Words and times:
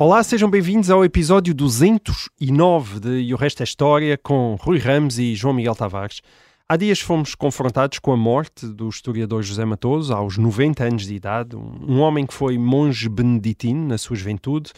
Olá, 0.00 0.22
sejam 0.22 0.48
bem-vindos 0.48 0.90
ao 0.90 1.04
episódio 1.04 1.52
209 1.52 3.00
de 3.00 3.18
E 3.18 3.34
o 3.34 3.36
Resto 3.36 3.62
é 3.62 3.64
História 3.64 4.16
com 4.16 4.54
Rui 4.54 4.78
Ramos 4.78 5.18
e 5.18 5.34
João 5.34 5.52
Miguel 5.52 5.74
Tavares. 5.74 6.22
Há 6.68 6.76
dias 6.76 7.00
fomos 7.00 7.34
confrontados 7.34 7.98
com 7.98 8.12
a 8.12 8.16
morte 8.16 8.64
do 8.64 8.88
historiador 8.88 9.42
José 9.42 9.64
Matoso, 9.64 10.14
aos 10.14 10.38
90 10.38 10.84
anos 10.84 11.04
de 11.04 11.16
idade, 11.16 11.56
um 11.56 11.98
homem 11.98 12.26
que 12.26 12.32
foi 12.32 12.56
monge 12.56 13.08
beneditino 13.08 13.88
na 13.88 13.98
sua 13.98 14.14
juventude 14.14 14.70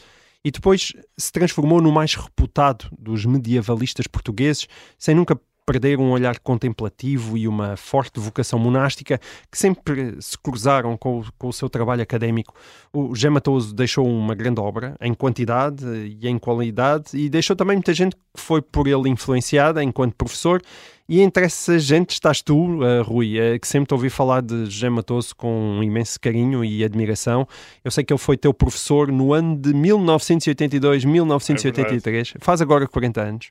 e 0.43 0.51
depois 0.51 0.95
se 1.19 1.30
transformou 1.30 1.83
no 1.83 1.93
mais 1.93 2.15
reputado 2.15 2.87
dos 2.99 3.27
medievalistas 3.27 4.07
portugueses, 4.07 4.66
sem 4.99 5.15
nunca 5.15 5.39
perder 5.70 6.01
um 6.01 6.10
olhar 6.10 6.41
contemplativo 6.41 7.38
e 7.38 7.47
uma 7.47 7.77
forte 7.77 8.19
vocação 8.19 8.59
monástica 8.59 9.20
que 9.48 9.56
sempre 9.56 10.16
se 10.20 10.37
cruzaram 10.37 10.96
com 10.96 11.20
o, 11.20 11.24
com 11.38 11.46
o 11.46 11.52
seu 11.52 11.70
trabalho 11.70 12.02
académico. 12.02 12.52
O 12.93 13.15
José 13.15 13.30
Matoso 13.30 13.73
deixou 13.73 14.05
uma 14.05 14.34
grande 14.34 14.60
obra, 14.60 14.96
em 15.01 15.15
quantidade 15.15 15.84
e 16.20 16.27
em 16.27 16.38
qualidade, 16.38 17.16
e 17.16 17.29
deixou 17.29 17.55
também 17.55 17.77
muita 17.77 17.95
gente 17.95 18.16
que 18.16 18.23
foi 18.34 18.60
por 18.60 18.88
ele 18.88 19.09
influenciada 19.09 19.80
enquanto 19.80 20.16
professor. 20.16 20.60
E 21.09 21.20
entre 21.20 21.45
essa 21.45 21.79
gente 21.79 22.10
estás 22.10 22.43
tu, 22.43 22.82
uh, 22.82 23.02
Rui, 23.05 23.38
uh, 23.38 23.60
que 23.60 23.68
sempre 23.68 23.87
te 23.87 23.95
ouvi 23.95 24.10
falar 24.10 24.43
de 24.43 24.66
José 24.66 24.90
Matoso 24.90 25.37
com 25.37 25.79
um 25.79 25.82
imenso 25.84 26.18
carinho 26.18 26.65
e 26.65 26.82
admiração. 26.82 27.46
Eu 27.84 27.93
sei 27.93 28.02
que 28.02 28.12
ele 28.12 28.18
foi 28.18 28.37
teu 28.37 28.52
professor 28.52 29.12
no 29.12 29.32
ano 29.32 29.57
de 29.57 29.73
1982, 29.73 31.05
1983, 31.05 32.34
faz 32.40 32.60
agora 32.60 32.88
40 32.88 33.21
anos. 33.21 33.51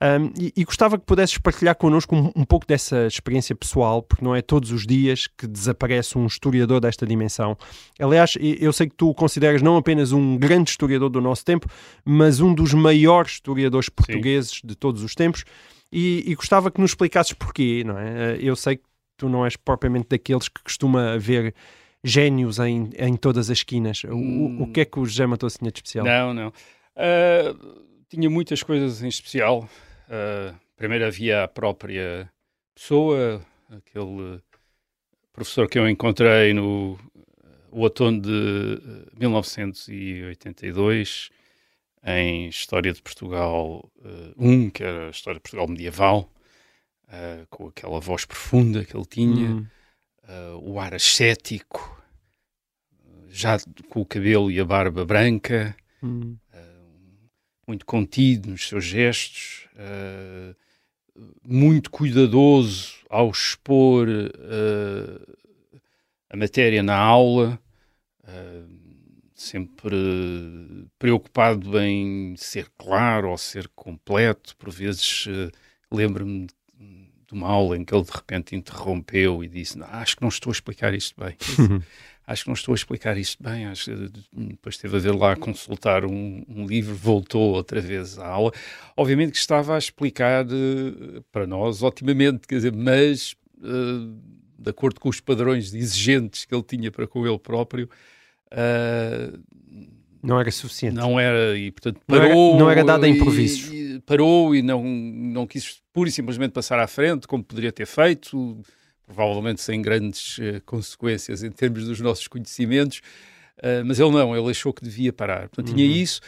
Um, 0.00 0.32
e, 0.38 0.52
e, 0.56 0.64
gostava 0.64 0.98
que 0.98 1.04
pudesses 1.04 1.38
partilhar 1.38 1.74
connosco 1.76 2.14
um, 2.14 2.30
um, 2.34 2.44
pouco 2.44 2.66
dessa 2.66 3.06
experiência 3.06 3.54
pessoal, 3.54 4.02
porque 4.02 4.24
não 4.24 4.34
é 4.34 4.42
todos 4.42 4.70
os 4.72 4.86
dias 4.86 5.26
que 5.26 5.46
desaparece 5.46 6.18
um 6.18 6.26
historiador 6.26 6.80
desta 6.80 7.06
dimensão. 7.06 7.56
Aliás, 7.98 8.34
eu 8.40 8.72
sei 8.72 8.88
que 8.88 8.94
tu 8.94 9.08
o 9.08 9.14
consideras 9.14 9.62
não 9.62 9.76
apenas 9.76 10.12
um 10.12 10.36
grande 10.36 10.70
historiador 10.70 11.08
do 11.08 11.20
nosso 11.20 11.44
tempo, 11.44 11.68
mas 12.04 12.40
um 12.40 12.52
dos 12.52 12.74
maiores 12.74 13.32
historiadores 13.32 13.88
portugueses 13.88 14.60
Sim. 14.60 14.66
de 14.66 14.74
todos 14.74 15.02
os 15.02 15.14
tempos. 15.14 15.44
E, 15.92 16.24
e, 16.26 16.34
gostava 16.34 16.70
que 16.70 16.80
nos 16.80 16.90
explicasses 16.90 17.32
porquê, 17.32 17.84
não 17.86 17.96
é? 17.96 18.36
Eu 18.40 18.56
sei 18.56 18.76
que 18.76 18.84
tu 19.16 19.28
não 19.28 19.44
és 19.44 19.56
propriamente 19.56 20.08
daqueles 20.08 20.48
que 20.48 20.60
costuma 20.62 21.16
ver 21.16 21.54
génios 22.02 22.58
em, 22.58 22.90
em 22.98 23.16
todas 23.16 23.48
as 23.48 23.58
esquinas. 23.58 24.02
O, 24.04 24.14
hum. 24.14 24.62
o 24.62 24.66
que 24.72 24.80
é 24.80 24.84
que 24.84 24.98
o 24.98 25.06
José 25.06 25.26
Matos 25.26 25.56
tinha 25.56 25.70
de 25.70 25.78
especial? 25.78 26.04
Não, 26.04 26.34
não. 26.34 26.48
Uh, 26.48 27.84
tinha 28.08 28.30
muitas 28.30 28.62
coisas 28.62 29.02
em 29.02 29.08
especial. 29.08 29.68
Uh, 30.08 30.54
primeiro 30.76 31.04
havia 31.06 31.44
a 31.44 31.48
própria 31.48 32.30
pessoa, 32.74 33.44
aquele 33.70 34.42
professor 35.32 35.68
que 35.68 35.78
eu 35.78 35.88
encontrei 35.88 36.52
no 36.52 36.98
outono 37.70 38.20
de 38.20 38.82
1982 39.18 41.30
em 42.06 42.48
História 42.48 42.92
de 42.92 43.00
Portugal 43.02 43.90
1, 44.36 44.66
uh, 44.66 44.70
que 44.70 44.84
era 44.84 45.06
a 45.06 45.10
História 45.10 45.38
de 45.38 45.42
Portugal 45.42 45.68
medieval, 45.68 46.30
uh, 47.08 47.46
com 47.48 47.68
aquela 47.68 48.00
voz 48.00 48.24
profunda 48.24 48.84
que 48.84 48.96
ele 48.96 49.06
tinha, 49.06 49.50
hum. 49.50 49.66
o 50.62 50.78
ar 50.78 50.94
ascético, 50.94 52.02
já 53.28 53.58
com 53.88 54.02
o 54.02 54.06
cabelo 54.06 54.50
e 54.50 54.60
a 54.60 54.64
barba 54.64 55.04
branca, 55.04 55.76
hum 56.02 56.36
muito 57.66 57.86
contido 57.86 58.50
nos 58.50 58.68
seus 58.68 58.84
gestos, 58.84 59.66
uh, 59.74 60.54
muito 61.46 61.90
cuidadoso 61.90 62.94
ao 63.08 63.30
expor 63.30 64.08
uh, 64.08 65.36
a 66.30 66.36
matéria 66.36 66.82
na 66.82 66.96
aula, 66.96 67.58
uh, 68.24 68.74
sempre 69.34 69.96
preocupado 70.98 71.78
em 71.80 72.34
ser 72.36 72.68
claro 72.76 73.30
ou 73.30 73.38
ser 73.38 73.68
completo. 73.68 74.56
Por 74.56 74.70
vezes 74.70 75.26
lembro-me 75.90 76.46
de 76.46 77.32
uma 77.32 77.48
aula 77.48 77.76
em 77.76 77.84
que 77.84 77.94
ele 77.94 78.04
de 78.04 78.12
repente 78.12 78.54
interrompeu 78.54 79.42
e 79.42 79.48
disse: 79.48 79.78
Acho 79.82 80.16
que 80.16 80.22
não 80.22 80.28
estou 80.28 80.50
a 80.50 80.54
explicar 80.54 80.94
isto 80.94 81.14
bem. 81.20 81.36
acho 82.26 82.44
que 82.44 82.48
não 82.48 82.54
estou 82.54 82.72
a 82.72 82.76
explicar 82.76 83.16
isto 83.18 83.42
bem, 83.42 83.66
acho 83.66 83.84
que 83.84 84.10
depois 84.32 84.76
teve 84.76 84.96
a 84.96 85.00
ver 85.00 85.14
lá 85.14 85.32
a 85.32 85.36
consultar 85.36 86.04
um, 86.04 86.44
um, 86.48 86.66
livro, 86.66 86.94
voltou 86.94 87.54
outra 87.54 87.80
vez 87.80 88.18
à 88.18 88.26
aula. 88.26 88.52
Obviamente 88.96 89.32
que 89.32 89.38
estava 89.38 89.74
a 89.74 89.78
explicar 89.78 90.46
uh, 90.46 91.22
para 91.30 91.46
nós 91.46 91.82
otimamente, 91.82 92.46
quer 92.48 92.56
dizer, 92.56 92.72
mas 92.72 93.34
uh, 93.58 94.16
de 94.58 94.70
acordo 94.70 95.00
com 95.00 95.08
os 95.08 95.20
padrões 95.20 95.74
exigentes 95.74 96.44
que 96.44 96.54
ele 96.54 96.62
tinha 96.62 96.90
para 96.90 97.06
com 97.06 97.26
ele 97.26 97.38
próprio, 97.38 97.88
uh, 98.52 99.38
não 100.22 100.40
era 100.40 100.50
suficiente. 100.50 100.96
Não 100.96 101.20
era, 101.20 101.56
e 101.58 101.70
portanto 101.70 102.00
parou. 102.06 102.58
Não 102.58 102.70
era, 102.70 102.80
não 102.80 102.86
dado 102.86 103.04
a 103.04 103.08
improviso. 103.08 103.74
E, 103.74 104.00
parou 104.00 104.54
e 104.54 104.62
não, 104.62 104.82
não 104.82 105.46
quis 105.46 105.82
pura 105.92 106.08
e 106.08 106.12
simplesmente 106.12 106.52
passar 106.52 106.78
à 106.78 106.86
frente, 106.86 107.26
como 107.28 107.44
poderia 107.44 107.70
ter 107.70 107.86
feito 107.86 108.62
provavelmente 109.06 109.60
sem 109.60 109.80
grandes 109.80 110.38
uh, 110.38 110.60
consequências 110.64 111.42
em 111.42 111.50
termos 111.50 111.86
dos 111.86 112.00
nossos 112.00 112.26
conhecimentos, 112.26 112.98
uh, 113.58 113.84
mas 113.84 113.98
ele 114.00 114.10
não, 114.10 114.36
ele 114.36 114.50
achou 114.50 114.72
que 114.72 114.84
devia 114.84 115.12
parar. 115.12 115.48
Portanto, 115.48 115.68
uhum. 115.68 115.74
tinha 115.74 115.86
isso. 115.86 116.20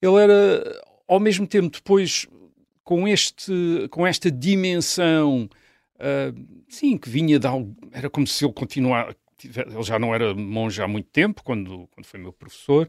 Ele 0.00 0.16
era, 0.16 0.82
ao 1.06 1.20
mesmo 1.20 1.46
tempo, 1.46 1.70
depois, 1.70 2.26
com, 2.84 3.06
este, 3.06 3.52
com 3.90 4.06
esta 4.06 4.30
dimensão, 4.30 5.48
uh, 5.96 6.62
sim, 6.68 6.96
que 6.96 7.08
vinha 7.08 7.38
de 7.38 7.46
algo, 7.46 7.76
era 7.92 8.08
como 8.10 8.26
se 8.26 8.44
ele 8.44 8.52
continuasse, 8.52 9.16
ele 9.44 9.82
já 9.82 9.98
não 9.98 10.14
era 10.14 10.34
monge 10.34 10.80
há 10.80 10.86
muito 10.86 11.08
tempo, 11.10 11.42
quando, 11.42 11.88
quando 11.92 12.06
foi 12.06 12.20
meu 12.20 12.32
professor, 12.32 12.88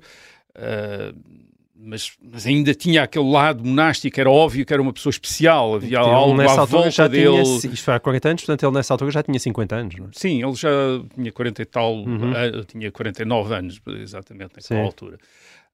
mas, 1.75 2.11
mas, 2.21 2.45
ainda 2.45 2.73
tinha 2.73 3.03
aquele 3.03 3.29
lado 3.29 3.65
monástico, 3.65 4.19
era 4.19 4.29
óbvio 4.29 4.65
que 4.65 4.71
era 4.71 4.81
uma 4.81 4.93
pessoa 4.93 5.11
especial, 5.11 5.75
havia 5.75 5.99
ele, 5.99 6.09
algo 6.09 6.37
nessa 6.37 6.53
à 6.53 6.59
altura 6.59 6.91
já 6.91 7.07
dele. 7.07 7.43
Tinha, 7.59 7.73
isto 7.73 7.83
foi 7.83 7.93
há 7.95 7.99
40 7.99 8.29
anos, 8.29 8.41
portanto 8.43 8.63
ele 8.63 8.75
nessa 8.75 8.93
altura 8.93 9.11
já 9.11 9.23
tinha 9.23 9.39
50 9.39 9.75
anos, 9.75 9.95
não 9.95 10.05
é? 10.05 10.09
Sim, 10.13 10.43
ele 10.43 10.53
já 10.53 10.69
tinha 11.15 11.31
40 11.31 11.61
e 11.61 11.65
tal, 11.65 11.95
uhum. 11.95 12.31
uh, 12.31 12.63
tinha 12.65 12.91
49 12.91 13.55
anos, 13.55 13.81
exatamente, 14.01 14.53
naquela 14.55 14.81
Sim. 14.81 14.85
altura. 14.85 15.17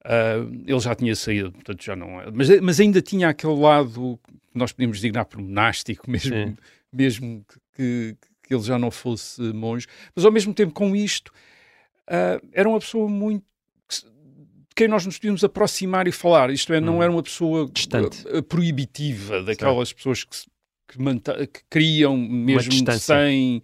Uh, 0.00 0.62
ele 0.66 0.80
já 0.80 0.94
tinha 0.94 1.14
saído, 1.14 1.52
portanto 1.52 1.84
já 1.84 1.94
não 1.94 2.20
é. 2.20 2.30
Mas, 2.32 2.60
mas 2.60 2.80
ainda 2.80 3.02
tinha 3.02 3.28
aquele 3.28 3.58
lado 3.58 4.18
que 4.50 4.58
nós 4.58 4.72
podíamos 4.72 4.96
designar 4.98 5.26
por 5.26 5.40
monástico, 5.40 6.08
mesmo, 6.10 6.56
mesmo 6.90 7.44
que, 7.76 8.16
que, 8.42 8.54
ele 8.54 8.62
já 8.62 8.78
não 8.78 8.90
fosse 8.90 9.42
monge. 9.52 9.86
Mas 10.16 10.24
ao 10.24 10.32
mesmo 10.32 10.54
tempo, 10.54 10.72
com 10.72 10.96
isto, 10.96 11.28
uh, 12.08 12.44
era 12.54 12.66
uma 12.66 12.78
pessoa 12.78 13.06
muito 13.06 13.44
quem 14.74 14.88
nós 14.88 15.04
nos 15.04 15.18
podíamos 15.18 15.44
aproximar 15.44 16.06
e 16.06 16.12
falar. 16.12 16.50
Isto 16.50 16.72
é, 16.72 16.80
não 16.80 16.98
hum. 16.98 17.02
era 17.02 17.10
uma 17.10 17.22
pessoa 17.22 17.68
Distante. 17.72 18.24
Eh, 18.28 18.42
proibitiva, 18.42 19.42
daquelas 19.42 19.92
pessoas 19.92 20.24
que, 20.24 20.36
que, 20.88 21.46
que, 21.46 21.60
criam 21.68 22.16
mesmo 22.16 22.72
sem. 22.92 23.62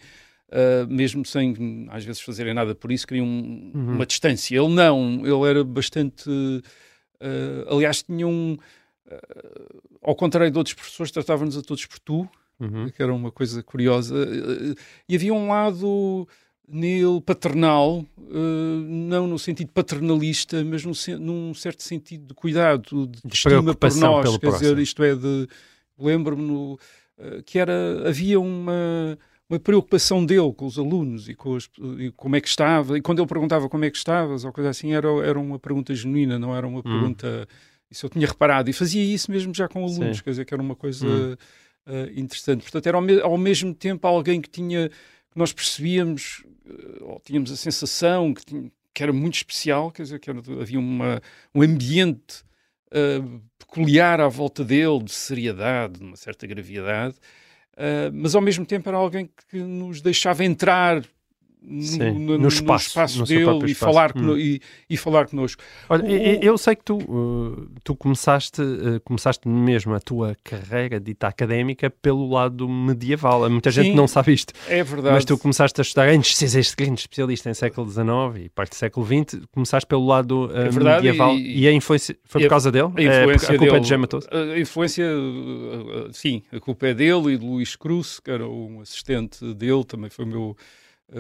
Uh, 0.49 0.87
mesmo 0.89 1.27
sem 1.27 1.89
às 1.91 2.05
vezes 2.05 2.23
fazerem 2.23 2.55
nada 2.55 2.73
por 2.73 2.93
isso, 2.93 3.05
criam 3.05 3.27
uhum. 3.27 3.95
uma 3.95 4.07
distância. 4.07 4.57
Ele 4.57 4.69
não, 4.69 5.23
ele 5.25 5.51
era 5.51 5.65
bastante. 5.65 6.29
Uh, 6.29 7.75
aliás, 7.75 8.03
tinha 8.03 8.27
um. 8.27 8.57
Uh, 9.07 9.81
ao 10.03 10.15
contrário 10.15 10.51
de 10.51 10.59
outros 10.59 10.75
professores, 10.75 11.11
tratava-nos 11.11 11.57
a 11.57 11.63
todos 11.63 11.85
por 11.87 11.99
tu, 11.99 12.29
uhum. 12.61 12.89
que 12.91 13.03
era 13.03 13.13
uma 13.13 13.33
coisa 13.33 13.63
curiosa. 13.63 14.15
e 15.09 15.17
havia 15.17 15.35
um 15.35 15.49
lado 15.49 16.29
nele 16.69 17.21
paternal, 17.21 18.05
uh, 18.19 18.85
não 18.89 19.27
no 19.27 19.39
sentido 19.39 19.71
paternalista, 19.73 20.65
mas 20.65 20.85
num, 20.85 20.93
num 21.19 21.55
certo 21.55 21.83
sentido 21.83 22.29
de 22.29 22.35
cuidado, 22.35 23.07
de, 23.07 23.21
de 23.25 23.35
estima 23.35 23.75
por 23.75 23.95
nós. 23.97 24.39
Quer 24.39 24.53
dizer, 24.53 24.79
isto 24.79 25.03
é, 25.03 25.15
de 25.15 25.49
lembro-me 25.99 26.53
uh, 26.53 26.79
que 27.45 27.59
era 27.59 28.09
havia 28.09 28.41
uma 28.41 29.19
uma 29.49 29.61
preocupação 29.61 30.25
dele 30.25 30.53
com 30.53 30.67
os 30.67 30.79
alunos 30.79 31.29
e, 31.29 31.35
com 31.35 31.53
os, 31.53 31.71
e 31.99 32.11
como 32.17 32.35
é 32.37 32.41
que 32.41 32.49
estava. 32.49 32.99
E 32.99 33.01
quando 33.01 33.21
ele 33.21 33.29
perguntava 33.29 33.69
como 33.69 33.85
é 33.85 33.91
que 33.91 33.97
estavas 33.97 34.45
ou 34.45 34.53
coisa 34.53 34.71
assim, 34.71 34.93
era, 34.93 35.09
era 35.25 35.39
uma 35.39 35.59
pergunta 35.59 35.95
genuína, 35.95 36.39
não 36.39 36.55
era 36.55 36.67
uma 36.67 36.81
hum. 36.81 36.83
pergunta. 36.83 37.49
Isso 37.89 38.07
eu 38.07 38.11
tinha 38.11 38.27
reparado. 38.27 38.69
E 38.69 38.73
fazia 38.73 39.03
isso 39.03 39.31
mesmo 39.31 39.55
já 39.55 39.69
com 39.69 39.85
alunos, 39.85 40.19
Sim. 40.19 40.25
quer 40.25 40.31
dizer, 40.31 40.45
que 40.45 40.53
era 40.53 40.63
uma 40.63 40.75
coisa 40.75 41.07
hum. 41.07 41.37
uh, 41.87 42.21
interessante. 42.21 42.63
Portanto, 42.63 42.87
era 42.87 42.97
ao, 42.97 43.03
me 43.03 43.21
ao 43.21 43.39
mesmo 43.39 43.73
tempo 43.73 44.07
alguém 44.07 44.41
que 44.41 44.51
tinha. 44.51 44.91
Nós 45.39 45.53
percebíamos 45.53 46.45
eh, 46.67 46.99
ou 47.03 47.21
tínhamos 47.21 47.51
a 47.53 47.57
sensação 47.57 48.35
que, 48.35 48.45
tinha, 48.45 48.71
que, 48.93 49.03
era 49.03 49.13
muito 49.13 49.35
especial, 49.35 49.91
quer 49.91 50.03
dizer, 50.03 50.19
que 50.19 50.31
era, 50.31 50.39
havia 50.39 50.79
uma, 50.79 51.21
um 51.55 51.63
ambiente 51.63 52.43
uh, 52.89 53.43
peculiar 53.59 54.21
à 54.21 54.29
volta 54.29 54.65
dele, 54.65 55.03
de 55.05 55.13
seriedade, 55.13 55.99
de 55.99 56.05
uma 56.05 56.17
certa 56.17 56.47
gravidade, 56.47 57.17
Uh, 57.77 58.09
mas 58.11 58.35
ao 58.35 58.41
mesmo 58.41 58.65
tempo 58.65 58.89
era 58.89 58.97
alguém 58.97 59.29
que 59.51 59.59
nos 59.59 60.01
deixava 60.01 60.43
entrar 60.43 61.05
Sim, 61.81 62.13
no, 62.13 62.39
no 62.39 62.49
espaço, 62.49 62.97
no 63.19 63.27
seu 63.27 63.27
dele 63.27 63.69
e 63.69 63.73
espaço. 63.73 63.75
falar, 63.93 64.13
Hum. 64.17 64.39
e, 64.39 64.61
e 64.89 64.97
falar 64.97 65.27
connosco. 65.27 65.63
Olha, 65.89 66.05
O- 66.05 66.09
eu 66.45 66.57
sei 66.57 66.77
que 66.77 66.85
tu, 66.85 66.97
uh, 66.99 67.69
tu 67.83 67.97
começaste, 67.97 68.63
uh, 68.63 69.01
começaste 69.05 69.49
mesmo 69.49 69.93
a 69.95 69.99
tua 70.01 70.37
carreira 70.45 71.01
dita 71.01 71.27
académica 71.27 71.91
pelo 71.91 72.29
lado 72.31 72.69
medieval. 72.69 73.51
Muita 73.51 73.71
gente 73.73 73.91
Sim, 73.91 73.95
não 73.97 74.07
sabe 74.07 74.33
isto. 74.33 74.53
É 74.69 74.85
verdade. 74.85 75.15
Mas 75.15 75.25
tu 75.25 75.37
começaste 75.37 75.81
a 75.81 75.83
estudar, 75.83 76.09
antes 76.09 76.31
de 76.31 76.37
seres 76.37 76.55
este 76.55 76.77
grande 76.77 77.01
especialista 77.01 77.51
em 77.51 77.55
século 77.55 77.91
XIX 77.91 78.45
e 78.45 78.49
parte 78.49 78.71
do 78.71 78.77
século 78.77 79.05
XX, 79.05 79.41
começaste 79.51 79.87
pelo 79.89 80.07
lado 80.07 80.47
uh, 80.47 80.57
É 80.57 80.69
verdade, 80.69 81.05
medieval 81.05 81.35
e- 81.37 81.63
e, 81.63 81.67
a 81.69 81.73
influência 81.73 82.17
foi 82.25 82.43
por 82.43 82.47
a- 82.47 82.51
causa 82.51 82.71
dele? 82.71 82.91
a 82.97 83.01
É, 83.03 83.23
influência 83.23 83.49
a 83.49 83.59
culpa 83.59 83.65
é 83.65 83.69
dele, 83.71 83.81
de 83.81 83.89
Gema 83.89 84.01
Matoso? 84.03 84.29
A 84.31 84.59
influência, 84.61 85.05
sim, 86.13 86.43
a 86.53 86.61
culpa 86.61 86.87
é 86.87 86.95
dele 86.95 87.35
e 87.35 87.39
de 87.39 87.45
Luís 87.45 87.77
Cruz, 87.77 88.21
que 88.21 88.31
era 88.31 88.47
um 88.49 88.81
assistente 88.81 89.45
dele, 89.55 89.85
também 89.85 90.11
foi 90.11 90.25
meu 90.25 90.57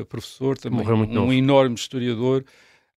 professor, 0.08 0.56
também 0.58 0.78
Morreu 0.80 0.96
muito 0.96 1.10
um 1.12 1.14
novo. 1.14 1.32
enorme 1.32 1.74
historiador. 1.74 2.44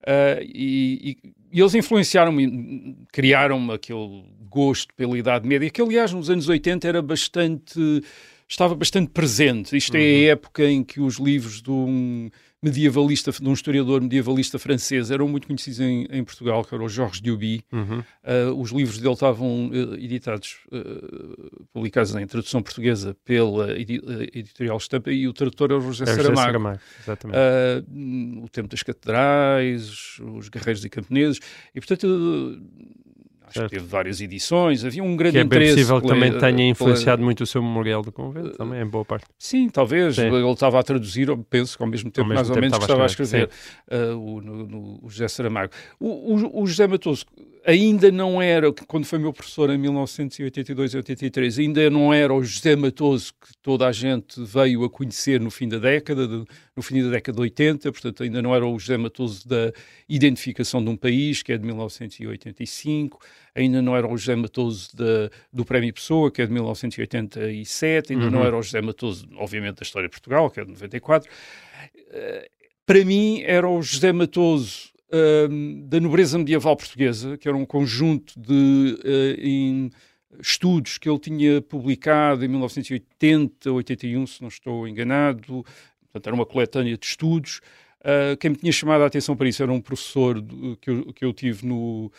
Uh, 0.01 0.41
e, 0.43 1.17
e- 1.23 1.33
eles 1.59 1.75
influenciaram-me, 1.75 2.95
criaram-me 3.11 3.73
aquele 3.73 4.23
gosto 4.49 4.93
pela 4.95 5.17
Idade 5.17 5.47
Média, 5.47 5.69
que 5.69 5.81
aliás 5.81 6.13
nos 6.13 6.29
anos 6.29 6.47
80 6.47 6.87
era 6.87 7.01
bastante, 7.01 8.01
estava 8.47 8.73
bastante 8.75 9.09
presente. 9.11 9.75
Isto 9.75 9.95
é 9.97 9.99
Uhum. 9.99 10.05
a 10.05 10.31
época 10.31 10.63
em 10.65 10.83
que 10.83 10.99
os 11.01 11.15
livros 11.17 11.61
de 11.61 11.69
um 11.71 12.29
medievalista, 12.61 13.31
de 13.31 13.47
um 13.47 13.53
historiador 13.53 14.01
medievalista 14.01 14.59
francês 14.59 15.09
eram 15.11 15.27
muito 15.27 15.47
conhecidos 15.47 15.79
em, 15.79 16.05
em 16.11 16.23
Portugal, 16.23 16.63
que 16.63 16.75
era 16.75 16.83
o 16.83 16.89
Georges 16.89 17.21
Duby. 17.21 17.63
Uhum. 17.71 17.99
Uh, 17.99 18.61
os 18.61 18.71
livros 18.71 18.99
dele 18.99 19.13
estavam 19.13 19.69
uh, 19.69 19.95
editados, 19.95 20.57
uh, 20.71 21.65
publicados 21.71 22.13
em 22.15 22.27
tradução 22.27 22.61
portuguesa 22.61 23.15
pela 23.23 23.79
edi- 23.79 24.01
editorial 24.33 24.77
Estampa 24.77 25.11
e 25.11 25.27
o 25.27 25.33
tradutor 25.33 25.71
era 25.71 25.79
o 25.79 25.81
José 25.81 26.03
É 26.03 26.07
o 26.07 26.09
José 26.09 26.23
Saramago. 26.23 26.45
Saramago, 26.45 26.79
exatamente. 27.01 27.37
Uh, 27.39 28.43
o 28.43 28.49
Tempo 28.49 28.67
das 28.67 28.83
Catedrais, 28.83 30.17
os 30.35 30.49
Guerreiros 30.49 30.83
e 30.83 30.89
Camponeses, 30.89 31.39
e 31.73 31.79
portanto 31.79 32.61
acho 33.49 33.59
Certo. 33.59 33.69
que 33.71 33.75
teve 33.77 33.87
várias 33.87 34.21
edições, 34.21 34.85
havia 34.85 35.03
um 35.03 35.15
grande 35.17 35.33
que 35.45 35.55
é 35.55 35.59
possível 35.71 36.01
que 36.01 36.07
também 36.07 36.37
tenha 36.37 36.69
influenciado 36.69 37.21
muito 37.21 37.41
o 37.43 37.45
seu 37.47 37.61
memorial 37.61 38.01
do 38.01 38.11
convento, 38.11 38.51
também 38.57 38.81
em 38.81 38.85
boa 38.87 39.03
parte. 39.03 39.25
Sim, 39.37 39.67
talvez. 39.69 40.15
Sim. 40.15 40.27
Ele 40.27 40.49
estava 40.51 40.79
a 40.79 40.83
traduzir, 40.83 41.27
penso 41.49 41.75
que 41.77 41.83
ao 41.83 41.89
mesmo 41.89 42.09
tempo, 42.09 42.27
mesmo 42.29 42.35
mais 42.35 42.49
ou 42.49 42.53
tempo 42.55 42.61
menos, 42.65 42.77
que 42.77 42.83
estava 42.83 43.03
a 43.03 43.05
escrever 43.05 43.49
uh, 43.91 44.15
o, 44.17 44.41
no- 44.41 44.67
no- 44.67 44.99
o 45.03 45.09
José 45.09 45.27
Saramago. 45.27 45.71
O, 45.99 46.07
o- 46.35 46.63
o 46.63 46.67
José 46.67 46.87
Matoso 46.87 47.25
ainda 47.65 48.09
não 48.11 48.41
era, 48.41 48.71
quando 48.87 49.05
foi 49.05 49.19
meu 49.19 49.33
professor 49.33 49.69
em 49.69 49.77
1982 49.77 50.93
e 50.93 50.97
83, 50.97 51.59
ainda 51.59 51.89
não 51.89 52.13
era 52.13 52.33
o 52.33 52.41
José 52.43 52.75
Matoso 52.75 53.33
que 53.33 53.49
toda 53.61 53.85
a 53.87 53.91
gente 53.91 54.41
veio 54.43 54.83
a 54.85 54.89
conhecer 54.89 55.39
no 55.41 55.51
fim 55.51 55.67
da 55.67 55.77
década, 55.77 56.27
de- 56.27 56.45
no 56.75 56.81
fim 56.81 57.03
da 57.03 57.09
década 57.09 57.35
de 57.35 57.41
80, 57.41 57.91
portanto 57.91 58.23
ainda 58.23 58.41
não 58.41 58.55
era 58.55 58.65
o 58.65 58.79
José 58.79 58.95
Matoso 58.97 59.47
da 59.47 59.71
identificação 60.07 60.81
de 60.83 60.89
um 60.89 60.95
país, 60.95 61.43
que 61.43 61.51
é 61.51 61.57
de 61.57 61.65
1985, 61.65 63.19
ainda 63.55 63.81
não 63.81 63.95
era 63.95 64.07
o 64.07 64.17
José 64.17 64.35
Matoso 64.35 64.95
da- 64.95 65.29
do 65.51 65.65
Prémio 65.65 65.93
Pessoa, 65.93 66.31
que 66.31 66.41
é 66.41 66.45
de 66.45 66.51
1987, 66.53 68.13
ainda 68.13 68.29
não 68.29 68.39
Uhum. 68.39 68.45
era 68.45 68.57
o 68.57 68.61
José 68.61 68.81
Matoso, 68.81 69.27
obviamente, 69.37 69.77
da 69.77 69.83
História 69.83 70.07
de 70.07 70.11
Portugal, 70.11 70.49
que 70.49 70.59
é 70.59 70.63
de 70.65 70.69
94. 70.71 71.29
Eh, 72.11 72.49
Para 72.85 73.05
mim, 73.05 73.43
era 73.45 73.69
o 73.69 73.81
José 73.83 74.11
Matoso 74.11 74.89
hum, 75.49 75.85
da 75.87 75.99
nobreza 75.99 76.37
medieval 76.39 76.75
portuguesa, 76.75 77.37
que 77.37 77.47
era 77.47 77.55
um 77.55 77.65
conjunto 77.65 78.33
de 78.39 78.97
eh, 79.03 79.35
em 79.39 79.89
estudos 80.39 80.97
que 80.97 81.07
ele 81.09 81.19
tinha 81.19 81.61
publicado 81.61 82.43
em 82.43 82.47
1980, 82.47 83.71
81, 83.71 84.25
se 84.27 84.41
não 84.41 84.47
estou 84.47 84.87
enganado. 84.87 85.63
Portanto, 86.01 86.27
era 86.27 86.35
uma 86.35 86.45
coletânea 86.45 86.97
de 86.97 87.05
estudos. 87.05 87.61
Uh, 88.01 88.35
quem 88.39 88.51
me 88.51 88.55
tinha 88.57 88.71
chamado 88.71 89.03
a 89.03 89.07
atenção 89.07 89.35
para 89.35 89.49
isso 89.49 89.61
era 89.61 89.71
um 89.71 89.81
professor 89.81 90.39
do- 90.41 90.77
que, 90.77 90.89
eu, 90.89 91.13
que 91.13 91.25
eu 91.25 91.33
tive 91.33 91.65
no 91.67 92.11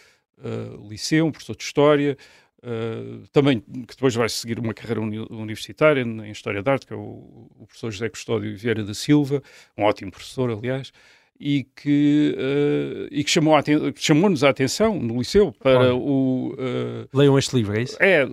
uh, 0.44 0.88
liceu, 0.88 1.26
um 1.26 1.30
professor 1.30 1.56
de 1.56 1.62
História, 1.62 2.16
uh, 2.62 3.26
também 3.32 3.60
que 3.60 3.94
depois 3.94 4.14
vai 4.14 4.28
seguir 4.28 4.58
uma 4.58 4.74
carreira 4.74 5.00
uni- 5.00 5.26
universitária 5.30 6.02
em 6.02 6.30
História 6.30 6.62
da 6.62 6.72
Arte, 6.72 6.86
que 6.86 6.92
é 6.92 6.96
o, 6.96 7.48
o 7.58 7.66
professor 7.66 7.90
José 7.90 8.08
Custódio 8.08 8.56
Vieira 8.56 8.84
da 8.84 8.94
Silva, 8.94 9.42
um 9.76 9.84
ótimo 9.84 10.10
professor, 10.10 10.50
aliás, 10.50 10.92
e 11.40 11.64
que, 11.74 12.36
uh, 12.36 13.08
e 13.10 13.24
que 13.24 13.30
chamou 13.30 13.54
chamou-nos 13.96 14.44
a 14.44 14.50
atenção 14.50 15.00
no 15.00 15.18
liceu 15.18 15.52
para 15.58 15.78
Olha. 15.78 15.94
o... 15.94 16.52
uh, 16.52 17.08
Leiam 17.16 17.38
este 17.38 17.56
livro, 17.56 17.78
é 17.78 17.82
isso? 17.82 17.96
é, 17.98 18.26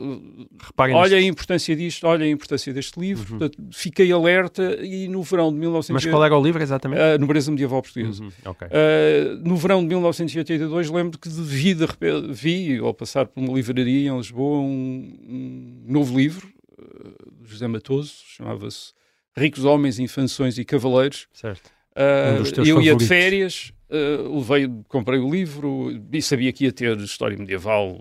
Reparem 0.60 0.94
olha 0.94 1.16
a 1.16 1.22
importância 1.22 1.74
disto, 1.74 2.06
olha 2.06 2.26
a 2.26 2.30
importância 2.30 2.74
deste 2.74 3.00
livro. 3.00 3.34
Uhum. 3.34 3.40
Portanto, 3.40 3.70
fiquei 3.72 4.12
alerta 4.12 4.78
e 4.84 5.08
no 5.08 5.24
verão 5.24 5.54
de 5.54 5.58
1900... 5.58 6.04
Mas 6.04 6.12
qual 6.12 6.26
era 6.26 6.38
o 6.38 6.44
livro 6.44 6.62
exatamente? 6.62 7.02
A 7.02 7.18
nobreza 7.18 7.50
medieval 7.50 7.82
portuguesa. 7.82 8.22
Uhum, 8.22 8.30
ok. 8.44 8.68
Uh, 8.68 9.48
no 9.48 9.56
verão 9.56 9.82
de 9.82 9.88
1982, 9.88 10.90
lembro 10.90 11.18
que 11.18 11.30
vi, 11.30 11.74
de 11.74 11.88
vi, 12.30 12.78
ao 12.80 12.94
passar 12.94 13.26
por 13.26 13.40
uma 13.40 13.54
livraria 13.54 14.10
em 14.10 14.18
Lisboa, 14.18 14.60
um, 14.60 15.18
um 15.30 15.84
novo 15.88 16.18
livro 16.18 16.50
uh, 16.78 17.14
José 17.46 17.68
Matoso, 17.70 18.16
chamava-se 18.28 18.92
Ricos 19.38 19.64
Homens, 19.64 19.98
Infanções 19.98 20.58
e 20.58 20.66
Cavaleiros. 20.66 21.28
Certo. 21.32 21.77
Uh, 21.98 22.42
Um 22.42 22.44
teus 22.52 22.68
eu 22.68 22.76
ia 22.76 22.82
de 22.96 23.06
favoritos. 23.06 23.08
férias, 23.08 23.74
uh, 23.90 24.38
levei, 24.38 24.70
comprei 24.88 25.20
o 25.20 25.30
livro 25.32 25.92
e 26.12 26.22
sabia 26.22 26.54
que 26.54 26.66
ia 26.66 26.72
ter 26.72 26.96
história 27.00 27.36
medieval 27.36 27.98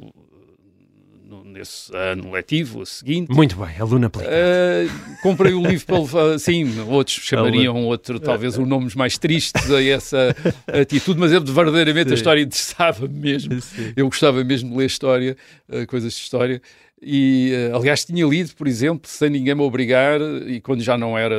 no- 1.24 1.42
nesse 1.44 1.90
ano 1.96 2.30
letivo, 2.30 2.84
seguinte. 2.86 3.32
Muito 3.32 3.56
bem, 3.56 3.74
aluna 3.80 4.06
aplicada. 4.08 4.34
Uh, 4.36 5.22
comprei 5.22 5.52
o 5.54 5.66
livro 5.66 5.86
para 5.86 5.98
levar, 5.98 6.38
sim, 6.38 6.78
outros 6.88 7.16
chamariam 7.16 7.84
outro, 7.86 8.20
talvez, 8.20 8.56
um 8.58 8.66
nomes 8.66 8.94
mais 8.94 9.16
tristes 9.18 9.70
a 9.70 9.82
essa 9.82 10.36
atitude, 10.68 11.18
mas 11.18 11.32
eu 11.32 11.40
verdadeiramente 11.42 12.08
Sim. 12.08 12.12
a 12.12 12.16
história 12.16 12.42
interessava 12.42 13.08
mesmo. 13.08 13.60
Sim. 13.60 13.92
Eu 13.96 14.06
gostava 14.06 14.44
mesmo 14.44 14.70
de 14.70 14.76
ler 14.76 14.86
história, 14.86 15.36
uh, 15.68 15.86
coisas 15.86 16.12
de 16.12 16.20
história. 16.20 16.60
E, 17.02 17.52
uh, 17.72 17.76
aliás, 17.76 18.04
tinha 18.04 18.24
lido, 18.26 18.54
por 18.56 18.66
exemplo, 18.66 19.08
sem 19.10 19.28
ninguém 19.30 19.54
me 19.54 19.60
obrigar, 19.62 20.20
e 20.46 20.60
quando 20.60 20.80
já 20.82 20.96
não 20.96 21.16
era 21.16 21.36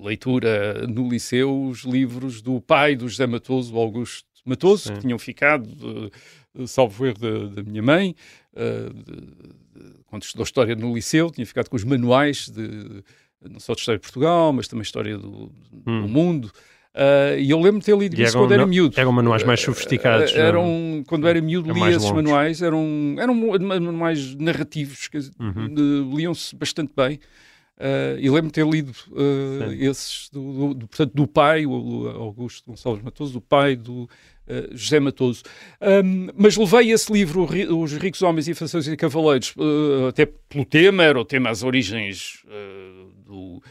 leitura 0.00 0.86
no 0.86 1.08
liceu, 1.08 1.62
os 1.64 1.80
livros 1.84 2.40
do 2.40 2.60
pai 2.60 2.94
do 2.94 3.08
José 3.08 3.26
Matoso, 3.26 3.76
Augusto 3.76 4.24
Matoso, 4.44 4.84
Sim. 4.88 4.94
que 4.94 5.00
tinham 5.00 5.18
ficado, 5.18 5.66
uh, 6.54 6.66
salvo 6.66 7.06
erro 7.06 7.18
da, 7.18 7.62
minha 7.62 7.82
mãe, 7.82 8.14
de- 8.54 9.20
de- 9.84 9.94
quando 10.06 10.22
estudou 10.22 10.44
História 10.44 10.74
no 10.74 10.94
liceu, 10.94 11.30
tinha 11.30 11.46
ficado 11.46 11.68
com 11.68 11.76
os 11.76 11.84
manuais, 11.84 12.48
de, 12.48 13.02
não 13.48 13.60
só 13.60 13.74
de 13.74 13.80
História 13.80 13.98
de 13.98 14.02
Portugal, 14.02 14.52
mas 14.52 14.66
também 14.68 14.82
História 14.82 15.16
do, 15.18 15.50
do 15.72 15.90
Hum. 15.90 16.08
Uh, 16.94 17.38
e 17.38 17.48
eu 17.50 17.60
lembro 17.60 17.78
de 17.78 17.86
ter 17.86 17.96
lido 17.96 18.18
E 18.18 18.22
isso 18.22 18.32
eram 18.36 18.40
quando 18.46 18.52
era 18.52 18.66
miúdo. 18.66 19.00
Eram 19.00 19.12
manuais 19.12 19.44
mais 19.44 19.60
sofisticados. 19.60 20.32
Uh, 20.32 20.36
eram, 20.38 21.04
quando 21.06 21.28
era 21.28 21.40
miúdo, 21.40 21.70
É 21.70 21.72
lia 21.72 21.80
mais 21.80 21.96
esses 21.96 22.08
longos. 22.08 22.22
manuais, 22.24 22.62
eram, 22.62 23.14
eram 23.18 23.34
manuais 23.34 24.34
narrativos, 24.34 25.08
Uhum. 25.38 26.12
liam-se 26.16 26.54
bastante 26.56 26.92
bem. 26.96 27.20
Uh, 27.78 28.18
e 28.18 28.28
lembro 28.28 28.48
de 28.48 28.52
ter 28.52 28.66
lido 28.66 28.90
uh, 29.12 29.72
esses, 29.72 30.28
do, 30.30 30.40
do- 30.52 30.74
do- 30.74 30.88
portanto, 30.88 31.12
do 31.14 31.26
pai, 31.26 31.64
o 31.64 32.08
Augusto 32.08 32.64
Gonçalves 32.68 33.02
Matoso, 33.02 33.32
do 33.34 33.40
pai 33.40 33.74
do 33.74 34.02
uh, 34.02 34.08
José 34.72 35.00
Matoso. 35.00 35.42
Um, 35.80 36.28
mas 36.36 36.56
levei 36.58 36.90
esse 36.90 37.10
livro, 37.10 37.48
Os 37.78 37.92
Ricos 37.94 38.20
Homens 38.20 38.48
e 38.48 38.54
Fações 38.54 38.86
e 38.86 38.94
Cavaleiros, 38.98 39.54
até 40.08 40.26
pelo 40.26 40.64
tema, 40.66 41.04
era 41.04 41.18
o 41.18 41.24
tema 41.24 41.48
as 41.48 41.62
origens 41.62 42.42
do, 43.24 43.62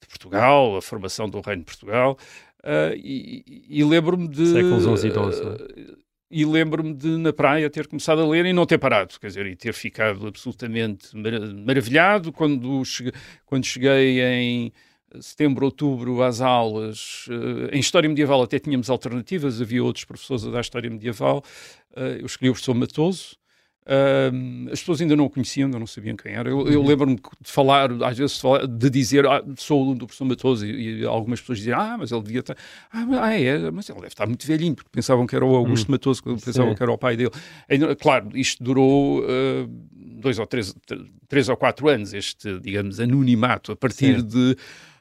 de 0.00 0.06
Portugal, 0.08 0.76
a 0.76 0.80
formação 0.80 1.28
do 1.28 1.40
Reino 1.42 1.60
de 1.60 1.66
Portugal. 1.66 2.16
Uh, 2.64 2.94
e 2.96 3.66
e 3.70 3.84
lembro-me 3.84 4.26
de. 4.28 4.46
Séculos 4.46 4.84
11 4.86 5.06
e 5.06 5.10
12, 5.10 5.42
não 5.44 5.52
é? 5.52 5.54
uh, 5.54 5.98
e 6.30 6.44
lembro-me 6.44 6.92
de, 6.92 7.08
na 7.16 7.32
praia, 7.32 7.70
ter 7.70 7.86
começado 7.86 8.20
a 8.20 8.26
ler 8.28 8.44
e 8.44 8.52
não 8.52 8.66
ter 8.66 8.76
parado, 8.76 9.18
quer 9.18 9.28
dizer, 9.28 9.46
e 9.46 9.56
ter 9.56 9.72
ficado 9.72 10.26
absolutamente 10.26 11.16
mara- 11.16 11.54
maravilhado 11.54 12.30
quando 12.32 12.84
cheguei, 12.84 13.12
quando 13.46 13.64
cheguei 13.64 14.20
em 14.20 14.72
setembro, 15.20 15.64
outubro 15.64 16.22
às 16.22 16.42
aulas. 16.42 17.24
eh, 17.30 17.74
em 17.76 17.80
História 17.80 18.06
Medieval 18.06 18.42
até 18.42 18.58
tínhamos 18.58 18.90
alternativas, 18.90 19.62
havia 19.62 19.82
outros 19.82 20.04
professores 20.04 20.44
a 20.46 20.50
dar 20.50 20.60
História 20.60 20.90
Medieval. 20.90 21.42
eu 21.96 22.26
escolhi 22.26 22.50
o 22.50 22.52
professor 22.52 22.74
Matoso. 22.74 23.37
Ahm, 23.90 24.66
as 24.70 24.80
pessoas 24.80 25.00
ainda 25.00 25.16
não 25.16 25.24
o 25.24 25.30
conheciam, 25.30 25.66
ainda 25.66 25.78
não 25.78 25.86
sabiam 25.86 26.14
quem 26.14 26.32
era. 26.34 26.50
Eu, 26.50 26.58
Uhum. 26.58 26.68
eu 26.68 26.82
lembro-me 26.82 27.16
de 27.16 27.50
falar, 27.50 27.90
às 28.04 28.18
vezes, 28.18 28.40
de, 28.68 28.90
dizer, 28.90 29.26
ah, 29.26 29.42
sou 29.56 29.80
aluno 29.82 29.98
do 30.00 30.06
professor 30.06 30.26
Matoso, 30.26 30.66
e, 30.66 31.00
e 31.00 31.04
algumas 31.06 31.40
pessoas 31.40 31.58
diziam, 31.58 31.80
ah, 31.80 31.96
mas 31.98 32.12
ele 32.12 32.22
devia 32.22 32.40
estar, 32.40 32.56
ah, 32.92 33.06
mas- 33.06 33.18
ah, 33.18 33.32
é, 33.40 33.70
mas 33.70 33.88
ele 33.88 33.96
deve 34.00 34.08
estar 34.08 34.26
muito 34.26 34.46
velhinho, 34.46 34.74
porque 34.74 34.90
pensavam 34.92 35.26
que 35.26 35.34
era 35.34 35.44
o 35.44 35.54
Augusto 35.56 35.90
Matoso, 35.90 36.22
que 36.22 36.28
pensavam 36.34 36.66
Hum. 36.66 36.70
Sim. 36.72 36.76
que 36.76 36.82
era 36.82 36.92
o 36.92 36.98
pai 36.98 37.16
dele. 37.16 37.30
Ainda- 37.68 37.96
claro, 37.96 38.28
isto 38.34 38.62
durou 38.62 39.24
ah, 39.24 39.66
dois 40.20 40.38
ou 40.38 40.46
três, 40.46 40.74
tr- 40.86 40.94
três 41.26 41.48
ou 41.48 41.56
quatro 41.56 41.88
anos, 41.88 42.12
este, 42.12 42.58
digamos, 42.60 43.00
anonimato, 43.00 43.72
a 43.72 43.76
partir 43.76 44.20
Sim. 44.20 44.26
de 44.26 44.56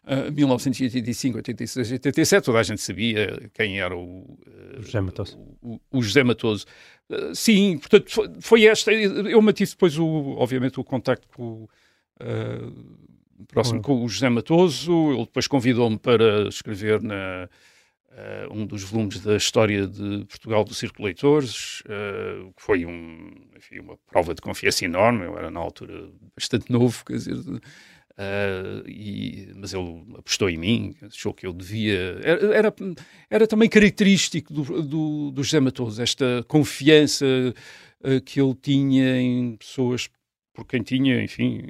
ah, 0.08 0.32
1985, 0.32 1.38
86, 1.38 1.92
87, 1.92 2.46
toda 2.46 2.60
a 2.60 2.64
gente 2.64 2.82
sabia 2.82 3.50
quem 3.54 3.82
era 3.82 3.96
o, 3.96 4.40
ah, 4.48 4.82
José 4.82 5.02
Matoso. 5.02 5.38
o, 5.62 5.80
o 5.92 6.02
José 6.02 6.24
Matoso. 6.24 6.66
Uh, 7.10 7.36
sim, 7.36 7.78
portanto, 7.78 8.10
foi, 8.10 8.30
foi 8.40 8.66
esta. 8.66 8.94
Eu 8.94 9.42
mantive 9.42 9.72
depois, 9.72 9.98
o, 9.98 10.36
obviamente, 10.38 10.80
o 10.80 10.84
contacto 10.84 11.28
com, 11.36 11.68
uh, 12.22 12.98
próximo 13.48 13.82
com 13.82 14.02
o 14.02 14.08
José 14.08 14.30
Matoso. 14.30 15.12
Ele 15.12 15.26
depois 15.26 15.46
convidou-me 15.46 16.00
para 16.00 16.48
escrever 16.48 17.02
na, 17.02 17.50
uh, 18.12 18.54
um 18.54 18.66
dos 18.66 18.84
volumes 18.84 19.20
da 19.20 19.36
história 19.36 19.86
de 19.88 20.24
Portugal 20.26 20.64
do 20.64 20.74
Círculo 20.74 21.06
Leitores, 21.06 21.82
uh, 21.82 22.54
que 22.54 22.62
foi 22.62 22.86
um, 22.86 23.30
enfim, 23.58 23.80
uma 23.80 23.98
prova 24.10 24.34
de 24.34 24.42
confiança 24.42 24.86
enorme. 24.86 25.26
Eu 25.26 25.38
era 25.38 25.52
na 25.52 25.60
altura 25.60 26.10
bastante 26.34 26.72
novo, 26.72 27.04
quer 27.06 27.14
dizer. 27.14 27.36
Uh, 28.18 28.82
e, 28.90 29.52
mas 29.56 29.76
ele 29.76 30.04
apostou 30.18 30.50
em 30.50 30.58
mim, 30.58 30.96
achou 31.04 31.32
que 31.32 31.46
eu 31.46 31.54
devia. 31.54 32.20
Era, 32.24 32.56
era, 32.56 32.76
era 33.30 33.48
também 33.48 33.70
característico 33.70 34.52
do, 34.52 34.82
do, 34.82 35.32
do 35.32 35.44
José 35.44 35.60
Matoso, 35.60 36.02
esta 36.02 36.44
confiança 36.48 37.26
uh, 38.02 38.22
que 38.22 38.42
ele 38.42 38.56
tinha 38.56 39.22
em 39.22 39.56
pessoas 39.56 40.10
por 40.52 40.66
quem 40.66 40.82
tinha, 40.82 41.22
enfim, 41.24 41.62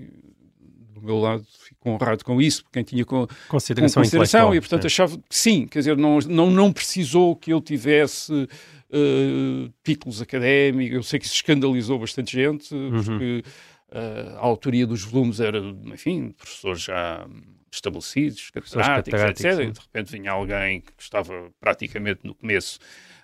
do 0.94 1.01
meu 1.01 1.20
lado, 1.20 1.46
fico 1.60 1.89
honrado 1.89 2.24
com 2.24 2.42
isso, 2.42 2.63
por 2.63 2.72
quem 2.72 2.84
tinha 2.84 3.04
com, 3.04 3.27
consideração, 3.50 4.01
com 4.01 4.06
consideração 4.06 4.56
e, 4.56 4.62
portanto, 4.62 4.86
é. 4.86 4.88
achava 4.88 5.18
que 5.18 5.24
sim, 5.38 5.68
quer 5.68 5.80
dizer, 5.80 5.98
não, 5.98 6.20
não, 6.20 6.50
não 6.50 6.72
precisou 6.72 7.36
que 7.36 7.51
eu 7.51 7.60
tivesse 7.60 8.32
uh, 8.34 9.74
títulos 9.84 10.22
académicos. 10.22 10.96
Eu 10.96 11.04
sei 11.04 11.20
que 11.20 11.25
isso 11.25 11.36
escandalizou 11.36 12.00
bastante 12.00 12.32
gente, 12.32 12.74
uhum. 12.74 13.04
porque 13.04 13.44
a 13.91 14.39
autoria 14.39 14.86
dos 14.86 15.03
volumes 15.03 15.39
era, 15.39 15.60
enfim, 15.60 16.32
professores 16.32 16.82
já 16.82 17.27
estabelecidos, 17.72 18.50
catedráticos, 18.50 19.22
etc. 19.22 19.60
E 19.60 19.72
de 19.72 19.79
repente 19.79 20.12
vinha 20.12 20.32
alguém 20.32 20.82
que 20.82 20.91
estava 20.98 21.51
praticamente 21.60 22.22
no 22.24 22.34
começo 22.36 22.79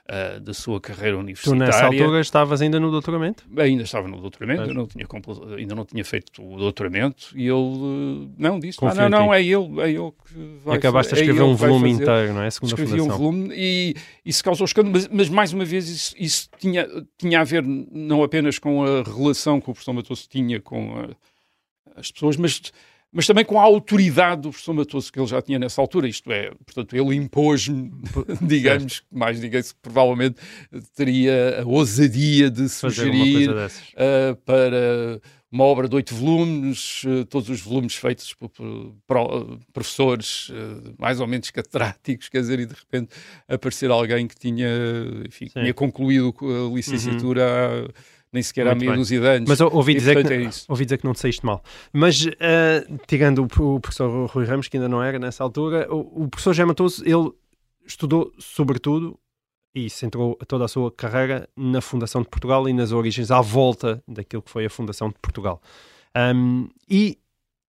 uh, 0.10 0.40
da 0.40 0.54
sua 0.54 0.80
carreira 0.80 1.18
universitária. 1.18 1.60
Tu 1.60 1.66
nessa 1.66 1.86
altura 1.86 2.20
estavas 2.22 2.62
ainda 2.62 2.80
no 2.80 2.92
doutoramento? 2.92 3.44
Ainda 3.58 3.84
estava 3.84 4.08
no 4.08 4.20
doutoramento, 4.20 4.64
é. 4.64 4.74
não 4.74 4.88
tinha, 4.88 5.08
ainda 5.58 5.76
não 5.76 5.86
tinha 5.86 6.04
feito 6.04 6.44
o 6.44 6.58
doutoramento 6.58 7.32
e 7.36 7.48
ele 7.48 8.30
não 8.38 8.60
disse, 8.60 8.80
ah, 8.82 8.94
não, 8.94 9.10
não, 9.10 9.34
é 9.34 9.42
ele, 9.42 9.82
é 9.82 9.90
ele 9.90 10.12
que 10.12 10.60
vai 10.64 10.78
acabaste 10.78 11.14
a 11.14 11.18
escrever 11.18 11.42
é 11.42 11.44
um 11.44 11.56
volume 11.56 11.92
inteiro, 11.92 12.34
não 12.34 12.44
é? 12.44 12.52
Segunda 12.52 12.74
Escrevi 12.74 13.02
um 13.02 13.08
volume 13.08 13.54
e 13.54 13.96
isso 14.26 14.44
causou 14.44 14.66
escândalo, 14.66 14.94
mas, 14.94 15.08
mas, 15.08 15.30
mais 15.30 15.54
uma 15.54 15.66
vez 15.66 15.88
isso, 15.88 16.16
isso, 16.18 16.50
tinha, 16.58 16.88
tinha 17.18 17.42
a 17.42 17.44
ver 17.44 17.64
não 17.64 18.24
apenas 18.24 18.60
com 18.60 18.84
a 18.84 19.04
relação 19.04 19.60
que 19.60 19.70
o 19.70 19.74
professor 19.74 19.94
Matoso 19.94 20.28
tinha 20.30 20.60
com 20.60 21.00
a, 21.00 22.00
as 22.00 22.12
pessoas, 22.12 22.38
mas 22.38 22.62
mas 23.14 23.28
também 23.28 23.46
com 23.46 23.60
a 23.60 23.64
autoridade 23.64 24.42
do 24.42 24.50
professor 24.50 24.74
Matoso 24.74 25.14
que 25.14 25.20
ele 25.20 25.28
já 25.28 25.40
tinha 25.40 25.60
nessa 25.60 25.80
altura, 25.80 26.08
isto 26.08 26.32
é, 26.32 26.52
portanto, 26.66 26.96
ele 26.96 27.16
impôs-me, 27.16 27.92
digamos, 28.42 29.04
mais 29.12 29.40
ninguém 29.40 29.62
se 29.62 29.76
provavelmente 29.76 30.38
teria 30.96 31.62
a 31.62 31.66
ousadia 31.66 32.50
de 32.50 32.68
sugerir 32.68 33.52
uh, 33.52 34.36
para 34.44 35.22
uma 35.52 35.66
obra 35.66 35.88
de 35.88 35.96
oito 35.96 36.16
volumes, 36.16 37.04
uh, 37.04 37.24
todos 37.26 37.48
os 37.50 37.62
volumes 37.62 37.94
feitos 37.94 38.34
por, 38.34 38.50
por, 38.50 38.96
por 39.06 39.60
professores 39.72 40.50
uh, 40.50 40.96
mais 40.98 41.20
ou 41.20 41.28
menos 41.28 41.52
catedráticos, 41.52 42.30
quer 42.30 42.40
dizer, 42.40 42.60
e 42.60 42.66
de 42.66 42.74
repente 42.74 43.14
aparecer 43.48 43.92
alguém 43.92 44.28
que 44.28 44.36
tinha, 44.36 44.68
enfim, 45.28 45.46
tinha 45.46 45.74
concluído 45.74 46.34
a 46.42 46.76
licenciatura 46.76 47.84
uhum 47.84 47.88
nem 48.34 48.42
sequer 48.42 48.66
Muito 48.66 48.78
há 48.78 48.86
meia 48.86 48.98
dúzia 48.98 49.20
de 49.20 49.28
anos. 49.28 49.50
Mas 49.50 49.62
ouvi 49.62 49.94
dizer, 49.94 50.26
que, 50.26 50.34
é 50.34 50.50
ouvi 50.68 50.86
dizer 50.86 50.98
que 50.98 51.06
não 51.06 51.14
te 51.14 51.20
saíste 51.20 51.46
mal. 51.46 51.64
Mas, 51.94 52.26
uh, 52.26 52.32
tirando 53.08 53.40
o, 53.40 53.76
o, 53.76 53.80
professor 53.80 54.26
Rui 54.26 54.46
Ramos, 54.46 54.68
que 54.68 54.78
ainda 54.78 54.90
não 54.90 55.02
era 55.02 55.20
nessa 55.20 55.44
altura, 55.44 55.88
o, 55.94 56.24
o 56.24 56.28
professor 56.28 56.54
José 56.54 56.66
Matoso, 56.66 57.04
ele 57.06 57.32
estudou 57.86 58.34
sobretudo 58.40 59.20
e 59.76 59.90
centrou 59.90 60.36
toda 60.48 60.66
a 60.66 60.68
sua 60.68 60.92
carreira 60.92 61.48
na 61.56 61.82
Fundação 61.82 62.22
de 62.22 62.28
Portugal 62.28 62.68
e 62.68 62.74
nas 62.74 62.92
origens 62.92 63.32
à 63.32 63.40
volta 63.40 64.04
daquilo 64.08 64.42
que 64.42 64.50
foi 64.50 64.66
a 64.66 64.70
Fundação 64.70 65.10
de 65.10 65.16
Portugal. 65.22 65.62
Um, 66.16 66.70
e, 66.90 67.20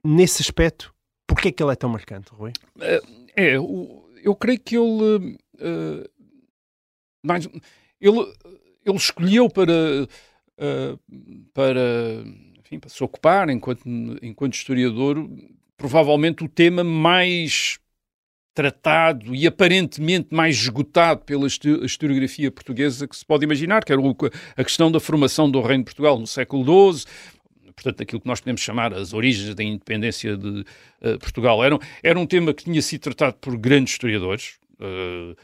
nesse 0.02 0.42
aspecto, 0.42 0.94
porquê 1.26 1.48
é 1.48 1.52
que 1.52 1.62
ele 1.62 1.72
é 1.72 1.76
tão 1.76 1.90
marcante, 1.90 2.30
Rui? 2.32 2.52
É, 2.80 3.00
é 3.36 3.56
eu 3.56 4.34
creio 4.34 4.60
que 4.60 4.76
ele... 4.76 5.38
Uh, 5.56 6.08
mais, 7.22 7.46
ele, 8.00 8.34
ele 8.84 8.96
escolheu 8.96 9.48
para 9.48 10.06
uh, 10.58 10.98
para, 11.52 12.24
enfim, 12.58 12.78
para 12.78 12.90
se 12.90 13.02
ocupar 13.02 13.48
enquanto, 13.48 13.82
enquanto 14.22 14.54
historiador, 14.54 15.28
provavelmente 15.76 16.44
o 16.44 16.48
tema 16.48 16.84
mais 16.84 17.78
tratado 18.54 19.34
e 19.34 19.46
aparentemente 19.46 20.28
mais 20.30 20.56
esgotado 20.56 21.22
pela 21.24 21.46
historiografia 21.46 22.52
portuguesa 22.52 23.08
que 23.08 23.16
se 23.16 23.26
pode 23.26 23.44
imaginar, 23.44 23.84
que 23.84 23.92
era 23.92 24.00
a 24.56 24.64
questão 24.64 24.92
da 24.92 25.00
formação 25.00 25.50
do 25.50 25.60
Reino 25.60 25.82
de 25.82 25.86
Portugal 25.86 26.18
no 26.18 26.26
século 26.26 26.92
XII, 26.92 27.04
portanto, 27.74 28.02
aquilo 28.02 28.20
que 28.20 28.28
nós 28.28 28.40
podemos 28.40 28.60
chamar 28.60 28.94
as 28.94 29.12
origens 29.12 29.54
da 29.54 29.64
independência 29.64 30.36
de 30.36 30.60
uh, 31.02 31.18
Portugal. 31.18 31.64
Era, 31.64 31.76
era 32.02 32.18
um 32.18 32.26
tema 32.26 32.54
que 32.54 32.64
tinha 32.64 32.80
sido 32.80 33.00
tratado 33.02 33.36
por 33.40 33.56
grandes 33.56 33.94
historiadores. 33.94 34.58
Uh, 34.74 35.36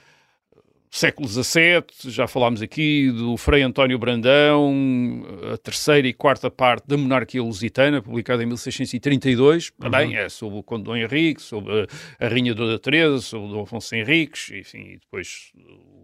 século 0.91 1.29
XVII, 1.29 1.85
já 2.07 2.27
falámos 2.27 2.61
aqui 2.61 3.11
do 3.13 3.37
Frei 3.37 3.63
António 3.63 3.97
Brandão, 3.97 5.23
a 5.53 5.57
terceira 5.57 6.09
e 6.09 6.13
quarta 6.13 6.51
parte 6.51 6.89
da 6.89 6.97
Monarquia 6.97 7.41
Lusitana, 7.41 8.03
publicada 8.03 8.43
em 8.43 8.47
1632, 8.47 9.69
uhum. 9.69 9.73
também 9.79 10.17
é 10.17 10.29
sobre 10.29 10.59
o 10.59 10.63
Conde 10.65 10.85
Dom 10.85 10.97
Henrique, 10.97 11.41
sobre 11.41 11.83
a, 11.83 12.27
a 12.27 12.29
Rainha 12.29 12.55
Dona 12.55 12.77
Teresa, 12.79 13.21
sobre 13.21 13.49
o 13.49 13.53
Dom 13.53 13.63
Afonso 13.63 13.95
Henriques, 13.95 14.51
enfim, 14.51 14.95
e 14.95 14.99
depois 14.99 15.53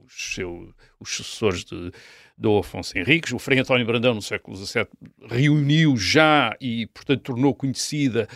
os, 0.06 0.34
seu, 0.34 0.72
os 1.00 1.16
sucessores 1.16 1.64
de 1.64 1.90
Dom 2.38 2.58
Afonso 2.58 2.96
Henriques. 2.96 3.32
O 3.32 3.40
Frei 3.40 3.58
António 3.58 3.84
Brandão, 3.84 4.14
no 4.14 4.22
século 4.22 4.56
XVII, 4.56 4.86
reuniu 5.28 5.96
já 5.96 6.56
e, 6.60 6.86
portanto, 6.86 7.22
tornou 7.22 7.52
conhecida 7.52 8.28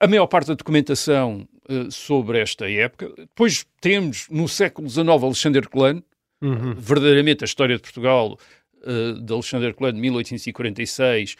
a 0.00 0.06
maior 0.06 0.26
parte 0.26 0.48
da 0.48 0.54
documentação 0.54 1.46
uh, 1.68 1.90
sobre 1.90 2.40
esta 2.40 2.70
época. 2.70 3.12
Depois 3.16 3.66
temos, 3.80 4.28
no 4.30 4.48
século 4.48 4.88
XIX, 4.88 5.08
Alexandre 5.08 5.68
Colano, 5.68 6.02
uhum. 6.42 6.74
verdadeiramente 6.74 7.44
a 7.44 7.46
história 7.46 7.76
de 7.76 7.82
Portugal 7.82 8.38
uh, 8.82 9.20
de 9.20 9.32
Alexandre 9.32 9.72
Colano, 9.72 9.96
de 9.96 10.02
1846, 10.02 11.36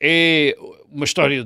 é 0.00 0.56
uma 0.90 1.04
história 1.04 1.44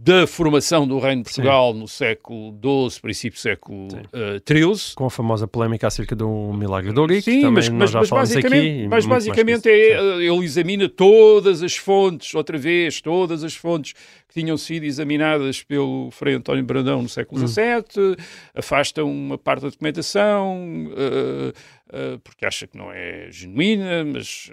da 0.00 0.28
formação 0.28 0.86
do 0.86 0.96
Reino 1.00 1.22
de 1.22 1.24
Portugal 1.24 1.72
Sim. 1.72 1.80
no 1.80 1.88
século 1.88 2.56
XII, 2.88 3.00
princípio 3.00 3.36
do 3.36 3.42
século 3.42 3.88
XIII. 3.90 4.64
Uh, 4.64 4.94
Com 4.94 5.06
a 5.06 5.10
famosa 5.10 5.48
polémica 5.48 5.88
acerca 5.88 6.14
do 6.14 6.52
milagre 6.52 6.92
de 6.92 7.00
Ourique, 7.00 7.22
Sim, 7.22 7.50
mas, 7.50 7.68
mas, 7.68 7.92
mas, 7.92 8.08
basicamente, 8.08 8.68
aqui, 8.68 8.88
mas 8.88 9.04
basicamente 9.04 9.68
é, 9.68 9.98
ele 10.24 10.44
examina 10.44 10.88
todas 10.88 11.64
as 11.64 11.76
fontes, 11.76 12.32
outra 12.32 12.56
vez, 12.56 13.00
todas 13.00 13.42
as 13.42 13.56
fontes 13.56 13.92
que 14.28 14.40
tinham 14.40 14.56
sido 14.56 14.84
examinadas 14.84 15.64
pelo 15.64 16.10
Frei 16.12 16.34
António 16.34 16.62
Brandão 16.62 17.02
no 17.02 17.08
século 17.08 17.44
XVII, 17.46 17.82
hum. 17.98 18.14
afasta 18.54 19.04
uma 19.04 19.36
parte 19.36 19.62
da 19.62 19.68
documentação, 19.68 20.86
uh, 20.92 21.48
uh, 21.48 22.18
porque 22.20 22.46
acha 22.46 22.68
que 22.68 22.78
não 22.78 22.92
é 22.92 23.28
genuína, 23.32 24.04
mas... 24.04 24.48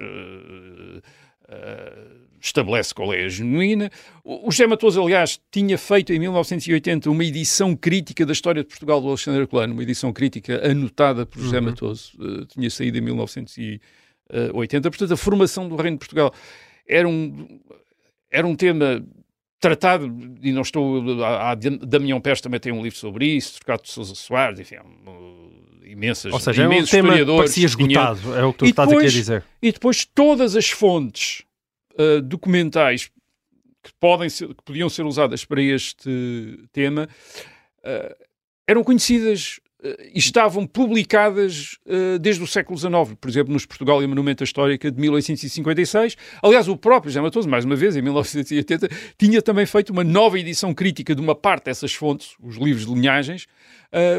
Uh, 1.47 2.25
estabelece 2.41 2.93
qual 2.93 3.13
é 3.13 3.23
a 3.23 3.29
genuína. 3.29 3.89
O, 4.23 4.47
o 4.47 4.51
José 4.51 4.67
Matoso, 4.67 5.01
aliás, 5.01 5.39
tinha 5.51 5.77
feito 5.77 6.13
em 6.13 6.19
1980 6.19 7.09
uma 7.09 7.23
edição 7.23 7.75
crítica 7.75 8.25
da 8.25 8.33
história 8.33 8.63
de 8.63 8.67
Portugal 8.69 9.01
do 9.01 9.07
Alexandre 9.07 9.47
Colano, 9.47 9.73
uma 9.73 9.83
edição 9.83 10.13
crítica 10.13 10.65
anotada 10.69 11.25
por 11.25 11.39
José 11.41 11.59
uhum. 11.59 11.65
Matoso, 11.65 12.11
uh, 12.19 12.45
tinha 12.45 12.69
saído 12.69 12.97
em 12.97 13.01
1980. 13.01 14.91
Portanto, 14.91 15.13
a 15.13 15.17
formação 15.17 15.67
do 15.67 15.75
Reino 15.75 15.97
de 15.97 15.99
Portugal 15.99 16.33
era 16.87 17.07
um, 17.07 17.59
era 18.31 18.45
um 18.45 18.55
tema 18.55 19.03
tratado, 19.59 20.05
e 20.41 20.51
não 20.51 20.61
estou. 20.61 21.23
A, 21.23 21.51
a 21.51 21.55
Damião 21.55 22.21
Pérez 22.21 22.41
também 22.41 22.59
tem 22.59 22.71
um 22.71 22.83
livro 22.83 22.97
sobre 22.97 23.25
isso, 23.25 23.55
Trocado 23.55 23.83
de 23.83 23.89
Sousa 23.89 24.13
Soares, 24.13 24.59
enfim, 24.59 24.75
imensas, 25.85 26.33
Ou 26.33 26.39
seja, 26.39 26.63
imensos 26.63 26.93
é 26.93 27.01
um 27.01 27.07
tema. 27.07 27.37
Parecia 27.37 27.65
esgotado, 27.65 28.35
é 28.35 28.43
o 28.43 28.51
que 28.51 28.59
tu 28.59 28.65
estás 28.65 28.91
aqui 28.91 29.05
a 29.05 29.09
dizer. 29.09 29.43
E 29.61 29.71
depois 29.71 30.05
todas 30.05 30.55
as 30.55 30.69
fontes 30.69 31.43
uh, 31.99 32.21
documentais 32.21 33.09
que, 33.83 33.91
podem 33.99 34.29
ser, 34.29 34.47
que 34.49 34.63
podiam 34.63 34.89
ser 34.89 35.05
usadas 35.05 35.45
para 35.45 35.61
este 35.61 36.67
tema 36.71 37.07
uh, 37.79 38.25
eram 38.67 38.83
conhecidas 38.83 39.59
uh, 39.83 39.87
e 40.13 40.17
estavam 40.17 40.65
publicadas 40.65 41.77
desde 42.19 42.43
o 42.43 42.47
século 42.47 42.77
XIX, 42.77 43.15
por 43.19 43.29
exemplo, 43.29 43.53
nos 43.53 43.65
Portugal 43.65 44.01
e 44.01 44.07
Monumento 44.07 44.43
Histórica 44.43 44.91
de 44.91 44.99
1856. 44.99 46.15
Aliás, 46.41 46.67
o 46.67 46.75
próprio 46.75 47.11
José 47.11 47.21
Matoso, 47.21 47.47
mais 47.47 47.63
uma 47.63 47.75
vez, 47.75 47.95
em 47.95 48.01
1980, 48.01 48.89
tinha 49.17 49.41
também 49.41 49.65
feito 49.65 49.91
uma 49.91 50.03
nova 50.03 50.39
edição 50.39 50.73
crítica 50.73 51.13
de 51.13 51.21
uma 51.21 51.35
parte 51.35 51.65
dessas 51.65 51.93
fontes, 51.93 52.35
os 52.41 52.57
livros 52.57 52.87
de 52.87 52.93
linhagens. 52.93 53.45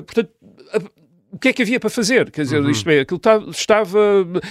portanto, 0.06 0.30
o 1.30 1.38
que 1.38 1.48
é 1.48 1.52
que 1.52 1.62
havia 1.62 1.80
para 1.80 1.90
fazer? 1.90 2.30
Quer 2.30 2.42
dizer, 2.42 2.62
uhum. 2.62 2.70
isto 2.70 2.88
é, 2.88 3.00
aquilo 3.00 3.20
estava. 3.50 3.98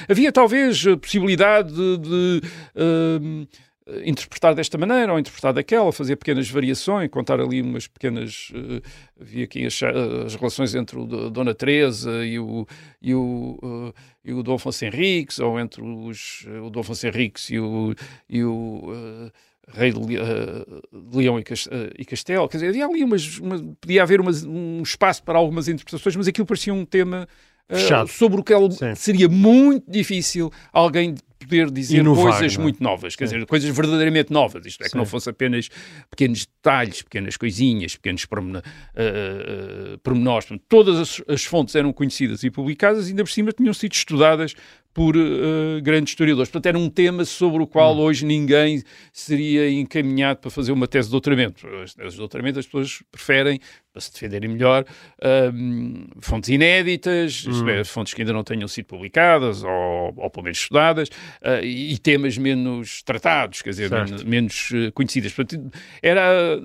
Havia 0.10 0.32
talvez 0.32 0.86
a 0.86 0.98
possibilidade 0.98 1.74
de. 1.74 1.98
de 1.98 2.41
uh, 2.75 3.65
interpretar 4.03 4.55
desta 4.55 4.79
maneira 4.79 5.13
ou 5.13 5.20
interpretar 5.20 5.53
daquela, 5.53 5.91
fazer 5.91 6.15
pequenas 6.15 6.50
variações, 6.50 7.08
contar 7.10 7.39
ali 7.39 7.62
umas 7.62 7.88
pequenas. 7.88 8.51
Uh, 8.51 8.82
havia 9.22 9.46
aqui 9.46 9.65
as, 9.65 9.79
as, 10.25 10.36
relações 10.36 10.74
entre 10.74 10.98
o 10.98 11.05
Dona 11.29 11.53
Teresa 11.53 12.25
e 12.25 12.39
o, 12.39 12.67
e 13.01 13.13
o, 13.13 13.60
uh, 13.62 13.94
e 14.24 14.34
o 14.34 14.41
Dom 14.41 14.55
Afonso 14.55 14.84
Henriques, 14.86 15.39
ou 15.39 15.60
entre 15.60 15.84
os, 15.84 16.46
o 16.63 16.70
Dom 16.70 16.79
Afonso 16.79 17.05
Henriques 17.05 17.50
e 17.51 17.60
o, 17.60 17.94
e 18.27 18.44
o 18.44 18.91
uh, 18.91 19.32
rei 19.74 19.91
de, 19.91 20.00
de 20.00 21.17
Leão 21.17 21.39
e, 21.39 22.05
Castelo. 22.05 22.48
Quer 22.48 22.57
dizer, 22.57 22.69
havia 22.69 22.86
ali 22.86 23.03
umas, 23.03 23.38
uma, 23.39 23.75
podia 23.79 24.03
haver 24.03 24.22
umas, 24.22 24.43
um 24.43 24.81
espaço 24.81 25.24
para 25.24 25.38
algumas 25.38 25.67
interpretações, 25.67 26.15
mas 26.15 26.27
aquilo 26.27 26.45
parecia 26.45 26.74
um 26.74 26.86
tema 26.86 27.27
uh, 27.69 28.07
sobre 28.07 28.39
o 28.39 28.43
que 28.43 28.53
seria 28.95 29.27
muito 29.27 29.89
difícil 29.89 30.51
alguém 30.72 31.15
poder 31.45 31.69
dizer 31.69 31.98
Inovar, 31.98 32.31
coisas 32.31 32.57
é? 32.57 32.62
muito 32.62 32.81
novas, 32.81 33.15
quer 33.15 33.27
Sim. 33.27 33.36
dizer, 33.36 33.45
coisas 33.45 33.69
verdadeiramente 33.69 34.34
novas, 34.34 34.65
isto 34.65 34.81
é, 34.81 34.86
Sim. 34.86 34.91
que 34.91 34.98
não 34.98 35.05
fosse 35.05 35.29
apenas 35.29 35.69
pequenos 36.10 36.45
detalhes, 36.45 37.01
pequenas 37.01 37.38
coisinhas, 37.38 37.95
pequenos 37.95 38.25
pormenores, 38.25 38.67
uh, 38.67 39.98
pormenores. 40.00 40.48
todas 40.67 40.98
as, 40.98 41.22
as, 41.27 41.43
fontes 41.43 41.75
eram 41.75 41.93
conhecidas 41.93 42.43
e 42.43 42.50
publicadas 42.50 43.07
e 43.07 43.10
ainda 43.12 43.24
por 43.24 43.31
cima 43.31 43.51
tinham 43.51 43.74
sido 43.74 43.93
estudadas 43.93 44.55
por 44.95 45.17
uh, 45.17 45.81
grandes 45.83 46.13
historiadores. 46.13 46.49
Portanto, 46.49 46.67
era 46.67 46.79
um 46.79 46.89
tema 46.89 47.25
sobre 47.25 47.61
o 47.61 47.67
qual 47.67 47.93
hum. 47.93 47.99
hoje 47.99 48.25
ninguém 48.25 48.81
seria 49.11 49.69
encaminhado 49.69 50.39
para 50.39 50.49
fazer 50.49 50.71
uma 50.71 50.87
tese 50.87 51.09
de 51.09 51.11
doutoramento. 51.11 51.67
As 51.83 51.93
teses 51.93 52.13
de 52.13 52.17
doutoramento 52.17 52.59
as 52.59 52.65
pessoas 52.65 53.03
preferem, 53.11 53.59
para 53.91 54.01
se 54.01 54.13
defenderem 54.13 54.49
melhor, 54.49 54.85
uh, 55.19 56.21
fontes 56.21 56.49
inéditas, 56.49 57.45
hum. 57.45 57.67
é, 57.67 57.83
fontes 57.83 58.13
que 58.13 58.21
ainda 58.21 58.31
não 58.31 58.43
tenham 58.45 58.69
sido 58.69 58.85
publicadas 58.85 59.65
ou, 59.65 60.13
ou 60.15 60.29
pelo 60.29 60.45
menos 60.45 60.59
estudadas, 60.59 61.09
uh, 61.09 61.61
e 61.61 61.97
temas 61.97 62.37
menos 62.37 63.03
tratados, 63.03 63.61
quer 63.61 63.71
dizer, 63.71 63.91
menos, 63.91 64.23
menos 64.23 64.69
conhecidas. 64.93 65.33
Portanto, 65.33 65.71
era 66.01 66.57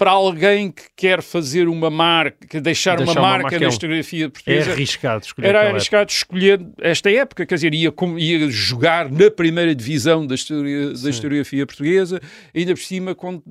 para 0.00 0.12
alguém 0.12 0.70
que 0.70 0.84
quer 0.96 1.20
fazer 1.20 1.68
uma 1.68 1.90
marca, 1.90 2.58
deixar, 2.58 2.96
deixar 2.96 3.12
uma, 3.12 3.20
marca 3.20 3.60
na 3.60 3.68
historiografia 3.68 4.30
portuguesa. 4.30 4.70
É 4.70 4.72
arriscado 4.72 5.26
escolher. 5.26 5.48
Era 5.48 5.68
arriscado 5.68 6.10
escolher 6.10 6.66
esta 6.80 7.10
época, 7.10 7.44
quer 7.44 7.56
dizer, 7.56 7.74
ia, 7.74 7.92
ia 8.16 8.48
jogar 8.48 9.10
na 9.10 9.30
primeira 9.30 9.74
divisão 9.74 10.26
da, 10.26 10.34
história, 10.34 10.94
da 10.94 11.10
historiografia 11.10 11.66
portuguesa, 11.66 12.18
ainda 12.56 12.72
por 12.72 12.80
cima 12.80 13.14
com, 13.14 13.42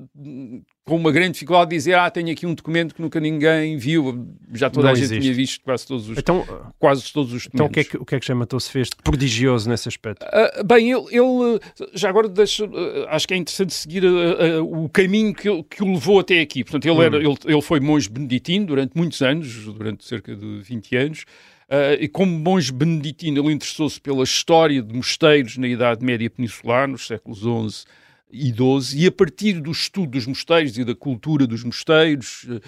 com 0.84 0.96
uma 0.96 1.12
grande 1.12 1.32
dificuldade 1.32 1.70
de 1.70 1.76
dizer, 1.76 1.94
ah, 1.94 2.10
tenho 2.10 2.30
aqui 2.32 2.46
um 2.46 2.54
documento 2.54 2.94
que 2.94 3.02
nunca 3.02 3.20
ninguém 3.20 3.76
viu, 3.76 4.28
já 4.52 4.68
toda 4.68 4.86
não 4.86 4.92
a 4.92 4.94
gente 4.94 5.04
existe. 5.04 5.22
tinha 5.22 5.34
visto 5.34 5.60
quase 5.62 5.86
todos 5.86 6.08
os, 6.08 6.18
então, 6.18 6.44
quase 6.78 7.12
todos 7.12 7.32
os 7.32 7.44
documentos. 7.44 7.54
Então 7.54 7.66
o 7.66 7.70
que 7.70 7.80
é 7.80 7.84
que, 7.84 7.96
o 7.96 8.04
que, 8.04 8.14
é 8.16 8.20
que 8.20 8.26
José 8.26 8.58
se 8.58 8.70
fez 8.70 8.88
de 8.88 8.96
prodigioso 8.96 9.68
nesse 9.68 9.88
aspecto? 9.88 10.24
Uh, 10.24 10.64
bem, 10.64 10.90
ele, 10.90 11.04
ele, 11.10 11.60
já 11.94 12.08
agora 12.08 12.28
deixa, 12.28 12.64
uh, 12.64 13.06
acho 13.08 13.28
que 13.28 13.34
é 13.34 13.36
interessante 13.36 13.72
seguir 13.72 14.04
uh, 14.04 14.84
o 14.84 14.88
caminho 14.88 15.34
que, 15.34 15.62
que 15.64 15.82
o 15.82 15.92
levou 15.92 16.20
até 16.20 16.40
aqui. 16.40 16.64
Portanto, 16.64 16.86
ele, 16.86 17.04
era, 17.04 17.16
hum. 17.16 17.20
ele, 17.20 17.54
ele 17.54 17.62
foi 17.62 17.78
monge 17.78 18.08
beneditino 18.08 18.66
durante 18.66 18.96
muitos 18.96 19.20
anos, 19.22 19.66
durante 19.66 20.04
cerca 20.04 20.34
de 20.34 20.60
20 20.62 20.96
anos, 20.96 21.24
Uh, 21.70 21.94
e 22.00 22.08
como 22.08 22.36
monge 22.36 22.72
beneditino, 22.72 23.40
ele 23.40 23.52
interessou-se 23.52 24.00
pela 24.00 24.24
história 24.24 24.82
de 24.82 24.92
mosteiros 24.92 25.56
na 25.56 25.68
Idade 25.68 26.04
Média 26.04 26.28
Peninsular, 26.28 26.88
nos 26.88 27.06
séculos 27.06 27.38
XI 27.38 27.84
e 28.32 28.52
XII, 28.52 29.02
e 29.02 29.06
a 29.06 29.12
partir 29.12 29.60
do 29.60 29.70
estudo 29.70 30.12
dos 30.12 30.26
mosteiros 30.26 30.76
e 30.78 30.84
da 30.84 30.94
cultura 30.94 31.46
dos 31.46 31.64
mosteiros, 31.64 32.44
uh, 32.44 32.60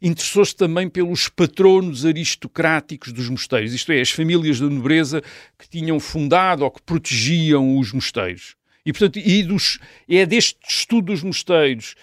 interessou-se 0.00 0.54
também 0.54 0.88
pelos 0.88 1.28
patronos 1.28 2.04
aristocráticos 2.04 3.12
dos 3.12 3.28
mosteiros, 3.28 3.72
isto 3.72 3.92
é, 3.92 4.00
as 4.00 4.10
famílias 4.10 4.60
da 4.60 4.68
nobreza 4.68 5.22
que 5.58 5.68
tinham 5.68 5.98
fundado 5.98 6.64
ou 6.64 6.70
que 6.70 6.82
protegiam 6.82 7.78
os 7.78 7.92
mosteiros. 7.92 8.56
E, 8.84 8.92
portanto, 8.92 9.18
e 9.18 9.42
dos, 9.42 9.78
é 10.08 10.24
deste 10.24 10.58
estudo 10.68 11.12
dos 11.12 11.22
mosteiros 11.22 11.94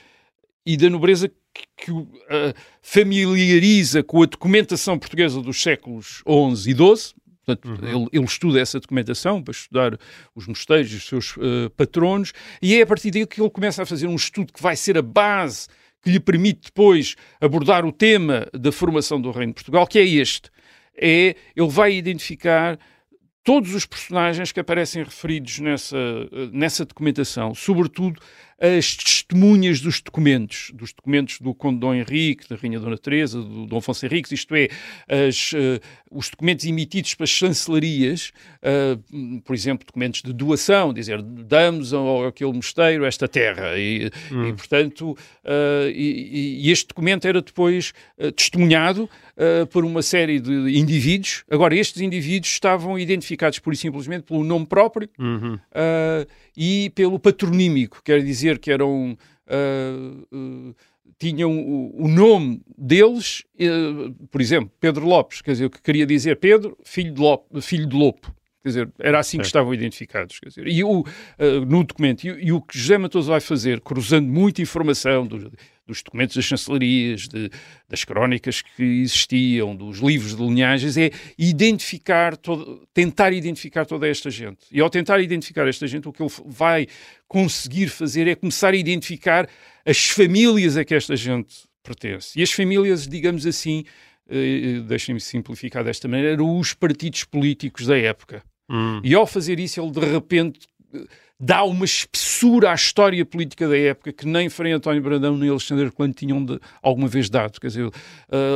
e 0.66 0.78
da 0.78 0.90
nobreza 0.90 1.30
que, 1.30 1.86
que 1.86 1.92
uh, 1.92 2.06
familiariza 2.82 4.04
com 4.04 4.22
a 4.22 4.26
documentação 4.26 5.00
portuguesa 5.00 5.42
dos 5.42 5.62
séculos 5.62 6.24
XI 6.28 6.72
e 6.72 6.76
XII, 6.76 7.16
Portanto, 7.46 7.66
uhum. 7.66 7.88
ele, 7.88 8.08
ele, 8.12 8.26
estuda 8.26 8.60
essa 8.60 8.80
documentação 8.80 9.42
para 9.42 9.52
estudar 9.52 9.98
os 10.34 10.48
mosteiros 10.48 10.92
e 10.92 10.96
os 10.96 11.06
seus 11.06 11.38
uh, 11.38 11.70
patronos, 11.78 12.34
e 12.62 12.76
é 12.76 12.82
a 12.82 12.88
partir 12.88 13.12
daí 13.12 13.26
que 13.28 13.40
ele 13.40 13.50
começa 13.50 13.84
a 13.84 13.86
fazer 13.86 14.08
um 14.08 14.16
estudo 14.16 14.52
que 14.52 14.62
vai 14.62 14.76
ser 14.76 14.98
a 14.98 15.02
base 15.02 15.68
que 16.02 16.12
lhe 16.12 16.20
permite 16.20 16.66
depois 16.66 17.16
abordar 17.42 17.86
o 17.86 17.92
tema 17.92 18.48
da 18.54 18.72
formação 18.72 19.20
do 19.20 19.32
Reino 19.32 19.52
de 19.52 19.56
Portugal, 19.56 19.88
que 19.88 20.00
é 20.00 20.06
este. 20.06 20.50
É, 20.96 21.36
ele 21.56 21.70
vai 21.70 21.94
identificar 21.94 22.80
todos 23.46 23.76
os 23.76 23.86
personagens 23.86 24.52
que 24.52 24.60
aparecem 24.60 25.04
referidos 25.04 25.60
nessa, 25.60 25.98
eh, 25.98 26.50
nessa 26.52 26.84
documentação, 26.84 27.54
sobretudo 27.54 28.20
as 28.60 28.96
testemunhas 28.96 29.82
dos 29.82 30.02
documentos, 30.02 30.72
dos 30.74 30.94
documentos 30.94 31.40
do 31.40 31.54
Conde 31.54 31.80
Dom 31.80 31.94
Henrique, 31.94 32.48
da 32.48 32.56
Rainha 32.56 32.80
Dona 32.80 32.98
Teresa, 32.98 33.42
do 33.42 33.66
Dom 33.66 33.78
Afonso 33.78 34.06
Henriques, 34.06 34.32
isto 34.32 34.56
é, 34.56 34.70
as, 35.10 35.52
uh, 35.52 35.80
os 36.10 36.30
documentos 36.30 36.66
emitidos 36.66 37.16
pelas 37.16 37.30
chancelarias, 37.30 38.32
uh, 38.64 39.42
por 39.42 39.54
exemplo, 39.54 39.86
documentos 39.86 40.22
de 40.22 40.32
doação, 40.32 40.94
dizer, 40.94 41.22
damos 41.22 41.94
ao, 41.94 42.28
aquele 42.28 42.54
mosteiro 42.54 43.06
esta 43.06 43.28
terra, 43.28 43.78
e, 43.78 44.10
hum. 44.32 44.48
e 44.48 44.54
portanto, 44.54 45.12
uh, 45.12 45.90
e, 45.94 46.66
e, 46.66 46.72
este 46.72 46.88
documento 46.88 47.28
era 47.28 47.42
depois 47.42 47.94
testemunhado 48.36 49.10
por 49.72 49.84
uma 49.84 50.02
série 50.02 50.40
de 50.40 50.78
indivíduos, 50.78 51.44
agora 51.50 51.76
estes 51.76 52.02
indivíduos 52.02 52.52
estavam 52.52 52.98
identificados 52.98 53.60
pura 53.60 53.74
e 53.74 53.78
simplesmente 53.78 54.24
pelo 54.24 54.44
nome 54.44 54.66
próprio, 54.66 55.10
uhum 55.20 55.60
e 56.58 56.90
pelo 56.96 57.20
patronímico, 57.20 58.02
quer 58.04 58.24
dizer 58.24 58.45
que 58.60 58.72
eram. 58.72 59.18
Uh, 59.48 60.36
uh, 60.36 60.76
tinham 61.18 61.52
o, 61.52 62.04
o, 62.04 62.08
nome 62.10 62.62
deles, 62.78 63.44
uh, 63.56 64.12
por 64.30 64.42
exemplo, 64.42 64.72
Pedro 64.80 65.06
Lopes, 65.06 65.42
quer 65.42 65.52
dizer, 65.52 65.66
o 65.66 65.70
que 65.70 65.82
queria 65.82 66.06
dizer 66.06 66.38
Pedro, 66.38 66.78
filho 66.84 67.14
de, 67.14 67.22
Lopo, 67.22 67.62
filho 67.62 67.88
de 67.88 67.96
Lopo. 67.96 68.36
Quer 68.62 68.70
dizer, 68.70 68.92
era 69.00 69.20
assim 69.20 69.38
que 69.38 69.46
estavam 69.46 69.74
identificados. 69.74 70.40
Quer 70.40 70.50
dizer, 70.50 70.68
e 70.68 70.84
o, 70.84 71.06
no 71.68 71.84
documento, 71.84 72.26
e, 72.26 72.48
e, 72.48 72.52
o 72.52 72.60
que 72.60 72.78
José 72.78 72.98
Matoso 72.98 73.30
vai 73.30 73.40
fazer, 73.40 73.80
cruzando 73.80 74.28
muita 74.28 74.62
informação 74.62 75.26
do, 75.26 75.52
dos 75.86 76.02
documentos 76.02 76.36
das 76.36 76.46
chancelarias, 76.46 77.28
de, 77.28 77.50
das 77.88 78.04
crónicas 78.04 78.62
que 78.62 78.84
existiam, 78.84 79.76
dos 79.76 80.00
livros 80.00 80.36
de 80.36 80.44
linhagens, 80.44 80.98
é 80.98 81.12
identificar, 81.38 82.36
todo, 82.36 82.88
tentar 82.94 83.34
identificar 83.34 83.86
toda 83.86 84.08
esta 84.08 84.30
gente. 84.30 84.66
E 84.72 84.82
ao 84.82 84.90
tentar 84.90 85.20
identificar 85.20 85.68
esta 85.68 85.88
gente, 85.88 86.08
o 86.08 86.14
que 86.14 86.24
ele 86.24 86.32
vai 86.46 86.88
conseguir 87.28 87.88
fazer 87.88 88.28
é 88.28 88.36
começar 88.36 88.74
a 88.74 88.78
identificar 88.78 89.48
as 89.86 90.08
famílias 90.10 90.78
a 90.78 90.84
que 90.84 90.96
esta 90.96 91.16
gente 91.16 91.54
pertence. 91.84 92.38
E 92.38 92.42
as 92.42 92.52
famílias, 92.52 93.08
digamos 93.08 93.46
assim, 93.46 93.86
eh, 94.28 94.82
deixem-me 94.88 95.22
simplificar 95.22 95.84
desta 95.84 96.08
maneira, 96.08 96.34
eram 96.34 96.58
os 96.58 96.74
partidos 96.74 97.24
políticos 97.24 97.86
da 97.86 97.98
época. 97.98 98.44
Hum. 98.70 99.00
E 99.04 99.14
ao 99.14 99.28
fazer 99.28 99.60
isso, 99.60 99.80
ele 99.80 99.92
de 99.92 100.00
repente 100.00 100.68
dá 101.40 101.64
uma 101.66 101.84
espessura 101.84 102.72
à 102.72 102.74
história 102.74 103.26
política 103.26 103.68
da 103.68 103.78
época 103.78 104.14
que 104.14 104.26
nem 104.26 104.50
Frei 104.50 104.72
António 104.72 105.02
Brandão 105.02 105.38
nem 105.38 105.50
Alexandre 105.50 105.92
Colano 105.92 106.14
tinham 106.14 106.44
de, 106.44 106.60
alguma 106.82 107.08
vez 107.08 107.30
dado. 107.30 107.60
Quer 107.60 107.68
dizer, 107.68 107.86
uh, 107.86 107.94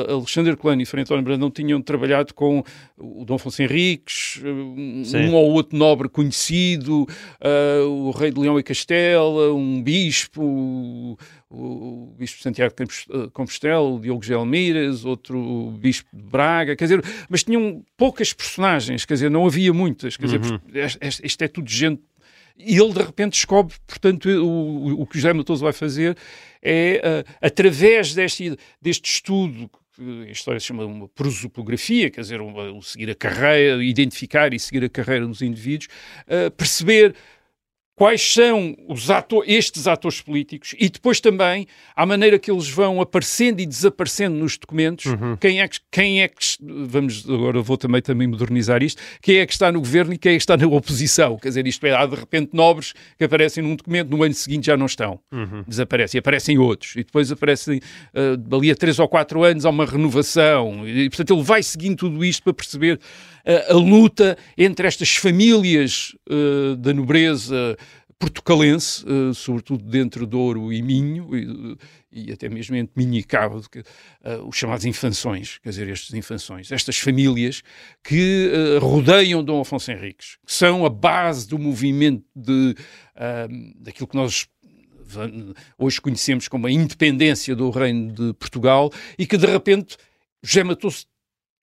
Alexandre 0.10 0.56
Colano 0.56 0.82
e 0.82 0.86
Frei 0.86 1.04
António 1.04 1.24
Brandão 1.24 1.52
tinham 1.52 1.82
trabalhado 1.82 2.34
com 2.34 2.63
o 2.98 3.26
Dom 3.26 3.36
Afonso 3.36 3.62
Henriques, 3.62 4.42
um 4.44 5.34
ou 5.34 5.52
outro 5.52 5.78
nobre 5.78 6.08
conhecido, 6.08 7.04
uh, 7.04 7.86
o 7.86 8.12
Rei 8.12 8.32
de 8.32 8.39
Leão 8.39 8.58
e 8.58 8.63
Castela, 8.63 9.54
um 9.54 9.84
bispo, 9.84 10.42
o, 10.42 11.18
o 11.50 12.15
Bispo 12.18 12.42
Santiago 12.42 12.74
de 12.74 13.30
Compostela, 13.32 13.82
o 13.82 14.00
Diogo 14.00 14.24
Gelmeiras, 14.24 15.04
outro 15.04 15.72
Bispo 15.80 16.08
de 16.13 16.24
Braga, 16.24 16.76
quer 16.78 16.86
dizer, 16.86 17.04
mas 17.28 17.44
tinham 17.44 17.84
poucas 17.98 18.32
personagens, 18.32 19.04
quer 19.04 19.15
dizer, 19.15 19.30
não 19.30 19.46
havia 19.46 19.74
muitas, 19.74 20.15
quer 20.15 20.26
dizer, 20.26 20.42
uhum. 20.42 20.60
isto 21.24 21.44
é 21.44 21.48
tudo 21.48 21.70
gente 21.70 22.02
e 22.60 22.78
ele 22.78 22.93
de 22.93 23.02
repente 23.02 23.32
descobre, 23.32 23.76
portanto, 23.88 24.28
o, 24.28 25.02
o 25.02 25.08
que 25.08 25.15
o 25.17 25.19
José 25.19 25.32
Matoso 25.32 25.63
vai 25.63 25.72
fazer 25.72 26.17
é, 26.62 27.02
uh, 27.26 27.36
através 27.41 28.13
deste, 28.13 28.58
deste 28.82 29.10
estudo, 29.10 29.69
a 30.28 30.32
história 30.32 30.60
se 30.60 30.67
chama 30.67 30.86
uma 30.86 31.08
prosopografia, 31.08 32.10
quer 32.10 32.22
dizer, 32.22 32.41
uma, 32.41 32.82
seguir 32.82 33.10
a 33.10 33.15
carreira, 33.15 33.84
identificar 33.84 34.54
e 34.54 34.60
seguir 34.60 34.84
a 34.84 34.89
carreira 34.89 35.26
dos 35.26 35.41
indivíduos, 35.41 35.88
uh, 36.28 36.52
perceber 36.52 37.15
quais 38.00 38.22
são 38.22 38.78
ator, 39.14 39.44
estes 39.46 39.86
atores 39.86 40.22
políticos 40.22 40.74
e 40.80 40.88
depois 40.88 41.20
também 41.20 41.68
a 41.94 42.06
maneira 42.06 42.40
que 42.40 42.50
eles 42.50 42.70
vão 42.70 43.02
aparecendo 43.02 43.60
e 43.60 43.66
desaparecendo 43.66 44.38
nos 44.38 44.58
documentos, 44.58 45.08
uhum. 45.08 45.36
quem, 45.36 45.60
é 45.60 45.68
que, 45.68 45.80
quem 45.92 46.22
é 46.22 46.30
que, 46.30 46.38
vamos, 46.62 47.30
agora 47.30 47.62
vou 47.62 47.78
também, 47.78 48.02
também 48.02 48.26
modernizar 48.26 48.82
isto, 48.82 49.02
quem 49.22 49.40
é 49.40 49.46
que 49.46 49.52
está 49.52 49.70
no 49.70 49.82
governo 49.82 50.14
e 50.14 50.18
quem 50.18 50.32
é 50.32 50.36
que 50.36 50.42
está 50.42 50.56
na 50.56 50.66
oposição, 50.66 51.36
quer 51.36 51.50
dizer, 51.50 51.68
isto 51.68 51.86
é, 51.86 51.94
há 51.94 52.06
de 52.06 52.16
repente 52.16 52.52
nobres 52.54 52.94
que 53.18 53.26
aparecem 53.26 53.62
num 53.62 53.76
documento, 53.76 54.10
no 54.10 54.24
ano 54.24 54.34
seguinte 54.34 54.68
já 54.68 54.78
não 54.78 54.86
estão, 54.86 55.20
uhum. 55.30 55.66
desaparecem, 55.68 56.18
e 56.18 56.20
aparecem 56.20 56.58
outros, 56.58 56.96
e 56.96 57.04
depois 57.04 57.30
aparecem, 57.34 57.80
uh, 58.14 58.56
ali 58.56 58.72
a 58.72 58.76
três 58.76 58.98
ou 58.98 59.10
quatro 59.10 59.44
anos 59.44 59.66
há 59.66 59.70
uma 59.70 59.86
renovação, 59.86 60.88
e 60.88 61.10
portanto 61.10 61.34
ele 61.34 61.44
vai 61.44 61.62
seguindo 61.62 61.98
tudo 61.98 62.24
isto 62.24 62.44
para 62.44 62.54
perceber 62.54 62.98
a 63.69 63.73
luta 63.73 64.38
entre 64.58 64.88
estas 64.88 65.15
famílias 65.15 66.15
uh, 66.30 66.75
da 66.75 66.93
nobreza, 66.93 67.78
portucalense, 68.19 69.06
uh, 69.06 69.34
sobretudo 69.34 69.82
dentro 69.86 70.28
de 70.28 70.36
Ouro 70.36 70.73
e 70.73 70.82
Minho, 70.82 71.34
e, 71.34 71.78
e 72.12 72.32
até 72.34 72.49
mesmo 72.49 72.75
entre 72.75 72.91
Minho 72.97 73.17
e 73.17 73.23
Cabo, 73.23 73.62
que, 73.69 73.80
uh, 73.80 74.45
os 74.45 74.58
chamados 74.58 74.84
infanções, 74.86 75.58
quer 75.60 75.69
dizer, 75.69 75.88
estes 75.88 76.13
infanções, 76.13 76.69
estas 76.69 76.97
famílias 76.97 77.63
que 78.04 78.52
uh, 78.52 78.86
rodeiam 78.86 79.41
Dom 79.41 79.62
Afonso 79.62 79.89
Henriques, 79.89 80.38
que 80.45 80.54
são 80.54 80.86
a 80.86 80.89
base 80.89 81.47
do 81.47 81.58
movimento 81.58 82.25
de, 82.36 82.75
daquilo 83.78 84.08
que 84.08 84.15
nós 84.15 84.47
hoje 85.78 85.99
conhecemos 86.02 86.47
como 86.47 86.67
a 86.67 86.71
independência 86.71 87.56
do 87.56 87.69
Reino 87.69 88.12
de 88.12 88.34
Portugal, 88.34 88.91
e 89.17 89.25
que 89.25 89.38
de 89.38 89.45
repente 89.45 89.95
José 90.43 90.63
Matoso 90.63 91.06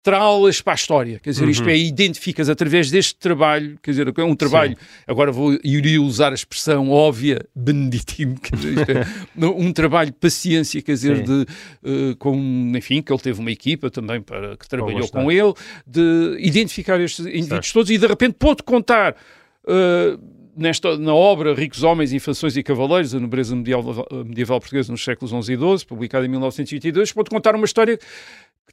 trá-las 0.05 0.61
para 0.61 0.73
a 0.73 0.75
história. 0.75 1.19
Quer 1.19 1.31
dizer, 1.31 1.45
uhum. 1.45 1.49
isto 1.49 1.67
é, 1.67 1.75
identificas 1.75 2.47
através 2.47 2.91
deste 2.91 3.15
trabalho, 3.15 3.75
quer 3.81 3.89
dizer, 3.89 4.13
é 4.15 4.23
um 4.23 4.35
trabalho, 4.35 4.77
Sim. 4.77 4.85
agora 5.07 5.31
vou, 5.31 5.57
iria 5.63 5.99
usar 5.99 6.31
a 6.31 6.35
expressão 6.35 6.91
óbvia, 6.91 7.43
beneditino, 7.55 8.35
quer 8.39 8.55
dizer, 8.55 8.97
é 8.99 9.45
um 9.47 9.73
trabalho 9.73 10.11
de 10.11 10.17
paciência, 10.17 10.79
quer 10.79 10.91
dizer, 10.91 11.17
Sim. 11.17 11.23
de, 11.23 12.11
uh, 12.11 12.15
com, 12.17 12.71
enfim, 12.75 13.01
que 13.01 13.11
ele 13.11 13.19
teve 13.19 13.39
uma 13.39 13.51
equipa 13.51 13.89
também 13.89 14.21
para, 14.21 14.55
que 14.55 14.67
trabalhou 14.67 15.09
com 15.09 15.31
ele, 15.31 15.53
de 15.87 16.37
identificar 16.37 17.01
estes 17.01 17.25
indivíduos 17.25 17.49
certo. 17.49 17.73
todos 17.73 17.89
e 17.89 17.97
de 17.97 18.05
repente 18.05 18.35
pôde 18.37 18.61
contar 18.61 19.15
uh, 19.63 20.35
nesta, 20.55 20.97
na 20.97 21.13
obra 21.13 21.53
Ricos 21.53 21.83
Homens, 21.83 22.13
Infâncias 22.13 22.55
e 22.55 22.63
Cavaleiros, 22.63 23.13
a 23.13 23.19
nobreza 23.19 23.55
medieval, 23.55 24.07
medieval 24.25 24.59
portuguesa 24.59 24.91
nos 24.91 25.03
séculos 25.03 25.31
XI 25.45 25.53
e 25.53 25.57
XII, 25.57 25.85
publicada 25.87 26.25
em 26.25 26.29
1922, 26.29 27.11
pode 27.11 27.29
contar 27.29 27.55
uma 27.55 27.65
história 27.65 27.99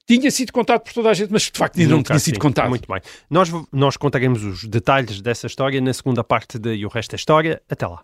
tinha 0.06 0.30
sido 0.30 0.52
contado 0.52 0.80
por 0.80 0.92
toda 0.92 1.10
a 1.10 1.14
gente, 1.14 1.30
mas 1.30 1.42
de 1.42 1.58
facto 1.58 1.78
ainda 1.78 1.94
não 1.94 2.02
tinha 2.02 2.18
sido 2.18 2.38
contado. 2.38 2.68
Muito 2.68 2.90
bem. 2.90 3.00
Nós, 3.30 3.50
nós 3.72 3.96
contaremos 3.96 4.44
os 4.44 4.64
detalhes 4.64 5.20
dessa 5.20 5.46
história 5.46 5.80
na 5.80 5.92
segunda 5.92 6.22
parte 6.24 6.58
de 6.58 6.74
E 6.74 6.86
o 6.86 6.88
Resto 6.88 7.12
da 7.12 7.16
História. 7.16 7.62
Até 7.68 7.86
lá. 7.86 8.02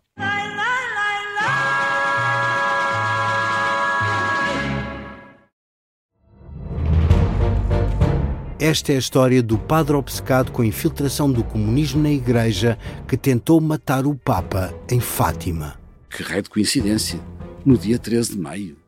Esta 8.61 8.93
é 8.93 8.97
a 8.97 8.99
história 8.99 9.41
do 9.41 9.57
padre 9.57 9.95
obcecado 9.95 10.51
com 10.51 10.63
a 10.63 10.67
infiltração 10.67 11.31
do 11.31 11.45
comunismo 11.45 12.03
na 12.03 12.11
Igreja 12.11 12.77
que 13.07 13.17
tentou 13.17 13.61
matar 13.61 14.05
o 14.05 14.17
Papa 14.17 14.75
em 14.91 14.99
Fátima. 14.99 15.79
Que 16.11 16.25
raio 16.25 16.43
de 16.43 16.51
coincidência! 16.51 17.21
No 17.65 17.79
dia 17.79 18.01
13 18.01 18.33
de 18.33 18.39
maio. 18.39 18.88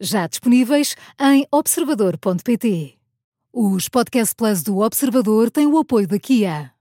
já 0.00 0.26
disponíveis 0.26 0.96
em 1.20 1.46
observador.pt. 1.50 2.94
Os 3.52 3.88
Podcast 3.88 4.34
Plus 4.34 4.62
do 4.62 4.78
Observador 4.78 5.50
têm 5.50 5.66
o 5.66 5.78
apoio 5.78 6.06
da 6.06 6.18
Kia. 6.18 6.72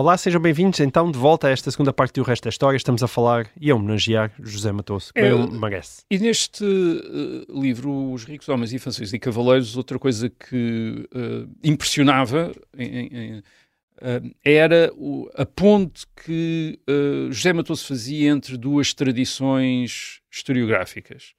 Olá, 0.00 0.16
sejam 0.16 0.40
bem-vindos 0.40 0.78
então 0.78 1.10
de 1.10 1.18
volta 1.18 1.48
a 1.48 1.50
esta 1.50 1.72
segunda 1.72 1.92
parte 1.92 2.14
do 2.14 2.22
Resto 2.22 2.44
da 2.44 2.50
História. 2.50 2.76
Estamos 2.76 3.02
a 3.02 3.08
falar 3.08 3.50
e 3.60 3.68
a 3.68 3.74
homenagear 3.74 4.32
José 4.38 4.70
Matoso, 4.70 5.12
que 5.12 5.18
é, 5.18 5.34
bem 5.34 5.50
merece. 5.50 6.02
E 6.08 6.20
neste 6.20 6.62
uh, 6.64 7.60
livro, 7.60 8.12
Os 8.12 8.22
Ricos 8.22 8.48
Homens, 8.48 8.72
Infâncias 8.72 9.12
e 9.12 9.18
Cavaleiros, 9.18 9.76
outra 9.76 9.98
coisa 9.98 10.30
que 10.30 11.04
uh, 11.12 11.50
impressionava 11.64 12.52
em, 12.76 13.06
em, 13.06 13.42
era 14.44 14.92
o, 14.94 15.28
a 15.34 15.44
ponte 15.44 16.06
que 16.24 16.78
uh, 16.88 17.32
José 17.32 17.52
Matoso 17.52 17.84
fazia 17.86 18.30
entre 18.30 18.56
duas 18.56 18.94
tradições 18.94 20.20
historiográficas. 20.30 21.34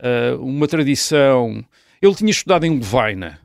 Uh, 0.00 0.42
uma 0.42 0.66
tradição. 0.66 1.64
Ele 2.00 2.14
tinha 2.14 2.30
estudado 2.30 2.64
em 2.64 2.76
Levaina. 2.76 3.40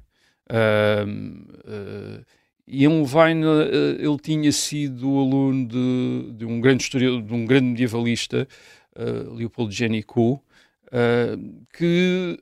e 2.67 2.85
em 2.85 3.01
Levaina 3.01 3.65
ele 3.99 4.17
tinha 4.21 4.51
sido 4.51 5.07
aluno 5.07 5.67
de, 5.67 6.33
de 6.33 6.45
um 6.45 6.59
grande 6.59 6.89
de 6.89 7.33
um 7.33 7.45
grande 7.45 7.67
medievalista, 7.67 8.47
Leopoldo 9.33 9.71
Génicot, 9.71 10.41
que 11.73 12.37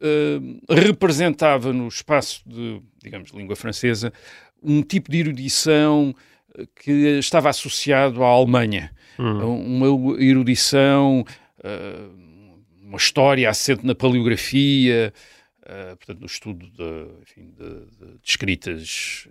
representava 0.67 1.71
no 1.71 1.87
espaço 1.87 2.41
de, 2.47 2.81
digamos, 3.03 3.29
língua 3.29 3.55
francesa 3.55 4.11
um 4.61 4.81
tipo 4.81 5.11
de 5.11 5.19
erudição 5.19 6.15
eh, 6.57 6.65
que 6.75 6.91
estava 7.19 7.49
associado 7.49 8.23
à 8.23 8.27
Alemanha. 8.27 8.91
Hum. 9.17 9.85
Uma 9.85 10.23
erudição, 10.23 11.25
uh, 11.59 12.59
uma 12.81 12.97
história 12.97 13.49
assente 13.49 13.85
na 13.85 13.93
paleografia, 13.93 15.13
uh, 15.63 15.97
portanto, 15.97 16.19
no 16.21 16.25
estudo 16.25 16.69
de, 16.69 17.21
enfim, 17.21 17.51
de, 17.51 17.69
de, 17.97 18.19
escritas 18.23 19.27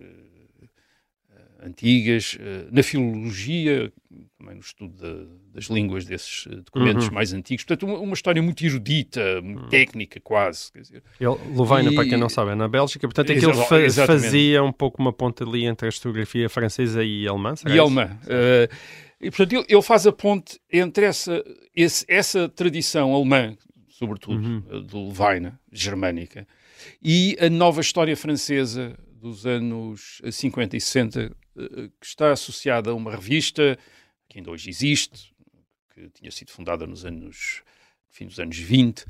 antigas, 1.62 2.38
na 2.70 2.82
filologia, 2.82 3.92
também 4.38 4.54
no 4.54 4.60
estudo 4.60 4.94
de, 4.94 5.26
das 5.52 5.64
línguas 5.64 6.04
desses 6.04 6.46
eh, 6.50 6.56
documentos 6.56 7.08
uhum. 7.08 7.14
mais 7.14 7.32
antigos. 7.32 7.64
Portanto, 7.64 7.86
uma, 7.86 7.98
uma, 7.98 8.14
história 8.14 8.40
muito 8.40 8.64
erudita, 8.64 9.40
muito 9.42 9.64
uhum. 9.64 9.68
técnica 9.68 10.20
quase. 10.20 10.72
Quer 10.72 10.80
dizer. 10.80 11.02
Ele, 11.20 11.36
Louvaina, 11.54 11.90
e... 11.90 11.94
para 11.94 12.04
quem 12.04 12.16
não 12.16 12.28
sabe, 12.28 12.52
é 12.52 12.54
na 12.54 12.68
Bélgica. 12.68 13.06
Portanto, 13.06 13.30
é 13.30 13.34
que 13.38 13.44
ele 13.44 13.54
fa 13.54 14.06
fazia 14.06 14.62
um 14.62 14.72
pouco 14.72 15.00
uma 15.00 15.12
ponte 15.12 15.42
ali 15.42 15.64
entre 15.64 15.86
a 15.86 15.88
historiografia 15.88 16.48
francesa 16.48 17.02
e 17.04 17.26
alemã. 17.26 17.54
E 17.66 17.70
isso? 17.70 17.80
alemã. 17.80 18.18
Uh, 18.24 18.74
e, 19.20 19.30
portanto, 19.30 19.52
ele, 19.52 19.66
ele, 19.68 19.82
faz 19.82 20.06
a 20.06 20.12
ponte 20.12 20.60
entre 20.72 21.04
essa, 21.04 21.44
esse, 21.74 22.04
essa 22.08 22.48
tradição 22.48 23.12
alemã, 23.12 23.56
sobretudo, 23.88 24.40
uhum. 24.40 24.62
Eh, 24.70 24.80
de 24.80 24.94
Louvaina, 24.94 25.58
germânica, 25.72 26.46
e 27.02 27.36
a 27.40 27.50
nova 27.50 27.80
história 27.80 28.16
francesa 28.16 28.96
dos 29.20 29.44
anos 29.44 30.22
50 30.30 30.76
e 30.76 30.80
60, 30.80 31.32
que 32.00 32.06
está 32.06 32.32
associada 32.32 32.90
a 32.90 32.94
uma 32.94 33.10
revista 33.10 33.78
que 34.28 34.38
ainda 34.38 34.50
hoje 34.50 34.68
existe, 34.68 35.32
que 35.94 36.08
tinha 36.10 36.30
sido 36.30 36.50
fundada 36.50 36.86
nos 36.86 37.04
anos, 37.04 37.62
no 38.08 38.14
fim 38.14 38.26
dos 38.26 38.38
anos 38.38 38.58
20, 38.58 39.04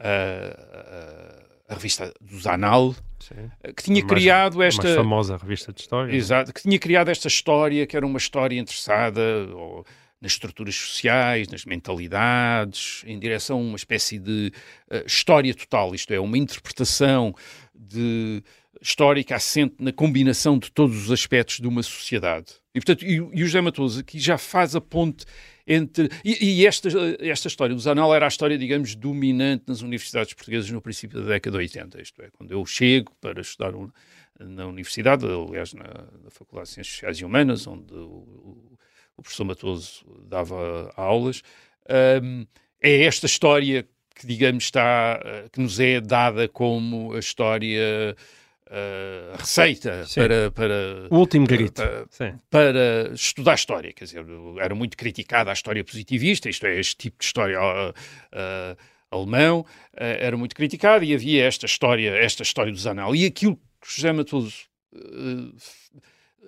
a, 0.00 1.44
a 1.68 1.74
revista 1.74 2.12
do 2.20 2.38
Zanal, 2.40 2.94
Sim. 3.18 3.50
que 3.76 3.82
tinha 3.82 4.02
mais, 4.02 4.12
criado 4.12 4.62
esta... 4.62 4.82
mais 4.82 4.96
famosa 4.96 5.36
revista 5.36 5.72
de 5.72 5.80
história. 5.82 6.14
Exato, 6.14 6.52
que 6.52 6.62
tinha 6.62 6.78
criado 6.78 7.10
esta 7.10 7.28
história, 7.28 7.86
que 7.86 7.96
era 7.96 8.06
uma 8.06 8.18
história 8.18 8.58
interessada 8.58 9.20
ou, 9.54 9.84
nas 10.20 10.32
estruturas 10.32 10.74
sociais, 10.74 11.48
nas 11.48 11.64
mentalidades, 11.64 13.02
em 13.06 13.18
direção 13.18 13.58
a 13.58 13.62
uma 13.62 13.76
espécie 13.76 14.18
de 14.18 14.52
uh, 14.90 15.04
história 15.04 15.52
total, 15.52 15.94
isto 15.94 16.12
é, 16.14 16.20
uma 16.20 16.38
interpretação 16.38 17.34
de 17.74 18.42
histórica 18.80 19.36
assente 19.36 19.76
na 19.78 19.92
combinação 19.92 20.58
de 20.58 20.70
todos 20.70 21.04
os 21.04 21.10
aspectos 21.10 21.60
de 21.60 21.66
uma 21.66 21.82
sociedade. 21.82 22.54
E, 22.74 22.80
portanto, 22.80 23.04
e, 23.04 23.14
e 23.14 23.42
o 23.42 23.46
José 23.46 23.60
Matoso 23.60 24.00
aqui 24.00 24.18
já 24.18 24.38
faz 24.38 24.74
a 24.74 24.80
ponte 24.80 25.24
entre. 25.66 26.08
E, 26.24 26.60
e, 26.60 26.66
esta, 26.66 26.88
esta 27.20 27.48
história 27.48 27.74
do 27.74 27.80
Zanal 27.80 28.14
era 28.14 28.26
a 28.26 28.28
história, 28.28 28.56
digamos, 28.56 28.94
dominante 28.94 29.64
nas 29.66 29.82
universidades 29.82 30.32
portuguesas 30.32 30.70
no 30.70 30.80
princípio 30.80 31.20
da 31.20 31.28
década 31.28 31.58
de 31.58 31.64
80. 31.64 32.00
Isto 32.00 32.22
é, 32.22 32.30
quando 32.30 32.50
eu 32.50 32.64
chego 32.64 33.12
para 33.20 33.40
estudar 33.40 33.74
um, 33.74 33.90
na 34.40 34.66
universidade, 34.66 35.26
aliás, 35.26 35.74
na, 35.74 35.84
na, 36.22 36.30
Faculdade 36.30 36.68
de 36.68 36.74
Ciências 36.74 36.94
Sociais 36.94 37.18
e 37.18 37.24
Humanas, 37.24 37.66
onde 37.66 37.92
o, 37.94 38.78
o 39.16 39.22
professor 39.22 39.44
Matoso 39.44 40.04
dava 40.26 40.92
aulas, 40.96 41.42
um, 42.22 42.46
é 42.80 43.04
esta 43.04 43.26
história 43.26 43.86
que, 44.14 44.26
digamos, 44.26 44.64
está, 44.64 45.20
que 45.52 45.60
nos 45.60 45.78
é 45.78 46.00
dada 46.00 46.48
como 46.48 47.14
a 47.14 47.18
história 47.18 48.16
uh, 48.72 49.36
receita 49.36 50.04
para, 50.14 50.50
para, 50.50 51.08
o 51.10 51.18
último 51.18 51.46
grito 51.46 51.82
para, 51.82 52.38
para, 52.50 53.12
estudar 53.14 53.54
história. 53.54 53.92
Quer 53.92 54.04
dizer, 54.04 54.24
era 54.58 54.74
muito 54.74 54.96
criticada 54.96 55.50
a 55.50 55.52
história 55.52 55.84
positivista, 55.84 56.48
isto 56.48 56.66
é, 56.66 56.80
este 56.80 56.96
tipo 56.96 57.18
de 57.18 57.24
história 57.24 57.58
uh, 57.60 57.90
uh, 57.90 58.76
alemão, 59.10 59.66
era 59.94 60.38
muito 60.38 60.54
criticada 60.54 61.04
e 61.04 61.12
havia 61.12 61.44
esta 61.44 61.66
história, 61.66 62.16
esta 62.16 62.42
história 62.42 62.72
do 62.72 62.78
Zanal. 62.78 63.14
E 63.14 63.26
aquilo 63.26 63.56
que 63.56 63.94
José 63.94 64.10
Matoso 64.10 64.54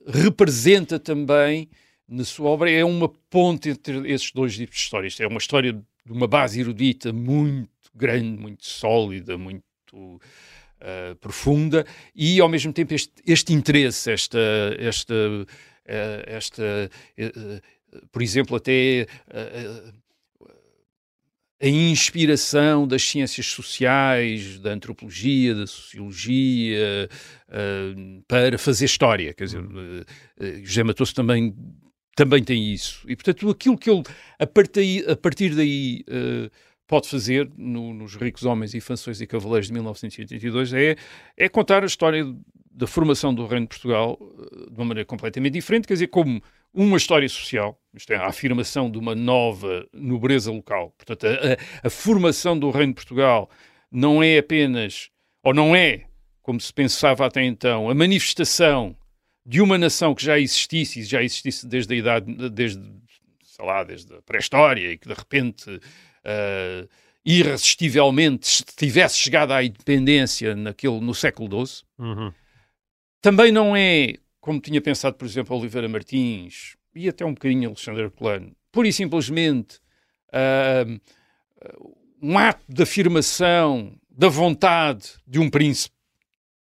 representa 0.06 0.98
também 0.98 1.68
na 2.08 2.24
sua 2.24 2.48
obra 2.48 2.70
é 2.70 2.82
uma 2.82 3.08
ponte 3.28 3.68
entre 3.68 4.10
esses 4.10 4.32
dois 4.32 4.56
tipos 4.56 4.76
de 4.76 4.82
histórias. 4.82 5.20
É 5.20 5.26
uma 5.26 5.36
história 5.36 5.74
de 5.74 6.12
uma 6.12 6.26
base 6.26 6.58
erudita 6.58 7.12
muito 7.12 7.68
grande, 7.94 8.40
muito 8.40 8.64
sólida, 8.66 9.36
muito 9.36 9.62
uh, 10.84 11.16
profunda 11.16 11.86
e, 12.14 12.40
ao 12.40 12.48
mesmo 12.48 12.72
tempo, 12.72 12.94
este, 12.94 13.12
este 13.26 13.52
interesse, 13.52 14.10
esta, 14.10 14.38
esta, 14.78 15.14
uh, 15.14 15.46
esta 16.26 16.90
uh, 17.18 18.06
por 18.10 18.22
exemplo, 18.22 18.56
até 18.56 19.06
a 21.62 21.68
inspiração 21.68 22.86
das 22.86 23.02
ciências 23.02 23.46
sociais, 23.46 24.58
da 24.58 24.72
antropologia, 24.72 25.54
da 25.54 25.66
sociologia, 25.66 27.08
para 28.26 28.58
fazer 28.58 28.84
história. 28.86 29.32
Quer 29.32 29.44
dizer, 29.44 29.60
uh, 29.60 30.04
José 30.64 30.82
Matoso 30.82 31.14
também, 31.14 31.54
também 32.16 32.42
tem 32.42 32.72
isso. 32.72 33.02
E, 33.08 33.16
portanto, 33.16 33.48
aquilo 33.48 33.78
que 33.78 33.88
ele, 33.88 34.02
a 34.38 34.46
partir, 34.46 35.08
a 35.08 35.16
partir 35.16 35.54
daí, 35.54 36.04
pode 36.86 37.08
fazer 37.08 37.50
no, 37.56 37.94
nos 37.94 38.14
Ricos 38.14 38.44
Homens 38.44 38.74
e 38.74 38.80
Fanções 38.80 39.20
e 39.20 39.26
Cavaleiros 39.26 39.68
de 39.68 39.72
1982 39.72 40.72
é, 40.72 40.96
é 41.36 41.48
contar 41.48 41.82
a 41.82 41.86
história 41.86 42.24
da 42.70 42.86
formação 42.86 43.32
do 43.32 43.46
Reino 43.46 43.66
de 43.66 43.70
Portugal 43.70 44.18
de 44.70 44.76
uma 44.76 44.86
maneira 44.86 45.06
completamente 45.06 45.52
diferente, 45.52 45.86
quer 45.86 45.94
dizer, 45.94 46.08
como 46.08 46.42
uma 46.72 46.96
história 46.96 47.28
social, 47.28 47.80
isto 47.94 48.12
é, 48.12 48.16
a 48.16 48.26
afirmação 48.26 48.90
de 48.90 48.98
uma 48.98 49.14
nova 49.14 49.86
nobreza 49.92 50.50
local. 50.50 50.92
Portanto, 50.98 51.26
a, 51.26 51.86
a, 51.86 51.90
formação 51.90 52.58
do 52.58 52.70
Reino 52.70 52.92
de 52.92 52.96
Portugal 52.96 53.48
não 53.90 54.20
é 54.22 54.38
apenas, 54.38 55.08
ou 55.42 55.54
não 55.54 55.74
é, 55.74 56.06
como 56.42 56.60
se 56.60 56.72
pensava 56.72 57.24
até 57.24 57.44
então, 57.44 57.88
a 57.88 57.94
manifestação 57.94 58.96
de 59.46 59.60
uma 59.60 59.78
nação 59.78 60.14
que 60.14 60.24
já 60.24 60.38
existisse, 60.38 61.00
e 61.00 61.04
já 61.04 61.22
existisse 61.22 61.66
desde 61.66 61.94
a 61.94 61.96
idade, 61.96 62.50
desde, 62.50 62.82
sei 63.44 63.64
lá, 63.64 63.84
desde 63.84 64.12
a 64.12 64.22
pré-história, 64.22 64.92
e 64.92 64.98
que 64.98 65.06
de 65.06 65.14
repente, 65.14 65.80
uh, 66.24 66.88
irresistivelmente, 67.24 68.64
tivesse 68.76 69.18
chegado 69.18 69.52
à 69.52 69.64
independência 69.64 70.54
naquele, 70.54 71.00
no 71.00 71.14
século 71.14 71.66
XII. 71.66 71.84
Uhum. 71.98 72.32
Também 73.20 73.50
não 73.50 73.74
é 73.74 74.14
como 74.44 74.60
tinha 74.60 74.80
pensado, 74.80 75.16
por 75.16 75.24
exemplo, 75.24 75.56
Oliveira 75.56 75.88
Martins 75.88 76.76
e 76.94 77.08
até 77.08 77.24
um 77.24 77.32
bocadinho 77.32 77.70
Alexandre 77.70 78.10
Plano, 78.10 78.54
pura 78.70 78.86
e 78.86 78.92
simplesmente 78.92 79.78
uh, 80.28 81.00
um 82.20 82.36
ato 82.36 82.62
de 82.68 82.82
afirmação 82.82 83.96
da 84.10 84.28
vontade 84.28 85.14
de 85.26 85.38
um 85.38 85.48
príncipe, 85.48 85.94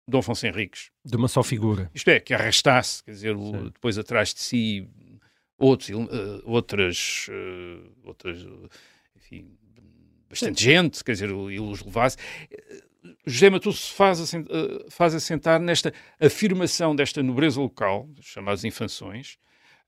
Dom 0.06 0.18
Afonso 0.18 0.46
Henriques. 0.46 0.90
De 1.02 1.16
uma 1.16 1.26
só 1.26 1.42
figura. 1.42 1.90
Isto 1.94 2.10
é, 2.10 2.20
que 2.20 2.34
arrastasse, 2.34 3.02
quer 3.02 3.12
dizer, 3.12 3.34
Sim. 3.34 3.70
depois 3.72 3.96
atrás 3.96 4.34
de 4.34 4.40
si 4.40 4.86
outros, 5.58 5.88
uh, 5.88 6.42
outras, 6.44 7.28
uh, 7.30 7.92
outras, 8.04 8.46
enfim, 9.30 9.46
bastante 10.28 10.62
gente, 10.62 11.02
quer 11.04 11.12
dizer, 11.12 11.30
e 11.30 11.60
os 11.60 11.82
levasse. 11.82 12.16
José 13.26 13.48
Matoso 13.48 13.92
faz, 13.92 14.34
eh, 14.34 14.40
faz 14.90 15.14
assentar 15.14 15.60
nesta 15.60 15.92
afirmação 16.20 16.94
desta 16.94 17.22
nobreza 17.22 17.60
local, 17.60 18.08
chamadas 18.20 18.64
infanções, 18.64 19.38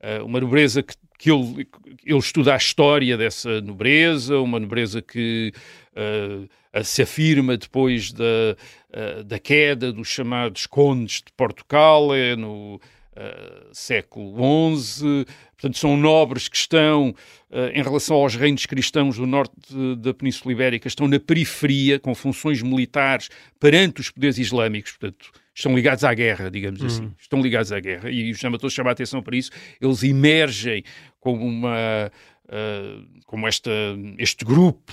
eh, 0.00 0.22
uma 0.22 0.40
nobreza 0.40 0.82
que, 0.82 0.94
que 1.18 1.30
ele, 1.30 1.68
ele, 2.04 2.18
estuda 2.18 2.54
a 2.54 2.56
história 2.56 3.16
dessa 3.16 3.60
nobreza, 3.60 4.38
uma 4.38 4.58
nobreza 4.58 5.02
que 5.02 5.52
uh, 5.92 6.84
se 6.84 7.02
afirma 7.02 7.56
depois 7.56 8.12
da, 8.12 8.24
uh, 8.24 9.24
da 9.24 9.38
queda 9.38 9.92
dos 9.92 10.08
chamados 10.08 10.66
condes 10.66 11.16
de 11.16 11.32
Portugal, 11.36 12.14
é 12.14 12.34
no 12.34 12.80
uh, 13.16 13.68
século 13.72 14.76
XI, 14.76 15.24
Portanto, 15.62 15.78
são 15.78 15.96
nobres 15.96 16.48
que 16.48 16.56
estão, 16.56 17.10
uh, 17.10 17.68
em 17.72 17.80
relação 17.80 18.16
aos 18.16 18.34
reinos 18.34 18.66
cristãos 18.66 19.16
do 19.16 19.26
norte 19.28 19.54
de, 19.70 19.94
da 19.94 20.12
Península 20.12 20.52
Ibérica, 20.52 20.88
estão 20.88 21.06
na 21.06 21.20
periferia, 21.20 22.00
com 22.00 22.12
funções 22.16 22.60
militares 22.60 23.28
perante 23.60 24.00
os 24.00 24.10
poderes 24.10 24.38
islâmicos. 24.38 24.90
Portanto, 24.90 25.30
estão 25.54 25.72
ligados 25.72 26.02
à 26.02 26.12
guerra, 26.12 26.50
digamos 26.50 26.80
uhum. 26.80 26.86
assim. 26.88 27.12
Estão 27.16 27.40
ligados 27.40 27.70
à 27.70 27.78
guerra. 27.78 28.10
E 28.10 28.32
o 28.32 28.34
Chama 28.34 28.58
todos 28.58 28.74
chama 28.74 28.90
a 28.90 28.92
atenção 28.92 29.22
para 29.22 29.36
isso. 29.36 29.52
Eles 29.80 30.02
emergem 30.02 30.82
como 31.20 31.46
uma. 31.46 32.10
Uh, 32.46 33.06
como 33.24 33.46
esta, 33.46 33.70
este 34.18 34.44
grupo 34.44 34.92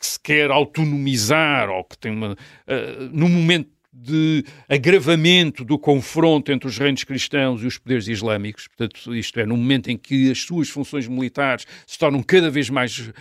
que 0.00 0.06
se 0.06 0.18
quer 0.18 0.50
autonomizar 0.50 1.68
ou 1.68 1.84
que 1.84 1.98
tem 1.98 2.10
uma. 2.10 2.32
Uh, 2.32 3.10
no 3.12 3.28
momento 3.28 3.68
de 3.92 4.42
agravamento 4.68 5.64
do 5.64 5.78
confronto 5.78 6.50
entre 6.50 6.66
os 6.66 6.78
reinos 6.78 7.04
cristãos 7.04 7.62
e 7.62 7.66
os 7.66 7.76
poderes 7.76 8.08
islâmicos, 8.08 8.66
portanto, 8.66 9.14
isto 9.14 9.38
é, 9.38 9.44
no 9.44 9.54
momento 9.54 9.90
em 9.90 9.98
que 9.98 10.30
as 10.30 10.38
suas 10.40 10.70
funções 10.70 11.06
militares 11.06 11.66
se 11.86 11.98
tornam 11.98 12.22
cada 12.22 12.48
vez 12.50 12.70
mais 12.70 12.98
uh, 12.98 13.12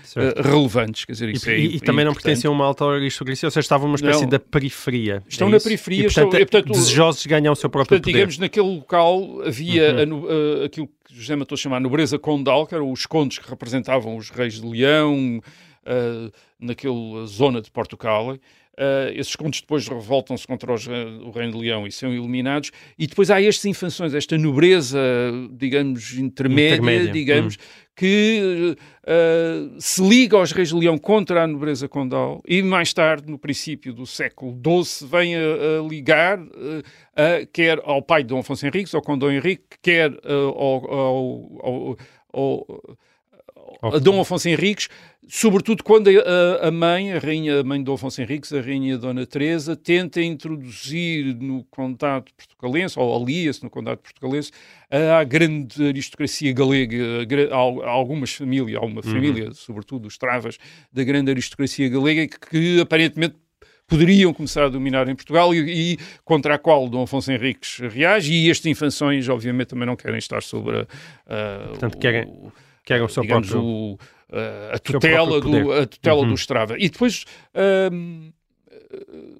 relevantes, 0.42 1.04
quer 1.04 1.12
dizer, 1.12 1.30
isso 1.30 1.50
e, 1.50 1.54
é 1.54 1.60
E, 1.60 1.76
e 1.76 1.80
também 1.82 2.06
não 2.06 2.14
pertenciam 2.14 2.54
a 2.54 2.56
uma 2.56 2.66
alta 2.66 2.86
aristocracia, 2.86 3.48
ou 3.48 3.52
seja, 3.52 3.66
estavam 3.66 3.88
numa 3.88 3.98
espécie 3.98 4.22
não, 4.22 4.30
da 4.30 4.40
periferia. 4.40 5.22
Estão 5.28 5.50
é 5.50 5.52
na 5.52 5.60
periferia, 5.60 6.00
e, 6.00 6.04
portanto, 6.04 6.34
estão, 6.34 6.40
portanto, 6.40 6.72
desejosos 6.72 7.22
de 7.24 7.28
ganhar 7.28 7.52
o 7.52 7.56
seu 7.56 7.70
próprio 7.70 7.98
portanto, 7.98 8.06
poder. 8.06 8.14
digamos, 8.14 8.38
naquele 8.38 8.68
local 8.68 9.42
havia 9.46 10.08
uhum. 10.08 10.26
a, 10.26 10.62
a, 10.62 10.66
aquilo 10.66 10.88
que 10.88 11.14
José 11.14 11.36
Matou 11.36 11.58
chamar 11.58 11.82
nobreza 11.82 12.18
condal, 12.18 12.66
que 12.66 12.74
eram 12.74 12.90
os 12.90 13.06
condes 13.06 13.40
que 13.40 13.50
representavam 13.50 14.16
os 14.16 14.30
reis 14.30 14.62
de 14.62 14.66
Leão, 14.66 15.42
uh, 15.86 16.32
naquela 16.60 17.26
zona 17.26 17.62
de 17.62 17.70
Portugal, 17.72 18.38
Uh, 18.82 19.14
esses 19.14 19.36
contos 19.36 19.62
depois 19.62 19.88
revoltam-se 19.88 20.48
contra 20.48 20.74
os, 20.74 20.88
o 20.88 21.30
Reino 21.30 21.52
de 21.52 21.60
Leão 21.60 21.86
e 21.86 21.92
são 21.92 22.12
eliminados. 22.12 22.72
E 22.98 23.06
depois 23.06 23.30
há 23.30 23.40
estas 23.40 23.64
infâncias, 23.66 24.16
esta 24.16 24.36
nobreza, 24.40 25.00
digamos, 25.52 26.14
intermédia, 26.14 26.78
intermédia. 26.78 27.12
digamos, 27.12 27.56
hum. 27.58 27.92
que 27.96 28.76
uh, 29.04 29.76
se 29.80 30.02
liga 30.02 30.36
aos 30.36 30.52
Reis 30.52 30.70
de 30.70 30.76
Leão 30.76 30.98
contra 30.98 31.44
a 31.44 31.48
nobreza 31.48 31.88
condal 31.88 32.42
e 32.48 32.64
mais 32.64 32.92
tarde, 32.92 33.30
no 33.30 33.38
princípio 33.38 33.94
do 33.94 34.08
século 34.08 34.60
XII, 34.84 35.08
vem 35.08 35.36
a, 35.36 35.40
a 35.40 35.88
ligar 35.88 36.40
uh, 36.40 36.84
a, 37.16 37.46
quer 37.54 37.80
ao 37.84 38.02
pai 38.02 38.24
de 38.24 38.30
Dom 38.30 38.40
Afonso 38.40 38.66
Henriques, 38.66 38.96
ao 38.96 39.02
Condão 39.04 39.32
Henrique, 39.32 39.64
quer 39.84 40.12
ao, 40.26 40.92
ao, 40.92 41.98
ao 42.34 42.98
a 43.82 43.98
Dom 43.98 44.22
Afonso 44.22 44.48
Henriques, 44.48 44.90
sobretudo 45.28 45.84
quando 45.84 46.10
a, 46.10 46.68
a, 46.68 46.72
mãe, 46.72 47.14
a 47.14 47.20
rainha 47.20 47.60
a 47.60 47.64
mãe 47.64 47.80
de 47.80 47.86
Dom 47.86 47.96
Afonso 47.96 48.22
Henriques, 48.22 48.54
a 48.54 48.62
rainha 48.62 48.98
Dona 48.98 49.26
Teresa, 49.26 49.76
tenta 49.76 50.22
introduzir 50.22 51.36
no 51.36 51.64
condado 51.66 52.26
portugalense, 52.38 53.00
ou 53.00 53.24
alia-se 53.24 53.64
no 53.64 53.70
condado 53.70 53.98
portugalense, 53.98 54.52
a 55.20 55.24
grande 55.24 55.88
aristocracia 55.88 56.54
galega, 56.54 57.26
a, 57.52 57.56
a 57.56 57.90
algumas 57.90 58.34
famílias, 58.34 58.82
a 58.82 58.86
uma 58.86 59.02
uhum. 59.04 59.12
família, 59.12 59.46
uhum. 59.48 59.54
sobretudo 59.54 60.08
os 60.08 60.18
Travas, 60.18 60.58
da 60.92 61.04
grande 61.04 61.32
aristocracia 61.32 61.90
galega, 61.90 62.28
que, 62.28 62.40
que 62.40 62.82
aparentemente 62.82 63.36
poderiam 63.92 64.34
começar 64.34 64.64
a 64.64 64.70
dominar 64.70 65.10
em 65.10 65.16
Portugal 65.16 65.54
e, 65.54 65.94
e, 65.94 65.98
contra 66.24 66.56
a 66.56 66.58
qual 66.58 66.88
Dom 66.88 67.04
Afonso 67.04 67.30
Henriques 67.30 67.80
reage, 67.80 68.32
e 68.32 68.50
estes 68.50 68.66
infanções, 68.68 69.28
obviamente, 69.28 69.70
também 69.70 69.86
não 69.86 69.98
querem 69.98 70.18
estar 70.18 70.42
sobre 70.42 70.78
a, 70.78 70.88
a, 71.28 71.68
Portanto, 71.70 71.98
querem... 71.98 72.26
Que 72.84 72.94
é 72.94 73.02
o 73.02 73.08
seu 73.08 73.24
digamos, 73.24 73.50
próprio... 73.50 73.70
o, 73.70 73.94
uh, 73.94 74.76
a 74.76 74.80
tutela, 74.80 75.40
do, 75.40 75.72
a 75.72 75.86
tutela 75.86 76.22
uhum. 76.22 76.30
do 76.30 76.36
Strava. 76.36 76.76
E 76.78 76.90
depois 76.90 77.26
uh, 77.56 78.34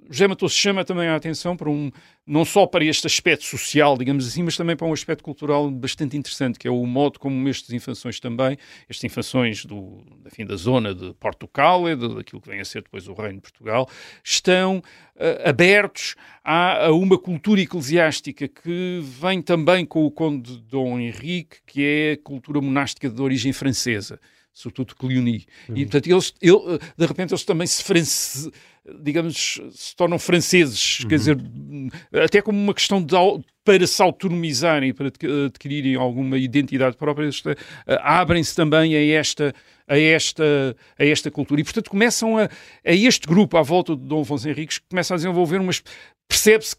José 0.10 0.28
Matoso 0.28 0.54
chama 0.54 0.84
também 0.84 1.08
a 1.08 1.16
atenção 1.16 1.56
para 1.56 1.70
um, 1.70 1.92
não 2.26 2.46
só 2.46 2.66
para 2.66 2.84
este 2.84 3.08
aspecto 3.08 3.44
social, 3.46 3.98
digamos 3.98 4.28
assim, 4.28 4.44
mas 4.44 4.58
também 4.58 4.76
para 4.76 4.88
um 4.88 4.94
aspecto 4.94 5.24
cultural 5.24 5.70
bastante 5.70 6.18
interessante, 6.18 6.60
que 6.60 6.68
é 6.68 6.72
o 6.72 6.86
modo 6.86 7.20
como 7.20 7.48
estes 7.50 7.72
infâncias 7.72 8.20
também, 8.20 8.58
estas 8.90 9.04
infâncias 9.04 9.66
do, 9.66 10.04
enfim, 10.26 10.46
da 10.46 10.56
zona 10.56 10.94
de 10.94 11.14
Portugal, 11.16 11.84
daquilo 11.96 12.42
que 12.42 12.50
vem 12.50 12.60
a 12.60 12.66
ser 12.66 12.84
depois 12.84 13.08
o 13.08 13.14
Reino 13.14 13.36
de 13.36 13.42
Portugal, 13.42 13.90
estão 14.24 14.78
uh, 14.78 15.50
abertos 15.50 16.16
a, 16.44 16.88
a, 16.88 16.92
uma 16.92 17.18
cultura 17.18 17.62
eclesiástica 17.62 18.48
que 18.48 19.00
vem 19.02 19.42
também 19.42 19.86
com 19.86 20.06
o 20.06 20.12
Conde 20.12 20.58
Dom 20.58 21.00
Henrique, 21.00 21.58
que 21.66 21.84
é 21.84 22.12
a 22.14 22.18
cultura 22.18 22.62
monástica 22.62 23.10
de 23.10 23.22
origem 23.22 23.54
francesa 23.54 24.20
sobretudo 24.54 24.96
Cleoni. 24.96 25.46
Uhum. 25.70 25.78
E, 25.78 25.86
portanto, 25.86 26.08
eles, 26.08 26.34
ele, 26.42 26.80
de 26.98 27.06
repente, 27.06 27.32
eles 27.32 27.44
também 27.44 27.68
se, 27.68 27.84
france, 27.84 28.52
digamos, 29.02 29.62
se 29.72 29.96
tornam 29.96 30.18
franceses, 30.18 31.02
uhum. 31.02 31.10
quer 31.10 31.16
dizer, 31.16 31.38
até 32.24 32.42
como 32.42 32.58
uma 32.58 32.74
questão 32.74 33.02
de, 33.02 33.16
para 33.64 33.86
se 33.86 34.02
autonomizarem, 34.02 34.94
para 34.94 35.12
adquirirem 35.46 35.96
alguma 35.96 36.38
identidade 36.38 36.98
própria, 36.98 37.30
eh, 37.30 38.00
abrem-se 38.02 38.56
também 38.56 38.96
a 38.96 39.20
esta, 39.20 39.54
a, 39.88 39.98
esta, 39.98 40.76
a 40.98 41.06
esta 41.06 41.30
cultura. 41.30 41.62
E, 41.62 41.64
portanto, 41.64 41.90
começam 41.90 42.38
a, 42.38 42.46
a 42.46 42.94
este 42.94 43.28
grupo 43.28 43.58
à 43.58 43.62
volta 43.62 43.96
de 43.96 44.04
Dom 44.04 44.22
Afonso 44.22 44.50
Henriques, 44.50 44.80
que 44.80 44.90
começa 44.90 45.14
a 45.14 45.18
desenvolver 45.18 45.60
umas... 45.60 45.84
percebe-se 46.28 46.76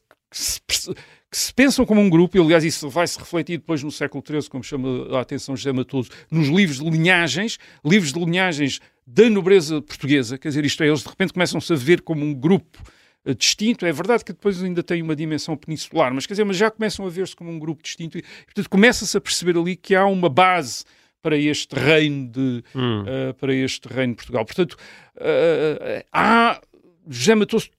que 1.32 1.38
se, 1.38 1.52
pensam 1.54 1.86
como 1.86 1.98
um 1.98 2.10
grupo, 2.10 2.36
e 2.36 2.40
aliás 2.40 2.62
isso 2.62 2.90
vai 2.90 3.06
se 3.06 3.18
refletir 3.18 3.56
depois 3.56 3.82
no 3.82 3.90
século 3.90 4.22
XIII, 4.24 4.50
como 4.50 4.62
chama 4.62 5.16
a 5.16 5.22
atenção 5.22 5.56
José 5.56 5.72
Matoso, 5.72 6.10
nos 6.30 6.48
livros 6.48 6.78
de 6.78 6.90
linhagens, 6.90 7.58
livros 7.82 8.12
de 8.12 8.20
linhagens 8.20 8.80
da 9.06 9.30
nobreza 9.30 9.80
portuguesa, 9.80 10.36
quer 10.36 10.48
dizer, 10.48 10.66
isto 10.66 10.82
é, 10.82 10.88
eles 10.88 11.02
de 11.02 11.08
repente 11.08 11.32
começam-se 11.32 11.72
a 11.72 11.76
ver 11.76 12.02
como 12.02 12.22
um 12.22 12.34
grupo 12.34 12.78
uh, 13.24 13.34
distinto, 13.34 13.86
é 13.86 13.92
verdade 13.92 14.22
que 14.22 14.34
depois 14.34 14.62
ainda 14.62 14.82
tem 14.82 15.00
uma 15.00 15.16
dimensão 15.16 15.56
peninsular, 15.56 16.12
mas 16.12 16.26
quer 16.26 16.34
dizer, 16.34 16.44
mas 16.44 16.58
já 16.58 16.70
começam 16.70 17.06
a 17.06 17.08
ver-se 17.08 17.34
como 17.34 17.50
um 17.50 17.58
grupo 17.58 17.82
distinto, 17.82 18.18
e 18.18 18.22
portanto 18.44 18.68
começa-se 18.68 19.16
a 19.16 19.20
perceber 19.20 19.56
ali 19.56 19.74
que 19.74 19.94
há 19.94 20.04
uma 20.04 20.28
base 20.28 20.84
para 21.22 21.38
este 21.38 21.74
reino 21.74 22.28
de 22.28 22.62
hum. 22.74 23.04
uh, 23.04 23.34
para 23.34 23.54
este 23.54 23.88
reino 23.88 24.12
de 24.12 24.16
Portugal. 24.16 24.44
Portanto, 24.44 24.76
uh, 25.16 26.04
há 26.12 26.60
José 27.08 27.34
Matoso 27.34 27.70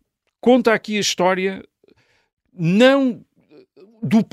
conta 0.42 0.74
aqui 0.74 0.98
a 0.98 1.02
história 1.02 1.63
não 2.52 3.24
do, 4.04 4.26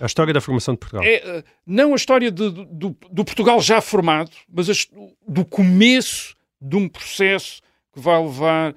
a 0.00 0.06
história 0.06 0.34
da 0.34 0.40
formação 0.40 0.74
de 0.74 0.80
Portugal. 0.80 1.04
É, 1.04 1.44
não 1.64 1.92
a 1.92 1.96
história 1.96 2.30
de, 2.30 2.50
do, 2.50 2.96
do, 3.10 3.24
Portugal 3.24 3.60
já 3.60 3.80
formado, 3.80 4.30
mas 4.52 4.88
do 5.26 5.44
começo 5.44 6.34
de 6.60 6.76
um 6.76 6.88
processo 6.88 7.62
que 7.92 8.00
vai 8.00 8.20
levar 8.20 8.74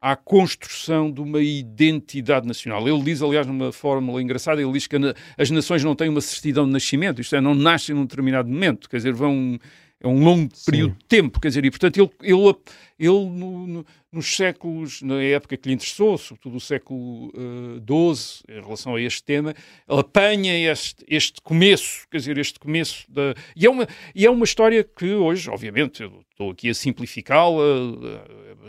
à 0.00 0.16
construção 0.16 1.10
de 1.10 1.20
uma 1.20 1.40
identidade 1.40 2.46
nacional. 2.46 2.86
Ele 2.88 3.02
diz, 3.02 3.22
aliás, 3.22 3.46
numa 3.46 3.70
fórmula 3.72 4.20
engraçada, 4.20 4.60
ele 4.60 4.72
diz 4.72 4.86
que 4.86 4.96
as 5.38 5.50
nações 5.50 5.84
não 5.84 5.94
têm 5.94 6.08
uma 6.08 6.20
certidão 6.20 6.66
de 6.66 6.72
nascimento, 6.72 7.20
isto 7.20 7.36
é, 7.36 7.40
não 7.40 7.54
nascem 7.54 7.94
num 7.94 8.04
determinado 8.04 8.48
momento, 8.48 8.88
quer 8.88 8.96
dizer, 8.96 9.12
vão 9.12 9.58
é 10.00 10.06
um 10.06 10.22
longo 10.22 10.50
período 10.64 10.92
Sim. 10.92 10.98
de 10.98 11.04
tempo, 11.06 11.40
quer 11.40 11.48
dizer, 11.48 11.64
e 11.64 11.70
portanto 11.70 11.96
ele, 11.96 12.10
ele, 12.22 12.54
ele 12.98 13.30
no, 13.30 13.66
no, 13.66 13.86
nos 14.12 14.34
séculos, 14.34 15.00
na 15.02 15.22
época 15.22 15.56
que 15.56 15.68
lhe 15.68 15.74
interessou, 15.74 16.18
sobretudo 16.18 16.56
o 16.56 16.60
século 16.60 17.32
XII, 17.32 18.54
uh, 18.54 18.58
em 18.58 18.62
relação 18.62 18.94
a 18.94 19.00
este 19.00 19.22
tema, 19.22 19.54
ele 19.88 20.00
apanha 20.00 20.72
este, 20.72 21.04
este 21.08 21.40
começo, 21.40 22.06
quer 22.10 22.18
dizer, 22.18 22.38
este 22.38 22.58
começo 22.58 23.10
da... 23.10 23.34
E 23.54 23.64
é, 23.64 23.70
uma, 23.70 23.86
e 24.14 24.26
é 24.26 24.30
uma 24.30 24.44
história 24.44 24.84
que 24.84 25.14
hoje, 25.14 25.48
obviamente, 25.48 26.02
eu 26.02 26.24
estou 26.30 26.50
aqui 26.50 26.68
a 26.68 26.74
simplificá-la, 26.74 27.62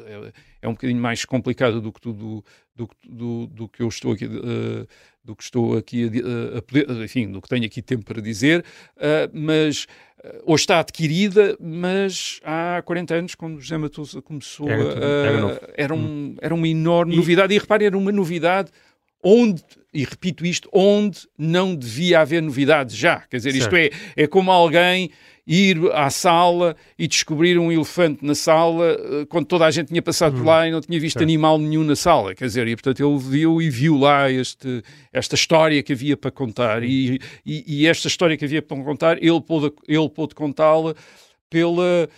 é, 0.06 0.32
é 0.62 0.68
um 0.68 0.74
bocadinho 0.74 1.02
mais 1.02 1.26
complicada 1.26 1.82
do 1.82 1.92
que 1.92 2.00
tudo, 2.00 2.44
do, 2.74 2.90
do, 3.06 3.48
do 3.48 3.70
que 3.70 3.82
eu 3.82 3.90
estou 3.90 4.14
aqui... 4.14 4.26
Uh, 4.26 4.88
do 5.28 5.36
que 5.36 5.44
estou 5.44 5.78
aqui 5.78 6.06
a, 6.06 6.58
a, 6.58 6.62
poder, 6.62 6.90
enfim, 7.04 7.30
do 7.30 7.42
que 7.42 7.50
tenho 7.50 7.66
aqui 7.66 7.82
tempo 7.82 8.06
para 8.06 8.22
dizer, 8.22 8.64
uh, 8.96 9.30
mas 9.34 9.86
hoje 10.46 10.64
está 10.64 10.80
adquirida, 10.80 11.56
mas 11.60 12.40
há 12.44 12.82
40 12.84 13.16
anos, 13.16 13.36
quando 13.36 13.60
José 13.60 13.78
Matoso 13.78 14.22
começou, 14.22 14.70
era, 14.70 14.84
era, 14.84 15.72
era, 15.76 15.94
um, 15.94 15.98
hum. 15.98 16.36
era 16.42 16.54
uma 16.54 16.68
enorme 16.68 17.14
e... 17.14 17.18
novidade, 17.18 17.54
e 17.54 17.58
repare, 17.58 17.86
era 17.86 17.98
uma 17.98 18.12
novidade 18.12 18.72
onde, 19.24 19.64
e 19.94 20.04
repito 20.04 20.46
isto, 20.46 20.70
onde 20.72 21.28
não 21.38 21.76
devia 21.76 22.22
haver 22.22 22.42
novidades 22.42 22.96
já, 22.96 23.22
quer 23.22 23.38
dizer, 23.38 23.52
certo. 23.54 23.76
isto 23.76 23.76
é, 23.76 24.24
é 24.24 24.28
como 24.28 24.52
alguém 24.52 25.12
ir 25.48 25.78
à 25.94 26.10
sala 26.10 26.76
e 27.00 27.08
descobrir 27.08 27.58
um 27.58 27.72
elefante 27.72 28.24
na 28.26 28.36
sala 28.36 28.98
eh, 29.00 29.26
quando 29.30 29.46
toda 29.46 29.66
a 29.66 29.72
gente 29.72 29.88
tinha 29.88 30.02
passado 30.02 30.34
por 30.34 30.42
hum. 30.42 30.46
lá 30.46 30.68
e 30.68 30.72
não 30.72 30.82
tinha 30.82 31.00
visto 31.00 31.24
animal 31.24 31.58
nenhum 31.58 31.86
na 31.86 31.96
sala. 31.96 32.36
Quer 32.36 32.46
dizer, 32.46 32.68
e 32.68 32.76
portanto 32.76 33.00
ele 33.00 33.18
viu 33.18 33.62
e 33.62 33.70
viu 33.70 33.98
lá 33.98 34.30
este, 34.30 34.84
esta 35.14 35.36
história 35.36 35.82
que 35.82 35.94
havia 35.94 36.18
para 36.18 36.32
contar. 36.32 36.84
E, 36.84 37.20
e, 37.46 37.64
e 37.66 37.88
esta 37.88 38.10
história 38.10 38.36
que 38.36 38.44
havia 38.44 38.62
para 38.62 38.76
contar, 38.84 39.24
ele 39.24 39.40
pôde, 39.40 39.72
ele 39.88 40.10
pôde 40.10 40.36
contá-la 40.36 40.94
pela 41.50 42.10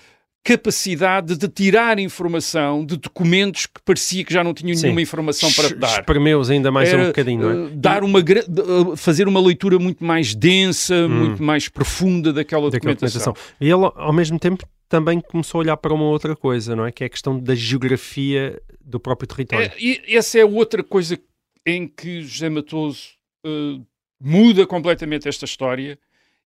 capacidade 0.50 1.38
de 1.38 1.48
tirar 1.48 2.00
informação 2.00 2.84
de 2.84 2.98
documentos 2.98 3.68
que 3.68 3.80
parecia 3.86 4.26
que 4.26 4.34
já 4.34 4.44
não 4.44 4.52
tinham 4.52 4.76
Sim. 4.76 4.84
nenhuma 4.84 5.02
informação 5.02 5.52
para 5.52 5.76
dar. 5.76 6.00
Espremeu-os 6.00 6.50
ainda 6.50 6.72
mais 6.72 6.90
Era, 6.90 7.04
um 7.04 7.06
bocadinho, 7.06 7.42
não 7.42 7.66
é? 7.66 7.68
Eh, 7.68 7.76
dar 7.76 8.04
uma, 8.04 8.20
eh, 8.20 8.96
fazer 8.96 9.28
uma 9.28 9.40
leitura 9.40 9.78
muito 9.78 10.04
mais 10.04 10.34
densa, 10.34 10.96
hum. 10.96 11.10
muito 11.10 11.44
mais 11.44 11.70
profunda 11.70 12.34
daquela, 12.34 12.72
daquela 12.72 12.96
documentação. 12.96 13.34
documentação. 13.34 13.58
E 13.62 13.70
ele, 13.70 13.92
ao 13.96 14.12
mesmo 14.12 14.40
tempo, 14.40 14.68
também 14.88 15.22
começou 15.22 15.60
a 15.60 15.62
olhar 15.62 15.78
para 15.78 15.94
uma 15.94 16.06
outra 16.06 16.36
coisa, 16.36 16.76
não 16.76 16.84
é? 16.84 16.92
Que 16.92 17.04
é 17.04 17.08
a 17.08 17.10
questão 17.10 17.40
da 17.40 17.54
geografia 17.54 18.60
do 18.84 19.00
próprio 19.00 19.28
território. 19.28 19.68
É, 19.68 19.74
e 19.80 20.18
essa 20.18 20.40
é 20.40 20.44
outra 20.44 20.84
coisa 20.84 21.20
em 21.64 21.88
que 21.88 22.24
José 22.24 22.50
Matoso 22.50 23.10
uh, 23.46 23.86
muda 24.20 24.66
completamente 24.66 25.30
esta 25.30 25.46
história 25.46 26.00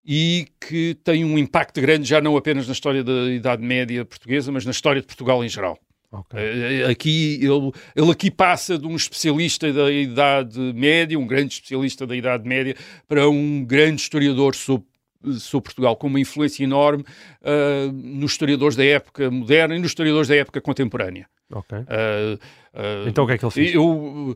e 0.06 0.48
que 0.60 0.96
tem 1.04 1.24
um 1.24 1.38
impacto 1.38 1.80
grande 1.80 2.08
já 2.08 2.20
não 2.20 2.36
apenas 2.36 2.68
na 2.68 2.74
história 2.74 3.04
da 3.04 3.32
Idade 3.32 3.64
Média 3.64 4.04
portuguesa, 4.04 4.52
mas 4.52 4.66
na 4.66 4.72
história 4.72 5.02
de 5.02 5.08
Portugal 5.08 5.44
em 5.44 5.50
geral. 5.50 5.80
Okay. 6.12 6.40
Eh, 6.40 6.82
eh, 6.82 6.92
aqui, 6.92 7.40
ele, 7.42 7.72
ele 7.96 8.12
aqui 8.12 8.30
passa 8.30 8.78
de 8.78 8.86
um 8.86 8.96
especialista 8.96 9.72
da 9.74 9.92
Idade 9.92 10.60
Média, 10.74 11.18
um 11.18 11.26
grande 11.26 11.54
especialista 11.54 12.06
da 12.06 12.16
Idade 12.16 12.48
Média, 12.48 12.76
para 13.08 13.28
um 13.28 13.66
grande 13.66 14.02
historiador 14.02 14.54
sobre 14.54 14.94
sobre 15.40 15.64
Portugal, 15.64 15.96
com 15.96 16.08
uma 16.08 16.20
influência 16.20 16.64
enorme 16.64 17.04
uh, 17.42 17.92
nos 17.92 18.32
historiadores 18.32 18.76
da 18.76 18.84
época 18.84 19.32
moderna 19.32 19.76
e 19.76 19.80
nos 19.80 19.92
historiadores 19.92 20.28
da 20.28 20.36
época 20.36 20.60
contemporânea. 20.60 21.28
Ok. 21.52 21.78
Uh, 21.78 21.84
uh, 21.86 23.08
então 23.08 23.24
o 23.24 23.28
que 23.28 23.34
é 23.34 23.38
que 23.38 23.46
ele 23.46 23.52
fez? 23.52 23.74
Eu, 23.74 24.36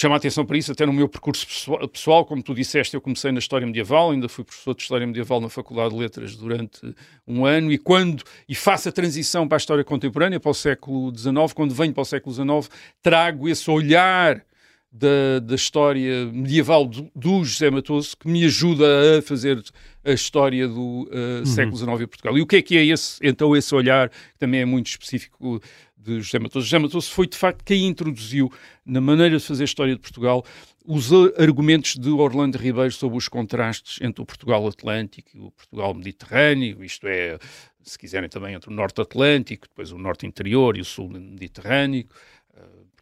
chama 0.00 0.14
a 0.14 0.18
atenção 0.18 0.46
para 0.46 0.56
isso, 0.56 0.70
até 0.70 0.86
no 0.86 0.92
meu 0.92 1.08
percurso 1.08 1.44
pessoal, 1.92 2.24
como 2.24 2.40
tu 2.40 2.54
disseste, 2.54 2.94
eu 2.94 3.00
comecei 3.00 3.32
na 3.32 3.40
História 3.40 3.66
Medieval, 3.66 4.12
ainda 4.12 4.28
fui 4.28 4.44
professor 4.44 4.74
de 4.74 4.82
História 4.82 5.06
Medieval 5.06 5.40
na 5.40 5.48
Faculdade 5.48 5.92
de 5.92 6.00
Letras 6.00 6.36
durante 6.36 6.80
um 7.26 7.44
ano, 7.44 7.72
e 7.72 7.78
quando, 7.78 8.22
e 8.48 8.54
faço 8.54 8.88
a 8.88 8.92
transição 8.92 9.48
para 9.48 9.56
a 9.56 9.58
História 9.58 9.82
Contemporânea, 9.82 10.38
para 10.38 10.50
o 10.50 10.54
século 10.54 11.12
XIX, 11.16 11.52
quando 11.52 11.74
venho 11.74 11.92
para 11.92 12.02
o 12.02 12.04
século 12.04 12.32
XIX, 12.32 12.70
trago 13.02 13.48
esse 13.48 13.68
olhar 13.68 14.44
da, 14.90 15.40
da 15.42 15.54
história 15.54 16.26
medieval 16.26 16.86
do, 16.86 17.10
do, 17.14 17.44
José 17.44 17.70
Matoso 17.70 18.16
que 18.16 18.26
me 18.26 18.44
ajuda 18.44 19.18
a 19.18 19.22
fazer 19.22 19.62
a 20.04 20.12
história 20.12 20.66
do 20.66 20.80
uh, 20.80 21.40
uhum. 21.40 21.46
século 21.46 21.76
XIX 21.76 22.00
em 22.00 22.06
Portugal. 22.06 22.38
E 22.38 22.40
o 22.40 22.46
que 22.46 22.56
é 22.56 22.62
que 22.62 22.78
é 22.78 22.84
esse, 22.86 23.18
então, 23.22 23.54
esse 23.54 23.74
olhar, 23.74 24.08
que 24.08 24.38
também 24.38 24.60
é 24.60 24.64
muito 24.64 24.86
específico 24.86 25.60
de 26.08 26.22
José 26.22 26.38
Matoso? 26.38 26.66
José 26.66 26.78
Matoso 26.78 27.10
foi, 27.10 27.26
de 27.26 27.36
facto, 27.36 27.64
quem 27.64 27.86
introduziu 27.86 28.52
na 28.84 29.00
maneira 29.00 29.38
de 29.38 29.44
fazer 29.44 29.64
história 29.64 29.94
de 29.94 30.00
Portugal 30.00 30.44
os 30.84 31.10
argumentos 31.36 31.96
de 31.96 32.08
Orlando 32.08 32.56
Ribeiro 32.56 32.92
sobre 32.92 33.18
os 33.18 33.28
contrastes 33.28 33.98
entre 34.00 34.22
o 34.22 34.26
Portugal 34.26 34.66
Atlântico 34.66 35.28
e 35.34 35.38
o 35.38 35.50
Portugal 35.50 35.92
Mediterrâneo, 35.92 36.82
isto 36.82 37.06
é, 37.06 37.38
se 37.82 37.98
quiserem 37.98 38.28
também 38.28 38.54
entre 38.54 38.70
o 38.70 38.72
Norte 38.72 39.00
Atlântico, 39.00 39.68
depois 39.68 39.92
o 39.92 39.98
Norte 39.98 40.26
Interior 40.26 40.78
e 40.78 40.80
o 40.80 40.84
Sul 40.86 41.10
Mediterrâneo, 41.10 42.06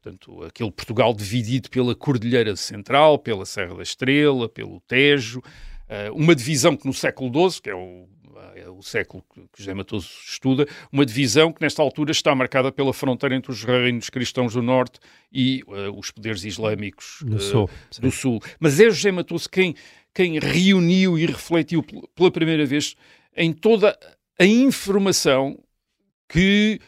portanto, 0.07 0.45
aquele 0.45 0.71
Portugal 0.71 1.13
dividido 1.13 1.69
pela 1.69 1.95
Cordilheira 1.95 2.55
Central, 2.55 3.19
pela 3.19 3.45
Serra 3.45 3.75
da 3.75 3.83
Estrela, 3.83 4.49
pelo 4.49 4.81
Tejo, 4.81 5.41
uh, 5.41 6.15
uma 6.15 6.35
divisão 6.35 6.77
que 6.77 6.87
no 6.87 6.95
século 6.95 7.51
XII, 7.51 7.63
que 7.63 7.71
é 7.71 7.75
o, 7.75 8.09
é 8.57 8.69
o 8.71 8.83
século 8.83 9.23
que 9.35 9.47
José 9.59 9.75
Matoso 9.75 10.09
estuda, 10.27 10.67
uma 10.91 11.05
divisão 11.05 11.53
que 11.53 11.61
nesta 11.61 11.83
altura 11.83 12.11
está 12.11 12.35
marcada 12.35 12.73
pela 12.73 12.93
fronteira 12.93 13.37
entre 13.37 13.53
os 13.53 13.63
reinos 13.63 14.09
cristãos 14.09 14.55
do 14.55 14.63
Norte 14.63 14.99
e 15.31 15.63
uh, 15.67 15.97
os 15.97 16.11
poderes 16.11 16.43
islâmicos 16.43 17.19
do, 17.21 17.37
uh, 17.37 17.41
sul, 17.41 17.71
do 18.01 18.11
Sul. 18.11 18.41
Mas 18.59 18.81
é 18.81 18.85
José 18.85 19.13
Matoso 19.13 19.49
quem, 19.51 19.75
quem 20.15 20.39
reuniu 20.39 21.19
e 21.19 21.27
refletiu 21.27 21.85
pela 22.15 22.31
primeira 22.31 22.65
vez 22.65 22.97
em 23.37 23.53
toda 23.53 23.97
a 24.39 24.45
informação 24.47 25.63
que 26.27 26.81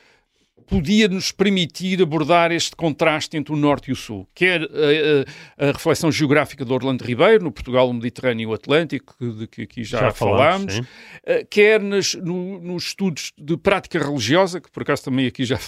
podia 0.69 1.09
nos 1.09 1.33
permitir 1.33 2.03
abordar 2.03 2.53
este 2.53 2.77
contraste 2.77 3.37
entre 3.37 3.53
o 3.53 3.57
Norte 3.57 3.89
e 3.89 3.93
o 3.93 3.97
Sul, 3.97 4.29
quer 4.35 4.63
a, 4.63 5.65
a, 5.65 5.69
a 5.69 5.73
reflexão 5.73 6.13
geográfica 6.13 6.65
de 6.65 6.73
Orlando 6.73 7.03
Ribeiro, 7.03 7.45
no 7.45 7.51
Portugal, 7.51 7.89
o 7.89 7.95
Mediterrâneo 7.95 8.43
e 8.43 8.47
o 8.47 8.53
Atlântico, 8.53 9.17
de 9.19 9.47
que 9.47 9.63
aqui 9.63 9.83
já, 9.83 9.99
já 10.01 10.11
falámos, 10.13 10.75
falámos 10.75 10.89
uh, 10.89 11.47
quer 11.49 11.81
nas, 11.81 12.15
no, 12.15 12.61
nos 12.61 12.89
estudos 12.89 13.33
de 13.39 13.57
prática 13.57 13.99
religiosa, 13.99 14.61
que 14.61 14.71
por 14.71 14.83
acaso 14.83 15.05
também 15.05 15.27
aqui 15.27 15.45
já, 15.45 15.59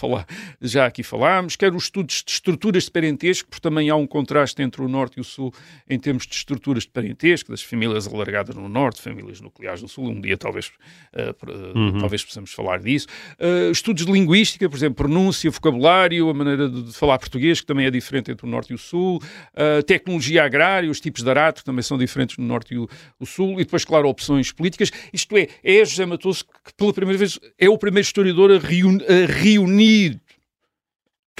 já 0.60 0.86
aqui 0.86 1.02
falámos, 1.02 1.56
quer 1.56 1.74
os 1.74 1.84
estudos 1.84 2.22
de 2.24 2.32
estruturas 2.32 2.84
de 2.84 2.90
parentesco, 2.90 3.48
porque 3.48 3.62
também 3.62 3.88
há 3.88 3.96
um 3.96 4.06
contraste 4.06 4.60
entre 4.62 4.82
o 4.82 4.88
Norte 4.88 5.16
e 5.16 5.20
o 5.20 5.24
Sul 5.24 5.52
em 5.88 5.98
termos 5.98 6.26
de 6.26 6.34
estruturas 6.34 6.82
de 6.82 6.90
parentesco, 6.90 7.50
das 7.50 7.62
famílias 7.62 8.06
alargadas 8.06 8.54
no 8.54 8.68
Norte, 8.68 9.00
famílias 9.00 9.40
nucleares 9.40 9.80
no 9.80 9.88
Sul, 9.88 10.10
um 10.10 10.20
dia 10.20 10.36
talvez, 10.36 10.66
uh, 11.14 11.74
uhum. 11.74 11.98
talvez 11.98 12.22
possamos 12.22 12.52
falar 12.52 12.80
disso. 12.80 13.06
Uh, 13.38 13.70
estudos 13.70 14.04
de 14.04 14.12
linguística, 14.12 14.68
por 14.68 14.76
exemplo, 14.76 14.89
pronúncia, 14.92 15.50
vocabulário, 15.50 16.28
a 16.28 16.34
maneira 16.34 16.68
de, 16.68 16.92
falar 16.92 17.18
português, 17.18 17.60
que 17.60 17.66
também 17.66 17.86
é 17.86 17.90
diferente 17.90 18.30
entre 18.30 18.46
o 18.46 18.48
Norte 18.48 18.70
e 18.70 18.74
o 18.74 18.78
Sul, 18.78 19.20
a 19.54 19.82
tecnologia 19.82 20.44
agrária, 20.44 20.90
os 20.90 21.00
tipos 21.00 21.22
de 21.22 21.30
arato 21.30 21.64
também 21.64 21.82
são 21.82 21.98
diferentes 21.98 22.36
no 22.36 22.44
Norte 22.44 22.74
e 22.74 22.78
o, 22.78 22.88
o 23.18 23.26
Sul, 23.26 23.54
e 23.54 23.64
depois, 23.64 23.84
claro, 23.84 24.08
opções 24.08 24.52
políticas. 24.52 24.90
Isto 25.12 25.36
é, 25.36 25.48
é 25.62 25.84
José 25.84 26.06
Matoso 26.06 26.44
que 26.64 26.74
pela 26.76 26.92
primeira 26.92 27.18
vez 27.18 27.38
é 27.58 27.68
o 27.68 27.78
primeiro 27.78 28.04
historiador 28.04 28.50
a, 28.50 28.54
a 28.56 29.26
reunir 29.26 30.20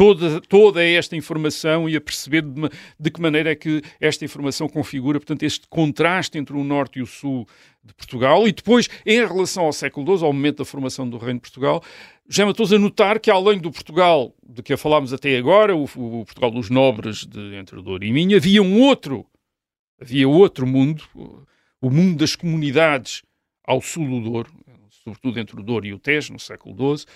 toda, 0.00 0.40
toda 0.40 0.82
esta 0.82 1.14
informação 1.14 1.86
e 1.86 1.94
a 1.94 2.00
perceber 2.00 2.40
de, 2.40 2.70
de, 2.98 3.10
que 3.10 3.20
maneira 3.20 3.50
é 3.50 3.54
que 3.54 3.82
esta 4.00 4.24
informação 4.24 4.66
configura, 4.66 5.18
portanto, 5.18 5.42
este 5.42 5.68
contraste 5.68 6.38
entre 6.38 6.56
o 6.56 6.64
Norte 6.64 7.00
e 7.00 7.02
o 7.02 7.06
Sul 7.06 7.46
de 7.84 7.92
Portugal. 7.92 8.48
E 8.48 8.52
depois, 8.52 8.88
em 9.04 9.18
relação 9.18 9.64
ao 9.64 9.74
século 9.74 10.16
XII, 10.16 10.26
ao 10.26 10.32
momento 10.32 10.58
da 10.58 10.64
formação 10.64 11.06
do 11.06 11.18
Reino 11.18 11.34
de 11.34 11.42
Portugal, 11.42 11.82
já 12.32 12.44
me 12.44 12.52
estou 12.52 12.64
a 12.64 12.78
notar 12.78 13.18
que, 13.18 13.28
além 13.28 13.58
do 13.58 13.72
Portugal 13.72 14.32
de 14.48 14.62
que 14.62 14.76
falámos 14.76 15.12
até 15.12 15.36
agora, 15.36 15.74
o, 15.74 15.82
o 15.82 16.24
Portugal 16.24 16.52
dos 16.52 16.70
nobres 16.70 17.26
de, 17.26 17.56
entre 17.56 17.82
Douro 17.82 18.04
e 18.04 18.12
Minho, 18.12 18.36
havia 18.36 18.62
um 18.62 18.80
outro, 18.82 19.26
havia 20.00 20.28
outro 20.28 20.64
mundo, 20.64 21.02
o 21.80 21.90
mundo 21.90 22.18
das 22.18 22.36
comunidades 22.36 23.22
ao 23.64 23.80
sul 23.80 24.08
do 24.08 24.20
Douro, 24.20 24.52
sobretudo 25.02 25.40
entre 25.40 25.58
o 25.58 25.62
Douro 25.62 25.86
e 25.86 25.92
o 25.92 25.98
Tejo, 25.98 26.32
no 26.32 26.38
século 26.38 26.96
XII, 26.96 27.06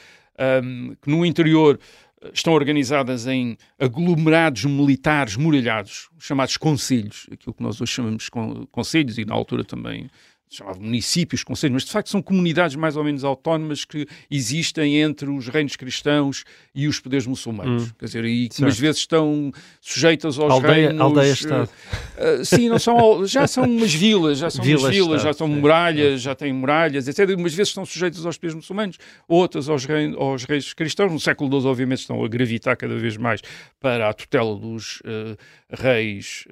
um, 0.65 0.97
que 1.01 1.09
no 1.09 1.25
interior 1.25 1.79
eh, 2.21 2.31
estão 2.35 2.53
organizadas 2.53 3.29
em 3.29 3.57
aglomerados 3.79 4.65
militares 4.65 5.37
muralhados, 5.37 6.09
chamados 6.19 6.57
conselhos, 6.57 7.29
aquilo 7.31 7.55
que 7.55 7.63
nós 7.63 7.81
hoje 7.81 7.93
chamamos 7.93 8.25
de 8.25 8.67
conselhos, 8.73 9.17
e 9.17 9.25
na 9.25 9.35
altura 9.35 9.63
também 9.63 10.11
chamava 10.49 10.79
municípios, 10.79 11.43
conselhos, 11.43 11.75
mas 11.75 11.85
de 11.85 11.91
facto 11.91 12.09
são 12.09 12.23
comunidades 12.23 12.77
mais 12.77 12.97
ou 12.97 13.05
menos 13.05 13.25
autónomas 13.25 13.85
que 13.85 14.07
existem 14.31 15.01
entre 15.01 15.29
os 15.29 15.49
reinos 15.49 15.77
cristãos 15.77 16.45
e 16.75 16.87
os 16.87 17.01
poderes 17.01 17.27
muçulmanos. 17.27 17.85
Hum. 17.85 17.91
Quer 17.99 18.05
dizer, 18.07 18.25
e 18.25 18.49
que 18.49 18.61
umas 18.61 18.79
vezes 18.79 19.01
estão 19.01 19.51
sujeitas 19.81 20.39
aos 20.39 20.53
aldeia, 20.53 20.89
reinos. 20.89 21.01
Aldeia-estado. 21.01 21.71
Uh, 22.17 22.41
uh, 22.41 22.45
sim, 22.45 22.69
não 22.69 22.79
são, 22.79 23.27
já 23.27 23.47
são 23.47 23.65
umas 23.65 23.93
vilas, 23.93 24.39
já 24.39 24.51
são 24.51 24.65
vilas, 24.65 24.83
umas 24.85 24.95
vilas, 24.95 25.23
já 25.23 25.33
são 25.33 25.49
muralhas, 25.49 26.21
já 26.21 26.35
têm 26.35 26.53
muralhas, 26.53 27.09
etc. 27.09 27.37
Umas 27.37 27.55
vezes 27.55 27.71
estão 27.71 27.85
sujeitas 27.85 28.25
aos 28.25 28.37
poderes 28.37 28.55
muçulmanos, 28.55 28.99
outras 29.27 29.69
aos, 29.69 29.85
reis, 29.85 30.15
aos 30.17 30.45
reis 30.45 30.73
cristãos. 30.73 31.13
No 31.13 31.21
século 31.21 31.61
XII, 31.61 31.69
obviamente, 31.69 32.01
estão 32.01 32.25
a 32.25 32.29
gravitar 32.29 32.77
cada 32.77 32.97
vez 32.97 33.17
mais 33.17 33.41
para 33.81 34.09
a 34.09 34.13
tutela 34.13 34.57
dos 34.57 35.01
uh, 35.01 35.37
reis 35.75 36.45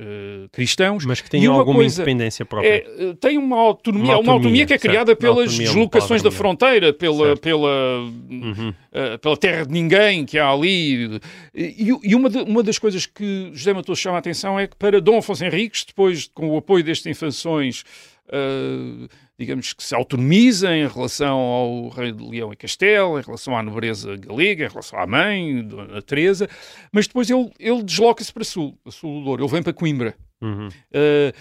cristãos. 0.53 1.05
Mas 1.05 1.20
que 1.20 1.31
têm 1.31 1.47
alguma 1.47 1.77
coisa, 1.77 2.03
independência 2.03 2.45
própria. 2.45 2.68
É, 2.68 3.14
tem 3.20 3.39
uma 3.39 3.59
autonomia 3.59 4.03
uma 4.03 4.14
autonomia, 4.14 4.16
uma 4.16 4.33
autonomia 4.33 4.66
que 4.66 4.75
é 4.75 4.79
criada 4.79 5.12
certo. 5.12 5.20
pelas 5.20 5.57
deslocações 5.57 6.23
da 6.23 6.31
fronteira, 6.31 6.93
pela, 6.93 7.37
pela, 7.37 7.99
uhum. 8.01 8.68
uh, 8.70 9.18
pela 9.18 9.37
terra 9.37 9.64
de 9.64 9.73
ninguém 9.73 10.25
que 10.25 10.39
há 10.39 10.51
ali. 10.51 11.20
E, 11.55 11.93
e 12.03 12.14
uma, 12.14 12.29
de, 12.29 12.39
uma 12.39 12.62
das 12.62 12.79
coisas 12.79 13.07
que 13.07 13.51
José 13.53 13.73
Matoso 13.73 14.01
chama 14.01 14.16
a 14.16 14.18
atenção 14.18 14.59
é 14.59 14.66
que 14.66 14.77
para 14.77 15.01
Dom 15.01 15.18
Afonso 15.18 15.45
Henriques, 15.45 15.85
depois 15.85 16.29
com 16.33 16.51
o 16.51 16.57
apoio 16.57 16.85
destas 16.85 17.07
infâncias, 17.07 17.85
uh, 18.29 19.09
digamos 19.39 19.72
que 19.72 19.83
se 19.83 19.95
autonomiza 19.95 20.74
em 20.74 20.87
relação 20.87 21.37
ao 21.39 21.89
rei 21.89 22.12
de 22.12 22.22
Leão 22.22 22.53
e 22.53 22.57
Castelo, 22.57 23.18
em 23.18 23.22
relação 23.22 23.57
à 23.57 23.62
nobreza 23.62 24.16
galega, 24.16 24.66
em 24.66 24.68
relação 24.68 24.99
à 24.99 25.07
mãe, 25.07 25.62
Dona 25.62 26.03
Teresa, 26.03 26.49
mas 26.93 27.07
depois 27.07 27.28
ele, 27.30 27.51
ele 27.59 27.83
desloca-se 27.83 28.33
para 28.33 28.45
sul, 28.45 28.78
a 28.85 28.91
sul 28.91 29.20
do 29.20 29.24
Douro, 29.24 29.45
ele 29.45 29.51
vem 29.51 29.62
para 29.62 29.72
Coimbra. 29.72 30.14
Uhum. 30.41 30.68
Uh, 30.68 31.33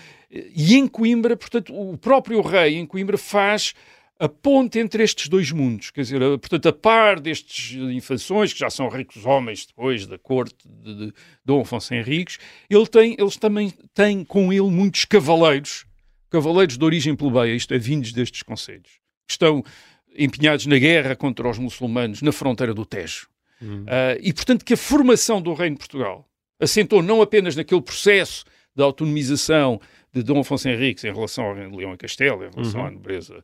e 0.55 0.75
em 0.75 0.87
Coimbra, 0.87 1.35
portanto, 1.35 1.73
o 1.73 1.97
próprio 1.97 2.41
rei 2.41 2.75
em 2.75 2.85
Coimbra 2.85 3.17
faz 3.17 3.73
a 4.21 4.29
ponte 4.29 4.77
entre 4.77 5.03
estes 5.03 5.27
dois 5.27 5.51
mundos, 5.51 5.89
quer 5.89 6.01
dizer, 6.01 6.21
a, 6.21 6.37
portanto, 6.37 6.69
a 6.69 6.73
par 6.73 7.19
destes 7.19 7.75
infâncios, 7.75 8.53
que 8.53 8.59
já 8.59 8.69
são 8.69 8.87
ricos 8.87 9.25
homens 9.25 9.65
depois 9.65 10.05
da 10.05 10.15
corte 10.17 10.55
de, 10.63 11.07
de 11.07 11.13
Dom 11.43 11.61
Afonso 11.61 11.91
Henriques, 11.95 12.37
ele 12.69 12.85
tem, 12.85 13.15
eles 13.17 13.35
também 13.35 13.73
têm 13.95 14.23
com 14.23 14.53
ele 14.53 14.69
muitos 14.69 15.05
cavaleiros, 15.05 15.85
cavaleiros 16.31 16.77
de 16.77 16.83
origem 16.83 17.15
plebeia, 17.15 17.53
isto 17.53 17.73
é, 17.73 17.77
vindos 17.77 18.11
destes 18.11 18.41
conselhos, 18.41 18.99
que 19.27 19.33
estão 19.33 19.63
empenhados 20.17 20.65
na 20.65 20.79
guerra 20.79 21.15
contra 21.15 21.47
os 21.47 21.59
muçulmanos 21.59 22.21
na 22.21 22.31
fronteira 22.31 22.73
do 22.73 22.85
Tejo. 22.85 23.27
Hum. 23.61 23.83
Uh, 23.83 24.17
e, 24.21 24.33
portanto, 24.33 24.65
que 24.65 24.73
a 24.73 24.77
formação 24.77 25.41
do 25.41 25.53
Reino 25.53 25.75
de 25.75 25.79
Portugal 25.79 26.27
assentou 26.59 27.03
não 27.03 27.21
apenas 27.21 27.55
naquele 27.55 27.81
processo 27.81 28.43
de 28.75 28.81
autonomização 28.81 29.79
de 30.13 30.23
Dom 30.23 30.39
Afonso 30.39 30.67
Henriques 30.67 31.03
em 31.03 31.13
relação 31.13 31.45
ao 31.45 31.53
Leão 31.53 31.93
e 31.93 31.97
Castelo, 31.97 32.45
em 32.45 32.49
relação 32.49 32.81
uhum. 32.81 32.87
à 32.87 32.91
nobreza 32.91 33.43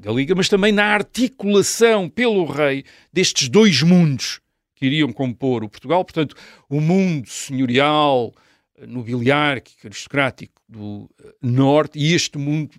galega, 0.00 0.34
mas 0.34 0.48
também 0.48 0.72
na 0.72 0.84
articulação 0.84 2.08
pelo 2.08 2.44
rei 2.44 2.84
destes 3.12 3.48
dois 3.48 3.82
mundos 3.82 4.40
que 4.74 4.86
iriam 4.86 5.12
compor 5.12 5.64
o 5.64 5.68
Portugal, 5.68 6.04
portanto, 6.04 6.36
o 6.68 6.80
mundo 6.80 7.28
senhorial, 7.28 8.34
nobiliárquico, 8.86 9.86
aristocrático 9.86 10.60
do 10.68 11.08
eh, 11.22 11.32
norte 11.40 11.98
e 11.98 12.14
este 12.14 12.36
mundo, 12.38 12.74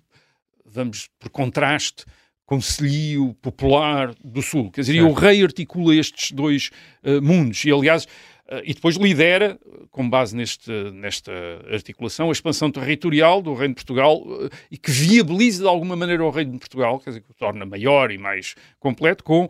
vamos 0.64 1.08
por 1.18 1.30
contraste, 1.30 2.04
conselho 2.44 3.34
popular 3.42 4.14
do 4.24 4.40
sul. 4.40 4.70
Quer 4.70 4.80
dizer, 4.80 4.94
certo. 4.94 5.10
o 5.10 5.12
rei 5.12 5.42
articula 5.42 5.94
estes 5.94 6.32
dois 6.32 6.70
uh, 7.04 7.20
mundos 7.22 7.64
e, 7.64 7.70
aliás, 7.70 8.06
Uh, 8.50 8.64
e 8.64 8.72
depois 8.72 8.96
lidera, 8.96 9.58
com 9.90 10.08
base 10.08 10.34
neste, 10.34 10.72
nesta 10.92 11.30
articulação, 11.70 12.30
a 12.30 12.32
expansão 12.32 12.70
territorial 12.70 13.42
do 13.42 13.52
Reino 13.52 13.74
de 13.74 13.84
Portugal 13.84 14.22
uh, 14.22 14.48
e 14.70 14.78
que 14.78 14.90
viabiliza 14.90 15.64
de 15.64 15.68
alguma 15.68 15.94
maneira 15.94 16.24
o 16.24 16.30
Reino 16.30 16.52
de 16.52 16.58
Portugal, 16.58 16.98
quer 16.98 17.10
dizer, 17.10 17.20
que 17.20 17.30
o 17.30 17.34
torna 17.34 17.66
maior 17.66 18.10
e 18.10 18.16
mais 18.16 18.54
completo, 18.80 19.22
com 19.22 19.46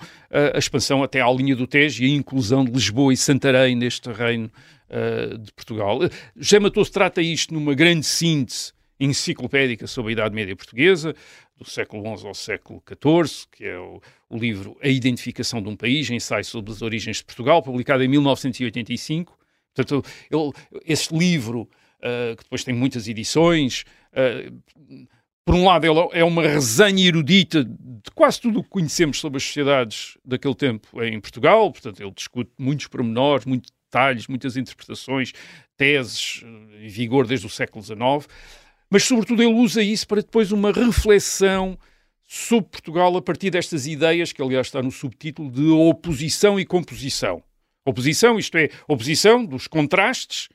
a 0.54 0.58
expansão 0.58 1.04
até 1.04 1.20
à 1.20 1.30
linha 1.30 1.54
do 1.54 1.64
Tejo 1.64 2.02
e 2.02 2.06
a 2.06 2.16
inclusão 2.16 2.64
de 2.64 2.72
Lisboa 2.72 3.12
e 3.12 3.16
Santarém 3.16 3.76
neste 3.76 4.10
Reino 4.10 4.50
de 5.40 5.52
Portugal. 5.52 5.98
Já 6.36 6.58
Matoso 6.58 6.90
trata 6.90 7.20
isto 7.20 7.52
numa 7.52 7.74
grande 7.74 8.06
síntese 8.06 8.72
enciclopédica 9.00 9.86
sobre 9.86 10.10
a 10.10 10.12
Idade 10.14 10.34
Média 10.34 10.56
Portuguesa, 10.56 11.14
do 11.56 11.68
século 11.68 12.16
XI 12.16 12.26
ao 12.26 12.34
século 12.34 12.82
XIV, 12.86 13.46
que 13.50 13.64
é 13.64 13.78
o, 13.78 14.00
o, 14.28 14.36
livro 14.36 14.76
A 14.82 14.88
Identificação 14.88 15.62
de 15.62 15.68
um 15.68 15.76
País, 15.76 16.08
ensaio 16.10 16.44
sobre 16.44 16.72
as 16.72 16.82
origens 16.82 17.18
de 17.18 17.24
Portugal, 17.24 17.62
publicado 17.62 18.02
em 18.02 18.08
1985. 18.08 19.38
Portanto, 19.74 20.04
ele, 20.30 20.52
esse 20.84 21.14
livro, 21.16 21.62
uh, 21.62 22.36
que 22.36 22.44
depois 22.44 22.64
tem 22.64 22.74
muitas 22.74 23.06
edições, 23.08 23.84
uh, 24.12 24.56
por 25.44 25.54
um 25.54 25.64
lado, 25.64 25.86
ele 25.86 26.08
é 26.12 26.22
uma 26.22 26.42
resenha 26.42 27.08
erudita 27.08 27.64
de 27.64 28.10
quase 28.14 28.40
tudo 28.40 28.60
o 28.60 28.62
que 28.62 28.68
conhecemos 28.68 29.18
sobre 29.18 29.38
as 29.38 29.44
sociedades 29.44 30.18
daquele 30.24 30.54
tempo 30.54 31.02
em 31.02 31.18
Portugal, 31.20 31.72
portanto, 31.72 32.00
ele 32.02 32.10
discute 32.10 32.50
muitos 32.58 32.86
pormenores, 32.86 33.46
muitos 33.46 33.70
detalhes, 33.90 34.26
muitas 34.26 34.56
interpretações, 34.56 35.32
teses 35.76 36.42
eh, 36.44 36.86
em 36.86 36.88
vigor 36.88 37.26
desde 37.26 37.46
o 37.46 37.50
século 37.50 37.84
XIX 37.84 38.28
mas 38.90 39.04
sobretudo 39.04 39.42
ele 39.42 39.52
usa 39.52 39.82
isso 39.82 40.06
para 40.06 40.22
depois 40.22 40.50
uma 40.50 40.72
reflexão 40.72 41.78
sobre 42.26 42.70
Portugal 42.70 43.16
a 43.16 43.22
partir 43.22 43.50
destas 43.50 43.86
ideias, 43.86 44.32
que 44.32 44.42
aliás 44.42 44.66
está 44.66 44.82
no 44.82 44.90
subtítulo, 44.90 45.50
de 45.50 45.68
oposição 45.68 46.58
e 46.58 46.64
composição. 46.64 47.42
Oposição, 47.84 48.38
isto 48.38 48.56
é, 48.56 48.68
oposição 48.86 49.44
dos 49.44 49.66
contrastes 49.66 50.48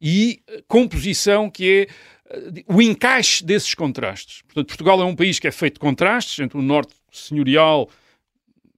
e 0.00 0.42
composição, 0.66 1.50
que 1.50 1.86
é 2.30 2.34
eh, 2.34 2.64
o 2.66 2.80
encaixe 2.80 3.44
desses 3.44 3.74
contrastes. 3.74 4.42
Portanto, 4.42 4.68
Portugal 4.68 5.00
é 5.02 5.04
um 5.04 5.16
país 5.16 5.38
que 5.38 5.48
é 5.48 5.50
feito 5.50 5.74
de 5.74 5.80
contrastes 5.80 6.38
entre 6.38 6.56
o 6.56 6.62
norte 6.62 6.94
senhorial 7.10 7.90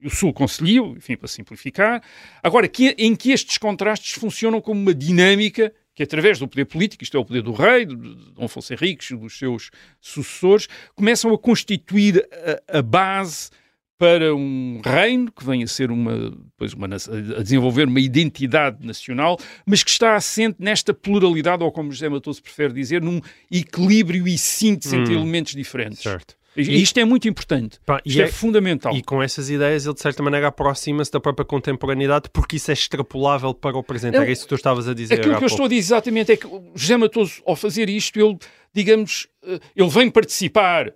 o 0.05 0.11
sul 0.11 0.33
concelhio, 0.33 0.95
enfim, 0.97 1.17
para 1.17 1.29
simplificar. 1.29 2.03
Agora, 2.43 2.67
que, 2.69 2.95
em 2.99 3.15
que 3.15 3.33
estes 3.33 3.59
contrastes 3.59 4.13
funcionam 4.13 4.61
como 4.61 4.81
uma 4.81 4.95
dinâmica 4.95 5.73
que 5.95 6.03
através 6.03 6.39
do 6.39 6.49
poder 6.49 6.65
político, 6.65 7.05
isto 7.05 7.17
é 7.17 7.21
o 7.21 7.25
poder 7.25 7.43
do 7.43 7.53
rei, 7.53 7.85
de 7.85 7.95
Dom 7.95 8.45
Afonso 8.45 8.73
Henriques 8.73 9.11
e 9.11 9.17
dos 9.17 9.37
seus 9.37 9.71
sucessores, 10.01 10.67
começam 10.95 11.31
a 11.35 11.39
constituir 11.39 12.27
a, 12.71 12.79
a, 12.79 12.83
base 12.83 13.51
para 13.99 14.35
um 14.35 14.81
reino 14.83 15.31
que 15.31 15.45
vem 15.45 15.63
a 15.63 15.67
ser 15.67 15.91
uma, 15.91 16.31
depois 16.31 16.73
uma, 16.73 16.87
a 16.87 17.43
desenvolver 17.43 17.87
uma 17.87 18.01
identidade 18.01 18.87
nacional, 18.87 19.37
mas 19.67 19.85
que 19.85 19.91
está 19.91 20.17
assente 20.17 20.57
nesta 20.59 20.95
pluralidade, 20.95 21.63
ou 21.63 21.71
como 21.71 21.93
José 21.93 22.09
Matoso 22.09 22.43
prefere 22.43 22.73
dizer, 22.73 23.03
num 23.03 23.21
equilíbrio 23.51 24.27
e 24.27 24.39
síntese 24.39 24.97
hum, 24.97 25.03
entre 25.03 25.15
elementos 25.15 25.53
diferentes. 25.55 26.03
Certo. 26.03 26.40
E, 26.57 26.83
isto 26.83 26.99
é 26.99 27.05
muito 27.05 27.29
importante. 27.29 27.79
Pá, 27.87 28.01
isto 28.05 28.21
é, 28.21 28.25
é, 28.25 28.29
fundamental. 28.29 28.95
E 28.95 29.03
com 29.03 29.23
essas 29.23 29.49
ideias 29.49 29.87
ele, 29.87 29.95
de 29.95 30.01
certa 30.01 30.23
maneira, 30.23 30.49
aproxima-se 30.49 31.11
da 31.11 31.21
própria 31.21 31.45
contemporaneidade 31.45 32.29
porque 32.33 32.57
isso 32.57 32.71
é 32.71 32.75
extrapolável 32.75 33.55
para 33.55 33.77
o 33.77 33.83
presente. 33.83 34.17
Era 34.17 34.31
isso 34.31 34.43
que 34.43 34.49
tu 34.49 34.55
estavas 34.57 34.89
a 34.89 34.95
dizer. 34.95 35.15
Aquilo 35.15 35.39
que 35.39 35.45
eu 35.45 35.49
estou 35.49 35.67
a 35.67 35.69
dizer 35.69 35.81
exatamente 35.81 36.33
é 36.33 36.37
que 36.37 36.47
José 36.75 36.97
Matoso, 36.97 37.43
ao 37.47 37.55
fazer 37.55 37.89
isto, 37.89 38.19
ele, 38.19 38.37
digamos, 38.75 39.29
eh, 39.45 39.61
ele 39.77 39.89
vem 39.89 40.11
participar 40.11 40.93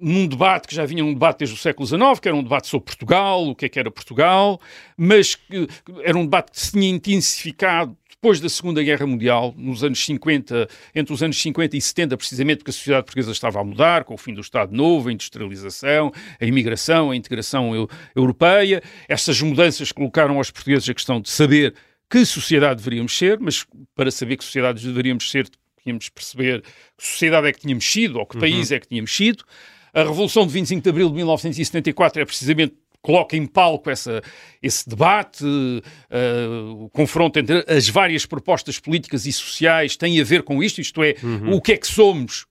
num 0.00 0.26
debate 0.26 0.68
que 0.68 0.74
já 0.74 0.84
vinha 0.84 1.04
um 1.04 1.12
debate 1.12 1.38
desde 1.38 1.54
o 1.54 1.58
século 1.58 1.86
XIX, 1.86 2.18
que 2.20 2.28
era 2.28 2.36
um 2.36 2.42
debate 2.42 2.66
sobre 2.66 2.86
Portugal, 2.86 3.48
o 3.48 3.54
que 3.54 3.66
é 3.66 3.68
que 3.68 3.78
era 3.78 3.90
Portugal, 3.90 4.60
mas 4.96 5.34
que 5.34 5.68
era 6.02 6.18
um 6.18 6.24
debate 6.24 6.52
que 6.52 6.60
se 6.60 6.72
tinha 6.72 6.88
intensificado 6.88 7.96
depois 8.24 8.40
da 8.40 8.48
Segunda 8.48 8.82
Guerra 8.82 9.06
Mundial, 9.06 9.54
nos 9.54 9.84
anos 9.84 10.02
50, 10.02 10.66
entre 10.94 11.12
os 11.12 11.22
anos 11.22 11.36
50 11.42 11.76
e 11.76 11.80
70, 11.82 12.16
precisamente 12.16 12.56
porque 12.56 12.70
a 12.70 12.72
sociedade 12.72 13.04
portuguesa 13.04 13.32
estava 13.32 13.60
a 13.60 13.64
mudar, 13.64 14.04
com 14.04 14.14
o 14.14 14.16
fim 14.16 14.32
do 14.32 14.40
Estado 14.40 14.74
Novo, 14.74 15.10
a 15.10 15.12
industrialização, 15.12 16.10
a 16.40 16.44
imigração, 16.46 17.10
a 17.10 17.16
integração 17.16 17.74
eu, 17.74 17.86
europeia. 18.16 18.82
Estas 19.06 19.42
mudanças 19.42 19.92
colocaram 19.92 20.38
aos 20.38 20.50
portugueses 20.50 20.88
a 20.88 20.94
questão 20.94 21.20
de 21.20 21.28
saber 21.28 21.74
que 22.08 22.24
sociedade 22.24 22.76
deveríamos 22.76 23.14
ser, 23.14 23.38
mas 23.38 23.66
para 23.94 24.10
saber 24.10 24.38
que 24.38 24.44
sociedades 24.44 24.82
deveríamos 24.82 25.30
ser, 25.30 25.46
tínhamos 25.82 26.06
de 26.06 26.10
perceber 26.10 26.62
que 26.96 27.06
sociedade 27.06 27.46
é 27.46 27.52
que 27.52 27.60
tínhamos 27.60 27.84
sido, 27.84 28.18
ou 28.18 28.24
que 28.24 28.36
uhum. 28.36 28.40
país 28.40 28.72
é 28.72 28.80
que 28.80 28.88
tínhamos 28.88 29.14
sido. 29.14 29.44
A 29.92 30.02
Revolução 30.02 30.46
de 30.46 30.52
25 30.54 30.82
de 30.82 30.88
Abril 30.88 31.08
de 31.10 31.16
1974 31.16 32.22
é 32.22 32.24
precisamente 32.24 32.74
coloca 33.04 33.36
em 33.36 33.44
palco 33.44 33.90
essa, 33.90 34.22
esse 34.62 34.88
debate, 34.88 35.44
uh, 35.44 36.84
o 36.84 36.88
confronto 36.88 37.38
entre 37.38 37.62
as 37.68 37.86
várias 37.86 38.24
propostas 38.24 38.80
políticas 38.80 39.26
e 39.26 39.32
sociais 39.32 39.94
tem 39.94 40.18
a 40.18 40.24
ver 40.24 40.42
com 40.42 40.62
isto, 40.62 40.80
isto 40.80 41.02
é, 41.04 41.14
uhum. 41.22 41.52
o 41.52 41.60
que 41.60 41.72
é 41.72 41.76
que 41.76 41.86
somos 41.86 42.46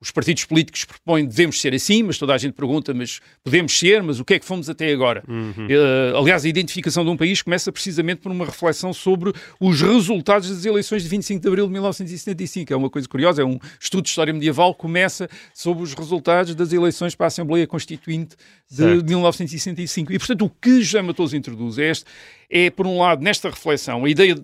os 0.00 0.10
partidos 0.10 0.44
políticos 0.44 0.84
propõem 0.84 1.24
devemos 1.24 1.60
ser 1.60 1.74
assim, 1.74 2.02
mas 2.02 2.18
toda 2.18 2.34
a 2.34 2.38
gente 2.38 2.52
pergunta, 2.52 2.92
mas 2.92 3.20
podemos 3.42 3.76
ser, 3.76 4.02
mas 4.02 4.20
o 4.20 4.24
que 4.24 4.34
é 4.34 4.38
que 4.38 4.44
fomos 4.44 4.68
até 4.68 4.92
agora? 4.92 5.24
Uhum. 5.26 5.66
Uh, 5.66 6.18
aliás, 6.18 6.44
a 6.44 6.48
identificação 6.48 7.04
de 7.04 7.10
um 7.10 7.16
país 7.16 7.40
começa 7.40 7.72
precisamente 7.72 8.20
por 8.20 8.30
uma 8.30 8.44
reflexão 8.44 8.92
sobre 8.92 9.32
os 9.58 9.80
resultados 9.80 10.50
das 10.50 10.64
eleições 10.64 11.02
de 11.02 11.08
25 11.08 11.40
de 11.40 11.48
abril 11.48 11.66
de 11.66 11.72
1975. 11.72 12.72
É 12.72 12.76
uma 12.76 12.90
coisa 12.90 13.08
curiosa, 13.08 13.40
é 13.40 13.44
um 13.44 13.58
estudo 13.80 14.02
de 14.02 14.10
história 14.10 14.32
medieval 14.32 14.74
que 14.74 14.80
começa 14.80 15.28
sobre 15.54 15.82
os 15.82 15.94
resultados 15.94 16.54
das 16.54 16.72
eleições 16.72 17.14
para 17.14 17.26
a 17.26 17.28
Assembleia 17.28 17.66
Constituinte 17.66 18.36
de 18.70 18.76
certo. 18.76 19.04
1965. 19.04 20.12
E, 20.12 20.18
portanto, 20.18 20.44
o 20.44 20.50
que 20.50 20.82
José 20.82 21.00
Matoso 21.00 21.34
introduz 21.36 21.78
é, 21.78 21.90
este, 21.90 22.04
é, 22.50 22.68
por 22.68 22.86
um 22.86 22.98
lado, 22.98 23.22
nesta 23.22 23.48
reflexão, 23.48 24.04
a 24.04 24.08
ideia 24.10 24.34
de 24.34 24.42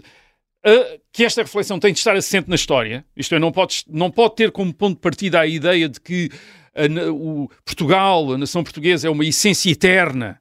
que 1.12 1.24
esta 1.24 1.42
reflexão 1.42 1.78
tem 1.78 1.92
de 1.92 1.98
estar 1.98 2.14
assente 2.14 2.48
na 2.48 2.54
história, 2.54 3.04
isto 3.16 3.34
é, 3.34 3.38
não 3.38 3.50
pode, 3.50 3.82
não 3.88 4.11
pode 4.11 4.36
ter 4.36 4.50
como 4.50 4.72
ponto 4.74 4.96
de 4.96 5.00
partida 5.00 5.40
a 5.40 5.46
ideia 5.46 5.88
de 5.88 6.00
que 6.00 6.30
a, 6.74 7.11
o 7.11 7.48
Portugal, 7.64 8.32
a 8.32 8.38
nação 8.38 8.62
portuguesa, 8.62 9.08
é 9.08 9.11
uma 9.11 9.24
essência 9.24 9.70
eterna, 9.70 10.40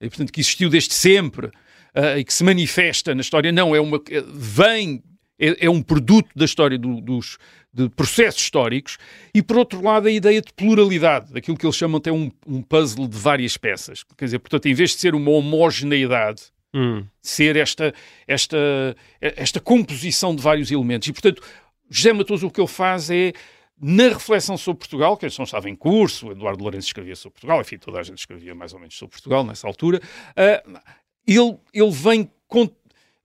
e, 0.00 0.08
portanto, 0.08 0.32
que 0.32 0.40
existiu 0.40 0.68
desde 0.70 0.94
sempre 0.94 1.46
uh, 1.46 2.18
e 2.18 2.24
que 2.24 2.32
se 2.32 2.44
manifesta 2.44 3.14
na 3.14 3.20
história. 3.20 3.50
Não, 3.50 3.74
é 3.74 3.80
uma. 3.80 4.00
vem, 4.32 5.02
é, 5.38 5.66
é 5.66 5.70
um 5.70 5.82
produto 5.82 6.30
da 6.36 6.44
história 6.44 6.78
do, 6.78 7.00
dos 7.00 7.36
de 7.72 7.88
processos 7.90 8.40
históricos, 8.40 8.96
e 9.34 9.42
por 9.42 9.58
outro 9.58 9.82
lado 9.82 10.08
a 10.08 10.10
ideia 10.10 10.40
de 10.40 10.52
pluralidade, 10.52 11.32
daquilo 11.32 11.56
que 11.56 11.66
eles 11.66 11.76
chamam 11.76 11.98
até 11.98 12.10
um, 12.10 12.30
um 12.46 12.62
puzzle 12.62 13.06
de 13.06 13.16
várias 13.16 13.56
peças. 13.56 14.02
Quer 14.16 14.24
dizer, 14.24 14.38
portanto, 14.38 14.66
em 14.66 14.74
vez 14.74 14.90
de 14.90 14.96
ser 14.96 15.14
uma 15.14 15.30
homogeneidade, 15.30 16.44
hum. 16.74 17.04
ser 17.20 17.56
esta, 17.56 17.94
esta, 18.26 18.96
esta 19.20 19.60
composição 19.60 20.34
de 20.34 20.42
vários 20.42 20.70
elementos. 20.70 21.08
E, 21.08 21.12
portanto, 21.12 21.42
José 21.90 22.12
Matoso 22.12 22.46
o 22.46 22.50
que 22.50 22.60
ele 22.60 22.68
faz 22.68 23.10
é 23.10 23.32
na 23.80 24.08
reflexão 24.08 24.56
sobre 24.56 24.80
Portugal, 24.80 25.16
que 25.16 25.26
a 25.26 25.30
não 25.38 25.44
estava 25.44 25.70
em 25.70 25.76
curso, 25.76 26.28
o 26.28 26.32
Eduardo 26.32 26.62
Lourenço 26.62 26.88
escrevia 26.88 27.14
sobre 27.14 27.34
Portugal, 27.34 27.60
enfim, 27.60 27.78
toda 27.78 28.00
a 28.00 28.02
gente 28.02 28.18
escrevia 28.18 28.54
mais 28.54 28.72
ou 28.72 28.80
menos 28.80 28.96
sobre 28.96 29.12
Portugal 29.12 29.44
nessa 29.44 29.66
altura, 29.66 29.98
uh, 29.98 30.78
ele, 31.26 31.56
ele 31.72 31.90
vem 31.90 32.30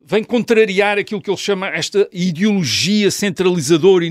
vem 0.06 0.24
contrariar 0.24 0.98
aquilo 0.98 1.22
que 1.22 1.30
ele 1.30 1.38
chama 1.38 1.70
esta 1.70 2.10
ideologia 2.12 3.10
centralizadora 3.10 4.06
e 4.06 4.10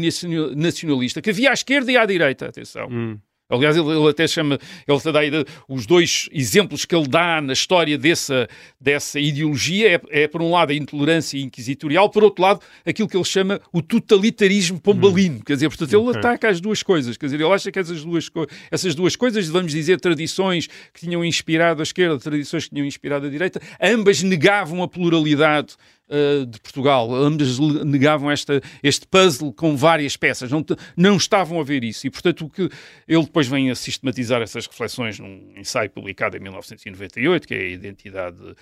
nacionalista 0.56 1.20
que 1.20 1.30
havia 1.30 1.50
à 1.50 1.52
esquerda 1.52 1.92
e 1.92 1.96
à 1.98 2.06
direita, 2.06 2.46
atenção. 2.46 2.88
Hum. 2.90 3.18
Aliás, 3.52 3.76
ele, 3.76 3.88
ele, 3.90 4.08
até 4.08 4.26
chama, 4.26 4.58
ele 4.88 5.30
dá 5.30 5.44
os 5.68 5.84
dois 5.84 6.28
exemplos 6.32 6.84
que 6.84 6.94
ele 6.94 7.06
dá 7.06 7.40
na 7.40 7.52
história 7.52 7.98
dessa, 7.98 8.48
dessa 8.80 9.20
ideologia 9.20 9.96
é, 9.96 10.22
é, 10.22 10.28
por 10.28 10.40
um 10.40 10.50
lado, 10.50 10.72
a 10.72 10.74
intolerância 10.74 11.38
inquisitorial, 11.38 12.08
por 12.08 12.24
outro 12.24 12.42
lado, 12.42 12.60
aquilo 12.84 13.08
que 13.08 13.16
ele 13.16 13.24
chama 13.24 13.60
o 13.72 13.82
totalitarismo 13.82 14.80
pombalino. 14.80 15.36
Hum. 15.36 15.42
Quer 15.44 15.54
dizer, 15.54 15.68
portanto, 15.68 15.92
ele 15.92 16.08
okay. 16.08 16.18
ataca 16.18 16.48
as 16.48 16.60
duas 16.60 16.82
coisas. 16.82 17.16
Quer 17.16 17.26
dizer, 17.26 17.40
ele 17.40 17.52
acha 17.52 17.70
que 17.70 17.78
essas 17.78 18.02
duas, 18.02 18.30
essas 18.70 18.94
duas 18.94 19.16
coisas, 19.16 19.46
vamos 19.48 19.72
dizer, 19.72 20.00
tradições 20.00 20.66
que 20.92 21.00
tinham 21.00 21.24
inspirado 21.24 21.82
a 21.82 21.84
esquerda, 21.84 22.18
tradições 22.18 22.64
que 22.64 22.70
tinham 22.70 22.86
inspirado 22.86 23.26
a 23.26 23.30
direita, 23.30 23.60
ambas 23.80 24.22
negavam 24.22 24.82
a 24.82 24.88
pluralidade 24.88 25.76
uh, 26.12 26.46
de 26.46 26.60
Portugal. 26.60 27.14
Ambas 27.14 27.58
negavam 27.58 28.30
esta, 28.30 28.60
este 28.82 29.06
puzzle 29.06 29.52
com 29.52 29.76
várias 29.76 30.16
peças, 30.16 30.50
não, 30.50 30.64
não 30.96 31.16
estavam 31.16 31.58
a 31.58 31.64
ver 31.64 31.82
isso. 31.82 32.06
E, 32.06 32.10
portanto, 32.10 32.44
o 32.44 32.50
que 32.50 32.68
ele 33.08 33.24
depois 33.24 33.48
vem 33.48 33.70
a 33.70 33.74
sistematizar 33.74 34.42
essas 34.42 34.66
reflexões 34.66 35.18
num 35.18 35.52
ensaio 35.56 35.90
publicado 35.90 36.36
em 36.36 36.40
1998, 36.40 37.48
que 37.48 37.54
é 37.54 37.58
a 37.58 37.70
Identidade 37.70 38.42
uh, 38.42 38.56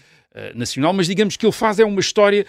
Nacional, 0.55 0.93
mas 0.93 1.07
digamos 1.07 1.37
que 1.37 1.45
ele 1.45 1.53
faz 1.53 1.79
é 1.79 1.85
uma 1.85 2.01
história 2.01 2.47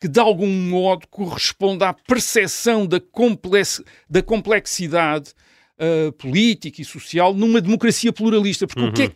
que 0.00 0.08
de 0.08 0.20
algum 0.20 0.48
modo 0.48 1.06
corresponde 1.08 1.84
à 1.84 1.92
percepção 1.92 2.86
da, 2.86 3.00
complex, 3.00 3.82
da 4.08 4.22
complexidade 4.22 5.32
uh, 5.78 6.12
política 6.12 6.80
e 6.80 6.84
social 6.84 7.34
numa 7.34 7.60
democracia 7.60 8.12
pluralista. 8.12 8.66
Porque 8.66 8.80
uhum. 8.80 8.88
o, 8.88 8.92
que 8.92 9.02
é 9.02 9.08
que, 9.08 9.14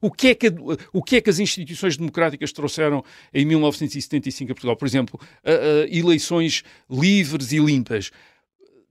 o, 0.00 0.10
que 0.10 0.28
é 0.28 0.34
que, 0.34 0.54
o 0.92 1.02
que 1.02 1.16
é 1.16 1.20
que 1.20 1.30
as 1.30 1.38
instituições 1.38 1.96
democráticas 1.96 2.52
trouxeram 2.52 3.04
em 3.32 3.44
1975 3.44 4.52
a 4.52 4.54
Portugal? 4.54 4.76
Por 4.76 4.86
exemplo, 4.86 5.20
uh, 5.22 5.50
uh, 5.50 5.96
eleições 5.96 6.62
livres 6.90 7.52
e 7.52 7.58
limpas 7.58 8.10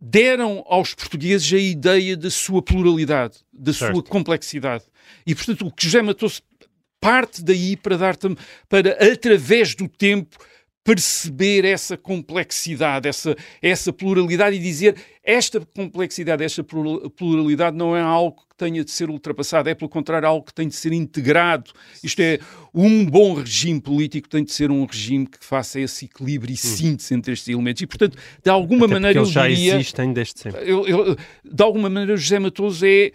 deram 0.01 0.63
aos 0.65 0.93
portugueses 0.93 1.51
a 1.51 1.57
ideia 1.57 2.15
da 2.15 2.30
sua 2.30 2.61
pluralidade, 2.61 3.39
da 3.51 3.74
certo. 3.74 3.93
sua 3.93 4.03
complexidade. 4.03 4.86
E, 5.26 5.36
portanto, 5.36 5.67
o 5.67 5.72
que 5.72 5.84
José 5.84 6.01
Matou-se 6.01 6.41
parte 6.99 7.43
daí 7.43 7.76
para 7.76 7.97
dar 7.97 8.17
para, 8.67 9.11
através 9.11 9.76
do 9.76 9.88
tempo, 9.88 10.38
perceber 10.89 11.65
essa 11.65 11.95
complexidade, 11.95 13.07
essa, 13.07 13.35
essa 13.61 13.93
pluralidade 13.93 14.55
e 14.55 14.59
dizer 14.59 14.95
esta 15.23 15.59
complexidade, 15.59 16.43
esta 16.43 16.63
pluralidade 16.63 17.77
não 17.77 17.95
é 17.95 18.01
algo 18.01 18.41
que 18.49 18.55
tenha 18.57 18.83
de 18.83 18.89
ser 18.89 19.07
ultrapassado, 19.07 19.69
é 19.69 19.75
pelo 19.75 19.87
contrário 19.87 20.27
algo 20.27 20.43
que 20.43 20.51
tem 20.53 20.67
de 20.67 20.75
ser 20.75 20.91
integrado. 20.91 21.71
Isto 22.03 22.21
é, 22.21 22.39
um 22.73 23.05
bom 23.05 23.35
regime 23.35 23.79
político 23.79 24.27
tem 24.27 24.43
de 24.43 24.51
ser 24.51 24.71
um 24.71 24.83
regime 24.83 25.27
que 25.27 25.45
faça 25.45 25.79
esse 25.79 26.05
equilíbrio 26.05 26.51
e 26.51 26.57
síntese 26.57 27.13
entre 27.13 27.33
estes 27.33 27.47
elementos. 27.49 27.83
E, 27.83 27.85
portanto, 27.85 28.17
de 28.43 28.49
alguma 28.49 28.85
Até 28.85 28.93
maneira. 28.95 29.19
Eles 29.19 29.29
já 29.29 29.47
diria, 29.47 29.75
existem 29.75 30.11
desde 30.11 30.39
sempre. 30.39 30.61
Eu, 30.67 30.87
eu, 30.87 31.15
de 31.45 31.63
alguma 31.63 31.87
maneira, 31.87 32.17
José 32.17 32.39
Matoso 32.39 32.83
é 32.83 33.11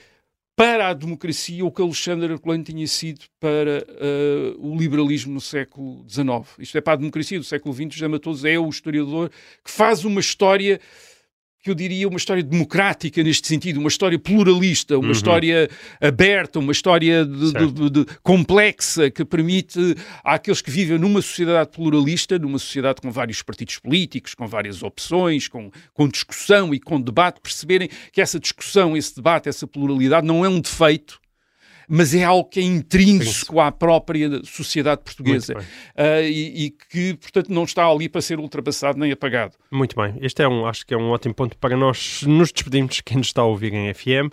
para 0.56 0.88
a 0.88 0.94
democracia 0.94 1.64
o 1.64 1.70
que 1.70 1.82
Alexandre 1.82 2.32
Herculano 2.32 2.62
tinha 2.62 2.86
sido 2.86 3.24
para 3.40 3.84
uh, 3.88 4.72
o 4.72 4.76
liberalismo 4.76 5.34
no 5.34 5.40
século 5.40 6.04
XIX. 6.08 6.58
Isto 6.58 6.78
é, 6.78 6.80
para 6.80 6.92
a 6.92 6.96
democracia 6.96 7.38
do 7.38 7.44
século 7.44 7.74
XX, 7.74 7.94
José 7.94 8.08
Matoso 8.08 8.46
é 8.46 8.58
o 8.58 8.68
historiador 8.68 9.30
que 9.64 9.70
faz 9.70 10.04
uma 10.04 10.20
história 10.20 10.80
que 11.64 11.70
eu 11.70 11.74
diria 11.74 12.06
uma 12.06 12.18
história 12.18 12.42
democrática 12.42 13.22
neste 13.22 13.48
sentido, 13.48 13.80
uma 13.80 13.88
história 13.88 14.18
pluralista, 14.18 14.98
uma 14.98 15.06
uhum. 15.06 15.12
história 15.12 15.70
aberta, 15.98 16.58
uma 16.58 16.72
história 16.72 17.24
de, 17.24 17.52
de, 17.52 17.90
de, 17.90 18.06
complexa 18.22 19.10
que 19.10 19.24
permite 19.24 19.96
àqueles 20.22 20.60
que 20.60 20.70
vivem 20.70 20.98
numa 20.98 21.22
sociedade 21.22 21.70
pluralista, 21.70 22.38
numa 22.38 22.58
sociedade 22.58 23.00
com 23.00 23.10
vários 23.10 23.40
partidos 23.40 23.78
políticos, 23.78 24.34
com 24.34 24.46
várias 24.46 24.82
opções, 24.82 25.48
com, 25.48 25.70
com 25.94 26.06
discussão 26.06 26.74
e 26.74 26.78
com 26.78 27.00
debate, 27.00 27.40
perceberem 27.40 27.88
que 28.12 28.20
essa 28.20 28.38
discussão, 28.38 28.94
esse 28.94 29.16
debate, 29.16 29.48
essa 29.48 29.66
pluralidade 29.66 30.26
não 30.26 30.44
é 30.44 30.48
um 30.50 30.60
defeito, 30.60 31.18
mas 31.88 32.14
é 32.14 32.24
algo 32.24 32.48
que 32.48 32.60
é 32.60 32.62
intrínseco 32.62 33.60
à 33.60 33.70
própria 33.70 34.42
sociedade 34.44 35.02
portuguesa 35.02 35.54
uh, 35.56 36.22
e, 36.22 36.66
e, 36.66 36.70
que, 36.70 37.14
portanto, 37.14 37.48
não 37.50 37.64
está 37.64 37.86
ali 37.86 38.08
para 38.08 38.20
ser 38.20 38.38
ultrapassado 38.38 38.98
nem 38.98 39.12
apagado. 39.12 39.54
Muito 39.70 39.96
bem. 39.96 40.14
Este 40.20 40.42
é 40.42 40.48
um, 40.48 40.66
acho 40.66 40.86
que 40.86 40.94
é 40.94 40.96
um 40.96 41.10
ótimo 41.10 41.34
ponto 41.34 41.56
para 41.58 41.76
nós 41.76 42.22
nos 42.22 42.52
despedirmos 42.52 43.00
quem 43.00 43.18
nos 43.18 43.28
está 43.28 43.42
a 43.42 43.46
ouvir 43.46 43.72
em 43.72 43.92
FM. 43.92 44.32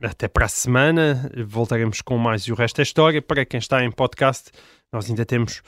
Até 0.00 0.28
para 0.28 0.46
a 0.46 0.48
semana, 0.48 1.30
voltaremos 1.46 2.00
com 2.00 2.16
mais 2.16 2.42
e 2.42 2.52
o 2.52 2.54
resto 2.54 2.76
da 2.76 2.82
história. 2.82 3.20
Para 3.20 3.44
quem 3.44 3.58
está 3.58 3.84
em 3.84 3.90
podcast, 3.90 4.50
nós 4.92 5.08
ainda 5.08 5.24
temos 5.24 5.62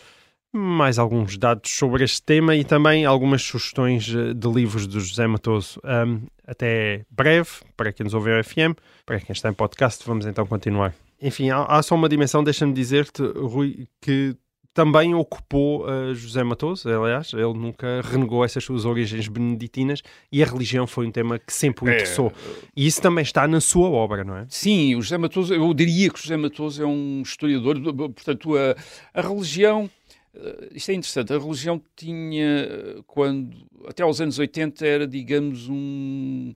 mais 0.57 1.01
alguns 1.01 1.37
dados 1.37 1.68
sobre 1.72 2.05
este 2.05 2.22
tema 2.22 2.55
e 2.55 2.64
também 2.64 3.05
algumas 3.05 3.43
sugestões 3.43 4.09
eh, 4.09 4.33
de 4.33 4.49
livros 4.49 4.87
do 4.87 5.01
José 5.01 5.27
Matoso. 5.27 5.81
Um, 5.85 6.22
até 6.47 7.05
breve, 7.11 7.51
para 7.77 7.93
quem 7.93 8.05
nos 8.05 8.14
ouve 8.14 8.31
em 8.31 8.43
FM, 8.43 8.79
para 9.05 9.18
quem 9.18 9.33
está 9.33 9.49
em 9.49 9.53
podcast, 9.53 10.05
vamos 10.07 10.27
então 10.27 10.47
continuar. 10.47 10.95
Enfim, 11.20 11.50
há, 11.50 11.64
há 11.64 11.82
só 11.82 11.94
uma 11.94 12.08
dimensão, 12.08 12.44
deixa-me 12.44 12.72
dizer-te, 12.72 13.22
Rui, 13.22 13.88
que 14.00 14.36
também 14.74 15.14
ocupou 15.14 15.86
uh, 15.86 16.12
José 16.14 16.42
Matoso, 16.42 16.88
aliás, 16.88 17.32
ele 17.32 17.54
nunca 17.54 18.02
renegou 18.02 18.44
essas 18.44 18.64
suas 18.64 18.84
origens 18.84 19.28
beneditinas 19.28 20.02
e 20.32 20.42
a 20.42 20.46
religião 20.46 20.84
foi 20.84 21.06
um 21.06 21.12
tema 21.12 21.38
que 21.38 21.52
sempre 21.52 21.84
o 21.84 21.88
é, 21.88 21.94
interessou. 21.94 22.26
É, 22.26 22.66
e 22.76 22.84
isso 22.84 23.00
também 23.00 23.22
está 23.22 23.46
na 23.46 23.60
sua 23.60 23.88
obra, 23.88 24.24
não 24.24 24.36
é? 24.36 24.46
Sim, 24.48 24.96
o 24.96 25.02
José 25.02 25.16
Matoso, 25.16 25.54
eu 25.54 25.72
diria 25.72 26.10
que 26.10 26.18
o 26.18 26.22
José 26.22 26.36
Matoso 26.36 26.82
é 26.82 26.86
um 26.86 27.22
historiador, 27.22 27.80
portanto, 27.94 28.56
a, 28.56 28.74
a 29.14 29.22
religião. 29.22 29.88
Uh, 30.34 30.74
isto 30.74 30.90
é 30.90 30.94
interessante, 30.94 31.32
a 31.32 31.38
religião 31.38 31.80
tinha, 31.94 32.68
quando, 33.06 33.56
até 33.86 34.02
aos 34.02 34.20
anos 34.20 34.40
80, 34.40 34.84
era, 34.84 35.06
digamos, 35.06 35.68
um, 35.68 36.52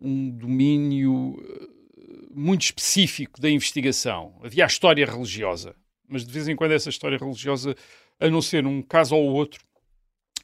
um 0.00 0.30
domínio 0.30 1.36
muito 2.30 2.62
específico 2.62 3.40
da 3.40 3.50
investigação. 3.50 4.38
Havia 4.42 4.64
a 4.64 4.66
história 4.66 5.06
religiosa, 5.06 5.74
mas 6.08 6.24
de 6.24 6.32
vez 6.32 6.48
em 6.48 6.56
quando 6.56 6.72
essa 6.72 6.88
história 6.88 7.18
religiosa, 7.18 7.74
a 8.18 8.28
não 8.28 8.42
ser 8.42 8.66
um 8.66 8.82
caso 8.82 9.14
ou 9.14 9.32
outro, 9.32 9.60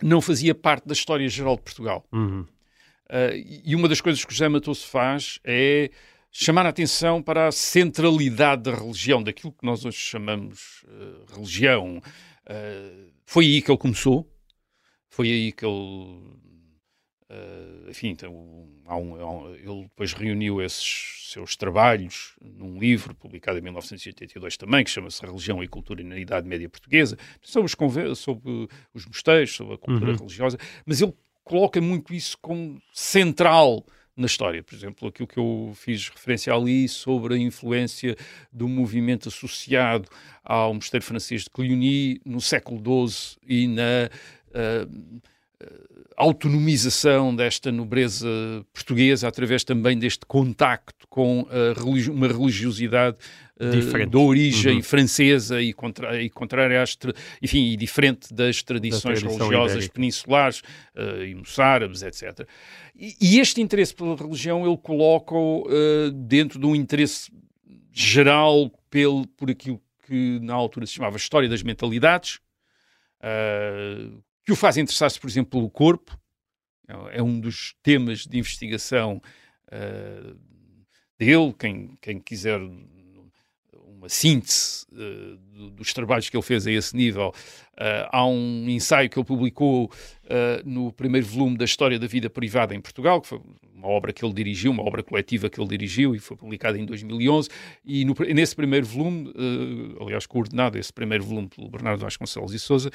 não 0.02 0.20
fazia 0.20 0.54
parte 0.54 0.86
da 0.86 0.92
história 0.92 1.28
geral 1.28 1.56
de 1.56 1.62
Portugal. 1.62 2.04
Uhum. 2.12 2.46
Uh, 3.06 3.62
e 3.64 3.76
uma 3.76 3.88
das 3.88 4.00
coisas 4.00 4.24
que 4.24 4.30
o 4.30 4.34
José 4.34 4.48
Matoso 4.48 4.86
faz 4.86 5.38
é 5.44 5.90
chamar 6.30 6.66
a 6.66 6.70
atenção 6.70 7.22
para 7.22 7.48
a 7.48 7.52
centralidade 7.52 8.62
da 8.62 8.74
religião, 8.74 9.22
daquilo 9.22 9.52
que 9.52 9.64
nós 9.64 9.84
hoje 9.84 9.98
chamamos 9.98 10.84
uh, 10.84 11.34
religião. 11.34 12.02
Uh, 12.46 13.12
foi 13.24 13.44
aí 13.46 13.62
que 13.62 13.70
ele 13.70 13.78
começou, 13.78 14.28
foi 15.08 15.30
aí 15.30 15.52
que 15.52 15.64
ele. 15.64 16.34
Enfim, 17.88 18.08
então, 18.08 18.68
há 18.86 18.96
um, 18.96 19.20
há 19.20 19.30
um, 19.30 19.54
ele 19.54 19.82
depois 19.84 20.12
reuniu 20.12 20.60
esses 20.60 21.30
seus 21.32 21.56
trabalhos 21.56 22.34
num 22.40 22.78
livro 22.78 23.14
publicado 23.14 23.58
em 23.58 23.62
1982 23.62 24.56
também, 24.56 24.84
que 24.84 24.90
chama-se 24.90 25.24
Religião 25.24 25.62
e 25.62 25.68
Cultura 25.68 26.02
na 26.04 26.18
Idade 26.18 26.46
Média 26.46 26.68
Portuguesa, 26.68 27.16
sobre 27.40 27.66
os, 27.66 28.18
sobre 28.18 28.68
os 28.92 29.06
mosteiros, 29.06 29.52
sobre 29.52 29.74
a 29.74 29.78
cultura 29.78 30.12
uhum. 30.12 30.18
religiosa, 30.18 30.58
mas 30.84 31.00
ele 31.00 31.14
coloca 31.42 31.80
muito 31.80 32.14
isso 32.14 32.38
como 32.40 32.80
central 32.92 33.84
na 34.16 34.26
história. 34.26 34.62
Por 34.62 34.74
exemplo, 34.74 35.08
aquilo 35.08 35.26
que 35.26 35.38
eu 35.38 35.72
fiz 35.74 36.08
referência 36.08 36.52
ali 36.52 36.88
sobre 36.88 37.34
a 37.34 37.38
influência 37.38 38.16
do 38.52 38.68
movimento 38.68 39.28
associado 39.28 40.08
ao 40.42 40.74
mosteiro 40.74 41.04
francês 41.04 41.44
de 41.44 41.50
Cluny 41.50 42.20
no 42.24 42.40
século 42.40 43.08
XII 43.08 43.36
e 43.46 43.66
na 43.66 44.08
uh, 44.50 45.20
autonomização 46.16 47.34
desta 47.34 47.72
nobreza 47.72 48.28
portuguesa 48.72 49.26
através 49.26 49.64
também 49.64 49.98
deste 49.98 50.24
contacto 50.26 51.06
com 51.08 51.46
religi 51.76 52.10
uma 52.10 52.28
religiosidade 52.28 53.16
uh, 53.60 54.06
da 54.06 54.18
origem 54.18 54.76
uhum. 54.76 54.82
francesa 54.82 55.60
e, 55.60 55.72
contra, 55.72 56.20
e 56.20 56.28
contrária 56.30 56.82
às, 56.82 56.96
enfim, 57.42 57.72
e 57.72 57.76
diferente 57.76 58.32
das 58.32 58.62
tradições 58.62 59.22
da 59.22 59.28
religiosas 59.28 59.72
ibérica. 59.72 59.94
peninsulares 59.94 60.60
uh, 60.60 61.24
e 61.24 61.34
moçárabes, 61.34 62.02
etc. 62.02 62.46
E, 62.94 63.16
e, 63.20 63.38
este 63.38 63.60
interesse 63.60 63.94
pela 63.94 64.16
religião 64.16 64.66
ele 64.66 64.78
coloca-o 64.78 65.66
uh, 65.66 66.10
dentro 66.12 66.58
de 66.58 66.66
um 66.66 66.74
interesse 66.74 67.30
geral 67.92 68.70
pelo, 68.90 69.26
por 69.28 69.50
aquilo 69.50 69.80
que 70.06 70.38
na 70.40 70.54
altura 70.54 70.86
se 70.86 70.94
chamava 70.94 71.16
História 71.16 71.48
das 71.48 71.62
Mentalidades, 71.62 72.40
uh, 73.20 74.22
que 74.44 74.52
o 74.52 74.56
faz 74.56 74.76
interessar-se, 74.76 75.18
por 75.18 75.28
exemplo, 75.28 75.52
pelo 75.52 75.70
corpo, 75.70 76.18
é 77.12 77.22
um 77.22 77.40
dos 77.40 77.74
temas 77.82 78.26
de 78.26 78.38
investigação 78.38 79.20
uh, 79.68 80.38
dele. 81.18 81.54
Quem, 81.58 81.96
quem 82.00 82.20
quiser 82.20 82.60
uma 84.04 84.08
síntese 84.08 84.86
uh, 84.92 85.70
dos 85.70 85.92
trabalhos 85.94 86.28
que 86.28 86.36
ele 86.36 86.42
fez 86.42 86.66
a 86.66 86.70
esse 86.70 86.94
nível. 86.94 87.32
Uh, 87.72 88.06
há 88.12 88.26
um 88.26 88.68
ensaio 88.68 89.08
que 89.08 89.18
ele 89.18 89.24
publicou 89.24 89.86
uh, 89.86 89.90
no 90.64 90.92
primeiro 90.92 91.26
volume 91.26 91.56
da 91.56 91.64
História 91.64 91.98
da 91.98 92.06
Vida 92.06 92.28
Privada 92.28 92.74
em 92.74 92.80
Portugal, 92.80 93.20
que 93.20 93.28
foi 93.28 93.40
uma 93.74 93.88
obra 93.88 94.12
que 94.12 94.24
ele 94.24 94.32
dirigiu, 94.32 94.70
uma 94.70 94.82
obra 94.82 95.02
coletiva 95.02 95.48
que 95.48 95.58
ele 95.58 95.68
dirigiu 95.68 96.14
e 96.14 96.18
foi 96.18 96.36
publicada 96.36 96.78
em 96.78 96.84
2011. 96.84 97.48
E 97.84 98.04
no, 98.04 98.14
nesse 98.34 98.54
primeiro 98.54 98.86
volume, 98.86 99.32
aliás, 100.00 100.26
coordenado 100.26 100.78
esse 100.78 100.92
primeiro 100.92 101.24
volume 101.24 101.48
pelo 101.48 101.68
Bernardo 101.68 102.00
Vasconcelos 102.00 102.54
e 102.54 102.58
Souza, 102.58 102.90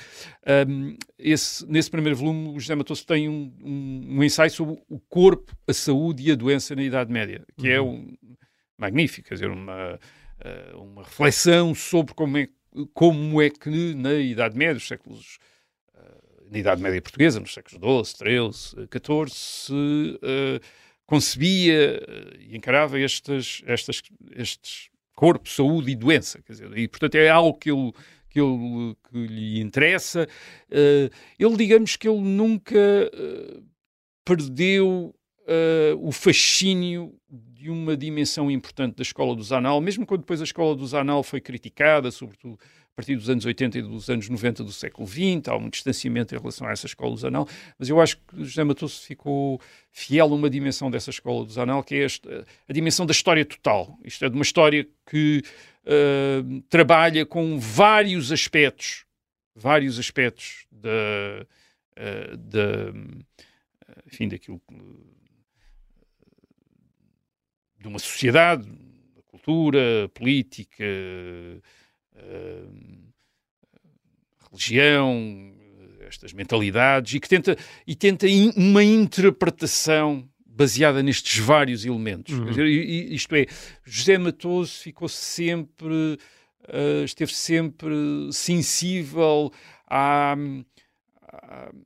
um, 0.67 0.95
esse, 1.17 1.65
nesse 1.69 1.91
primeiro 1.91 2.17
volume, 2.17 2.49
o 2.55 2.59
José 2.59 2.73
Matoso 2.73 3.05
tem 3.05 3.27
um, 3.27 3.53
um, 3.61 4.17
um, 4.17 4.23
ensaio 4.23 4.49
sobre 4.49 4.79
o 4.89 4.99
corpo, 4.99 5.55
a 5.67 5.73
saúde 5.73 6.29
e 6.29 6.31
a 6.31 6.35
doença 6.35 6.75
na 6.75 6.81
Idade 6.81 7.11
Média, 7.11 7.43
que 7.57 7.69
é 7.69 7.79
uhum. 7.79 7.87
é 7.87 7.91
um, 7.91 8.35
magnífico, 8.79 9.27
quer 9.27 9.35
dizer, 9.35 9.49
uma 9.51 9.99
uma 10.75 11.03
reflexão 11.03 11.73
sobre 11.75 12.13
como 12.13 12.37
é, 12.37 12.47
como 12.93 13.41
é 13.41 13.49
que 13.49 13.93
na 13.95 14.13
Idade 14.13 14.57
Média, 14.57 14.75
nos 14.75 14.87
séculos, 14.87 15.37
uh, 15.93 16.51
na 16.51 16.57
Idade 16.57 16.81
Média 16.81 17.01
portuguesa, 17.01 17.39
nos 17.39 17.53
séculos 17.53 18.13
XII, 18.13 18.27
XIII, 18.27 18.87
XIV, 18.91 19.29
se 19.29 19.73
uh, 19.73 20.59
concebia 21.05 21.99
e 22.39 22.55
encarava 22.55 22.99
estas, 22.99 23.61
estas, 23.65 24.01
estes 24.35 24.89
corpo, 25.15 25.49
saúde 25.49 25.91
e 25.91 25.95
doença. 25.95 26.41
Quer 26.43 26.53
dizer, 26.53 26.77
e, 26.77 26.87
portanto, 26.87 27.15
é 27.15 27.29
algo 27.29 27.57
que 27.57 27.71
ele, 27.71 27.91
que, 28.29 28.39
ele, 28.39 28.95
que 29.09 29.27
lhe 29.27 29.59
interessa. 29.59 30.27
ele, 30.69 31.57
digamos 31.57 31.97
que 31.97 32.07
ele 32.07 32.21
nunca 32.21 32.79
perdeu 34.23 35.13
o 35.99 36.11
fascínio 36.11 37.13
de 37.29 37.69
uma 37.69 37.97
dimensão 37.97 38.49
importante 38.49 38.95
da 38.95 39.03
escola 39.03 39.35
do 39.35 39.43
Zanal, 39.43 39.81
mesmo 39.81 40.05
quando 40.05 40.21
depois 40.21 40.39
a 40.39 40.45
escola 40.45 40.75
do 40.75 40.87
Zanal 40.87 41.23
foi 41.23 41.41
criticada, 41.41 42.09
sobretudo 42.09 42.57
a 42.93 42.95
partir 42.95 43.15
dos 43.15 43.29
anos 43.29 43.45
80 43.45 43.77
e 43.77 43.81
dos 43.81 44.09
anos 44.09 44.29
90 44.29 44.63
do 44.63 44.71
século 44.71 45.07
XX, 45.07 45.47
há 45.47 45.55
um 45.55 45.69
distanciamento 45.69 46.33
em 46.33 46.37
relação 46.37 46.67
a 46.67 46.71
essa 46.71 46.85
escola 46.85 47.11
do 47.11 47.17
Zanal, 47.17 47.47
mas 47.77 47.89
eu 47.89 47.99
acho 47.99 48.17
que 48.17 48.43
José 48.43 48.63
Matoso 48.63 49.01
ficou 49.01 49.59
fiel 49.91 50.25
a 50.25 50.35
uma 50.35 50.49
dimensão 50.49 50.89
dessa 50.89 51.09
escola 51.09 51.45
do 51.45 51.51
Zanal, 51.51 51.83
que 51.83 51.95
é 51.95 52.03
esta, 52.03 52.45
a 52.67 52.73
dimensão 52.73 53.05
da 53.05 53.11
história 53.11 53.45
total. 53.45 53.97
Isto 54.03 54.25
é 54.25 54.29
de 54.29 54.35
uma 54.35 54.43
história 54.43 54.87
que 55.09 55.41
uh, 55.85 56.61
trabalha 56.69 57.25
com 57.25 57.59
vários 57.59 58.31
aspectos, 58.31 59.05
vários 59.55 59.99
aspectos 59.99 60.65
da, 60.71 61.45
uh, 61.97 62.37
da 62.37 62.93
enfim, 64.07 64.27
daquilo 64.27 64.61
que 64.67 64.75
de 67.79 67.87
uma 67.87 67.99
sociedade, 67.99 68.67
da 69.15 69.21
cultura, 69.27 70.09
política, 70.13 70.83
uh, 72.15 73.09
religião, 74.51 75.53
estas 76.01 76.33
mentalidades, 76.33 77.13
e 77.13 77.19
que 77.19 77.29
tenta, 77.29 77.57
e 77.85 77.95
tenta 77.95 78.27
in, 78.27 78.51
uma 78.55 78.83
interpretação 78.83 80.27
baseada 80.45 81.01
nestes 81.01 81.37
vários 81.37 81.85
elementos. 81.85 82.37
Uhum. 82.37 82.45
Dizer, 82.45 82.65
isto 82.65 83.33
é, 83.35 83.45
José 83.85 84.17
Matoso 84.17 84.73
ficou 84.79 85.07
sempre, 85.07 86.17
uh, 86.67 87.03
esteve 87.05 87.33
sempre 87.33 87.95
sensível 88.33 89.53
à, 89.87 90.35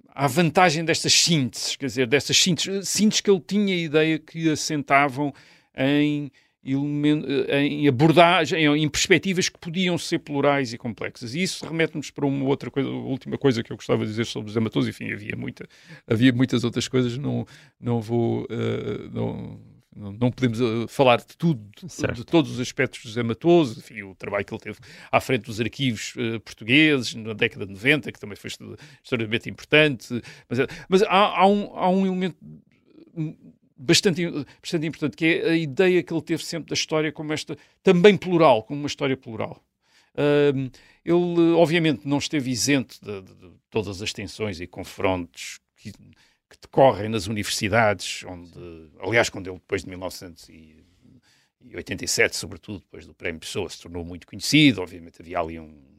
à, 0.09 0.27
vantagem 0.27 0.83
destas 0.83 1.13
sínteses, 1.13 1.75
quer 1.75 1.85
dizer, 1.85 2.07
destas 2.07 2.37
sínteses, 2.37 2.89
sínteses 2.89 3.21
que 3.21 3.29
ele 3.29 3.41
tinha 3.41 3.75
a 3.75 3.77
ideia 3.77 4.17
que 4.17 4.49
assentavam 4.49 5.31
em, 5.75 6.31
em 6.65 7.87
abordagem, 7.87 8.65
em 8.65 8.89
perspectivas 8.89 9.49
que 9.49 9.59
podiam 9.59 9.97
ser 9.97 10.19
plurais 10.19 10.73
e 10.73 10.77
complexas. 10.77 11.35
E 11.35 11.43
isso 11.43 11.65
remete-nos 11.65 12.09
para 12.09 12.25
uma 12.25 12.45
outra 12.45 12.71
coisa, 12.71 12.89
a 12.89 12.91
última 12.91 13.37
coisa 13.37 13.61
que 13.61 13.71
eu 13.71 13.75
gostava 13.75 14.03
de 14.03 14.11
dizer 14.11 14.25
sobre 14.25 14.49
os 14.49 14.57
amatores. 14.57 14.87
Enfim, 14.87 15.11
havia, 15.11 15.35
muita, 15.35 15.67
havia 16.07 16.31
muitas 16.31 16.63
outras 16.63 16.87
coisas, 16.87 17.17
não, 17.17 17.45
não 17.79 17.99
vou. 17.99 18.43
Uh, 18.43 19.09
não, 19.11 19.59
não, 19.95 20.31
podemos 20.31 20.59
uh, 20.59 20.87
falar 20.87 21.17
de 21.17 21.37
tudo, 21.37 21.61
de, 21.77 22.13
de, 22.13 22.25
todos 22.25 22.51
os 22.51 22.59
aspectos 22.59 23.01
do 23.03 23.09
José 23.09 23.21
Matoso, 23.21 23.79
enfim, 23.79 24.01
o 24.01 24.15
trabalho 24.15 24.43
que 24.43 24.51
ele 24.51 24.61
teve 24.61 24.79
à 25.11 25.21
frente 25.21 25.43
dos 25.43 25.61
arquivos 25.61 26.15
uh, 26.15 26.39
portugueses 26.39 27.13
na 27.13 27.33
década 27.33 27.65
de 27.65 27.73
90, 27.73 28.11
que 28.11 28.19
também 28.19 28.35
foi 28.35 28.49
extremamente 29.03 29.49
importante. 29.49 30.21
Mas, 30.49 30.59
mas 30.89 31.03
há, 31.03 31.41
há, 31.41 31.45
um, 31.45 31.77
há 31.77 31.89
um 31.89 32.05
elemento 32.07 32.37
bastante, 33.75 34.25
bastante 34.61 34.87
importante, 34.87 35.17
que 35.17 35.25
é 35.25 35.49
a 35.49 35.55
ideia 35.55 36.03
que 36.03 36.13
ele 36.13 36.21
teve 36.21 36.43
sempre 36.43 36.69
da 36.69 36.73
história 36.73 37.11
como 37.11 37.33
esta, 37.33 37.57
também 37.81 38.17
plural, 38.17 38.63
como 38.63 38.79
uma 38.79 38.87
história 38.87 39.17
plural. 39.17 39.63
Ele, 41.03 41.53
obviamente, 41.55 42.07
não 42.07 42.17
esteve 42.17 42.49
isento 42.49 42.97
de, 43.03 43.21
de, 43.21 43.35
de 43.35 43.51
todas 43.69 44.01
as 44.01 44.13
tensões 44.13 44.61
e 44.61 44.67
confrontos 44.67 45.59
que, 45.75 45.91
que, 45.91 46.57
decorrem 46.61 47.09
nas 47.09 47.27
universidades, 47.27 48.23
onde, 48.25 48.57
aliás, 48.99 49.29
quando 49.29 49.49
ele, 49.49 49.57
depois 49.57 49.83
de 49.83 49.89
1987, 49.89 52.37
sobretudo 52.37 52.79
depois 52.79 53.05
do 53.05 53.13
Prémio 53.13 53.41
Pessoa, 53.41 53.69
se 53.69 53.81
tornou 53.81 54.05
muito 54.05 54.25
conhecido, 54.25 54.81
obviamente 54.81 55.21
havia 55.21 55.39
ali 55.39 55.59
um. 55.59 55.91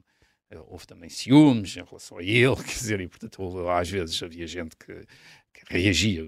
Houve 0.68 0.86
também 0.86 1.08
ciúmes 1.08 1.76
em 1.76 1.82
relação 1.82 2.18
a 2.18 2.22
ele, 2.22 2.54
quer 2.62 2.62
dizer, 2.62 3.00
e 3.00 3.08
portanto, 3.08 3.68
às 3.68 3.90
vezes 3.90 4.22
havia 4.22 4.46
gente 4.46 4.76
que 4.76 5.04
reagia 5.68 6.24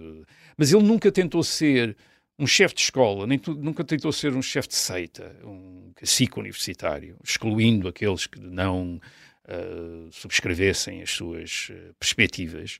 mas 0.56 0.72
ele 0.72 0.82
nunca 0.82 1.12
tentou 1.12 1.42
ser 1.42 1.96
um 2.38 2.46
chefe 2.46 2.74
de 2.74 2.80
escola, 2.82 3.26
nem 3.26 3.40
nunca 3.58 3.84
tentou 3.84 4.12
ser 4.12 4.34
um 4.34 4.42
chefe 4.42 4.68
de 4.68 4.74
seita, 4.74 5.34
um 5.44 5.90
cacique 5.94 6.38
universitário, 6.38 7.16
excluindo 7.24 7.88
aqueles 7.88 8.26
que 8.26 8.38
não 8.40 9.00
uh, 9.48 10.12
subscrevessem 10.12 11.02
as 11.02 11.10
suas 11.10 11.70
uh, 11.70 11.94
perspectivas. 11.98 12.78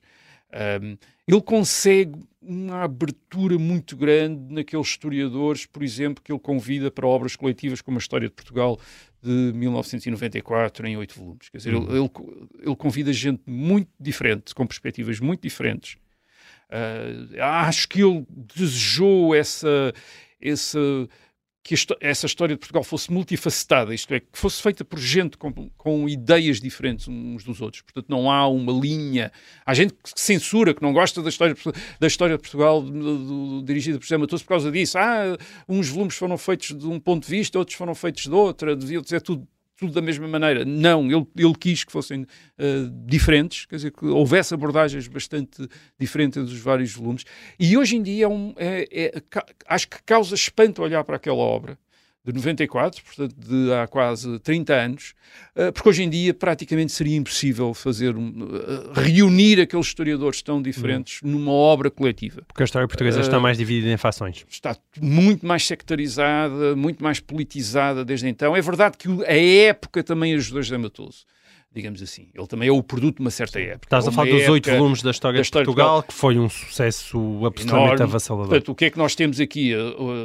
Um, 0.81 0.97
ele 1.27 1.41
consegue 1.41 2.19
uma 2.41 2.83
abertura 2.83 3.57
muito 3.57 3.97
grande 3.97 4.53
naqueles 4.53 4.87
historiadores, 4.87 5.65
por 5.65 5.83
exemplo, 5.83 6.23
que 6.23 6.31
ele 6.31 6.39
convida 6.39 6.89
para 6.89 7.05
obras 7.05 7.35
coletivas 7.35 7.81
como 7.81 7.97
a 7.97 7.99
História 7.99 8.29
de 8.29 8.33
Portugal 8.33 8.79
de 9.21 9.51
1994 9.53 10.87
em 10.87 10.95
oito 10.97 11.19
volumes. 11.19 11.49
Quer 11.49 11.57
dizer, 11.57 11.73
uhum. 11.73 11.89
ele, 11.89 11.97
ele, 11.97 12.47
ele 12.61 12.75
convida 12.75 13.11
gente 13.11 13.41
muito 13.45 13.89
diferente, 13.99 14.55
com 14.55 14.65
perspectivas 14.65 15.19
muito 15.19 15.41
diferentes, 15.41 15.97
Uh, 16.69 17.41
acho 17.41 17.87
que 17.87 18.01
ele 18.01 18.25
desejou 18.29 19.33
essa, 19.33 19.93
essa, 20.41 20.79
que 21.63 21.75
essa 21.99 22.25
história 22.25 22.55
de 22.55 22.59
Portugal 22.59 22.83
fosse 22.83 23.11
multifacetada, 23.11 23.93
isto 23.93 24.13
é, 24.13 24.19
que 24.21 24.27
fosse 24.33 24.61
feita 24.61 24.85
por 24.85 24.99
gente 24.99 25.37
com, 25.37 25.51
com 25.77 26.07
ideias 26.07 26.61
diferentes 26.61 27.07
uns 27.07 27.43
dos 27.43 27.61
outros. 27.61 27.81
Portanto, 27.81 28.09
não 28.09 28.31
há 28.31 28.47
uma 28.47 28.71
linha. 28.71 29.31
Há 29.65 29.73
gente 29.73 29.93
que 29.93 30.11
censura, 30.15 30.73
que 30.73 30.81
não 30.81 30.93
gosta 30.93 31.21
da 31.21 31.29
história, 31.29 31.55
da 31.99 32.07
história 32.07 32.37
de 32.37 32.41
Portugal 32.41 32.81
do, 32.81 32.91
do, 33.59 33.63
dirigida 33.65 33.97
por 33.97 34.05
José 34.05 34.17
Matoso 34.17 34.43
por 34.43 34.49
causa 34.49 34.71
disso. 34.71 34.97
Ah, 34.97 35.37
uns 35.67 35.89
volumes 35.89 36.15
foram 36.15 36.37
feitos 36.37 36.77
de 36.77 36.87
um 36.87 36.99
ponto 36.99 37.25
de 37.25 37.29
vista, 37.29 37.59
outros 37.59 37.77
foram 37.77 37.95
feitos 37.95 38.23
de 38.23 38.31
outra, 38.31 38.75
devia 38.75 39.01
ser 39.03 39.21
tudo 39.21 39.47
tudo 39.77 39.93
da 39.93 40.01
mesma 40.01 40.27
maneira. 40.27 40.65
Não, 40.65 41.05
ele, 41.05 41.25
ele 41.35 41.55
quis 41.55 41.83
que 41.83 41.91
fossem 41.91 42.23
uh, 42.23 42.89
diferentes, 43.05 43.65
quer 43.65 43.75
dizer, 43.75 43.91
que 43.91 44.05
houvesse 44.05 44.53
abordagens 44.53 45.07
bastante 45.07 45.67
diferentes 45.99 46.43
dos 46.43 46.59
vários 46.59 46.93
volumes. 46.93 47.23
E 47.59 47.77
hoje 47.77 47.95
em 47.95 48.03
dia 48.03 48.25
é 48.25 48.27
um, 48.27 48.53
é, 48.57 48.87
é, 48.91 49.21
acho 49.67 49.87
que 49.87 50.01
causa 50.03 50.33
espanto 50.35 50.81
olhar 50.81 51.03
para 51.03 51.15
aquela 51.15 51.37
obra 51.37 51.77
de 52.31 52.37
94, 52.37 53.03
portanto 53.03 53.35
de 53.37 53.73
há 53.73 53.87
quase 53.87 54.39
30 54.39 54.73
anos, 54.73 55.13
eh, 55.55 55.71
porque 55.71 55.89
hoje 55.89 56.03
em 56.03 56.09
dia 56.09 56.33
praticamente 56.33 56.91
seria 56.91 57.15
impossível 57.15 57.73
fazer 57.73 58.13
eh, 58.15 59.01
reunir 59.01 59.61
aqueles 59.61 59.87
historiadores 59.87 60.41
tão 60.41 60.61
diferentes 60.61 61.21
uhum. 61.21 61.31
numa 61.31 61.51
obra 61.51 61.89
coletiva. 61.89 62.41
Porque 62.47 62.63
a 62.63 62.65
história 62.65 62.87
portuguesa 62.87 63.19
uh, 63.19 63.21
está 63.21 63.39
mais 63.39 63.57
dividida 63.57 63.91
em 63.91 63.97
fações. 63.97 64.45
Está 64.49 64.75
muito 64.99 65.45
mais 65.45 65.65
sectarizada, 65.65 66.75
muito 66.75 67.03
mais 67.03 67.19
politizada 67.19 68.03
desde 68.03 68.27
então. 68.27 68.55
É 68.55 68.61
verdade 68.61 68.97
que 68.97 69.07
a 69.25 69.67
época 69.69 70.03
também 70.03 70.33
ajudou 70.35 70.61
José 70.61 70.77
Matoso 70.77 71.25
digamos 71.73 72.01
assim. 72.01 72.29
Ele 72.33 72.47
também 72.47 72.69
é 72.69 72.71
o 72.71 72.81
produto 72.81 73.17
de 73.17 73.21
uma 73.21 73.29
certa 73.29 73.59
época. 73.59 73.85
Estás 73.85 74.07
a 74.07 74.11
falar 74.11 74.31
dos 74.31 74.49
oito 74.49 74.69
volumes 74.71 75.03
da 75.03 75.11
história, 75.11 75.37
da 75.37 75.41
história 75.41 75.63
de, 75.63 75.67
Portugal, 75.67 76.01
de 76.01 76.07
Portugal, 76.07 76.07
que 76.07 76.13
foi 76.13 76.39
um 76.39 76.49
sucesso 76.49 77.45
absolutamente 77.45 77.85
Enorme. 77.85 78.03
avassalador. 78.03 78.49
Portanto, 78.49 78.71
o 78.71 78.75
que 78.75 78.85
é 78.85 78.89
que 78.89 78.97
nós 78.97 79.13
temos 79.13 79.39
aqui? 79.39 79.73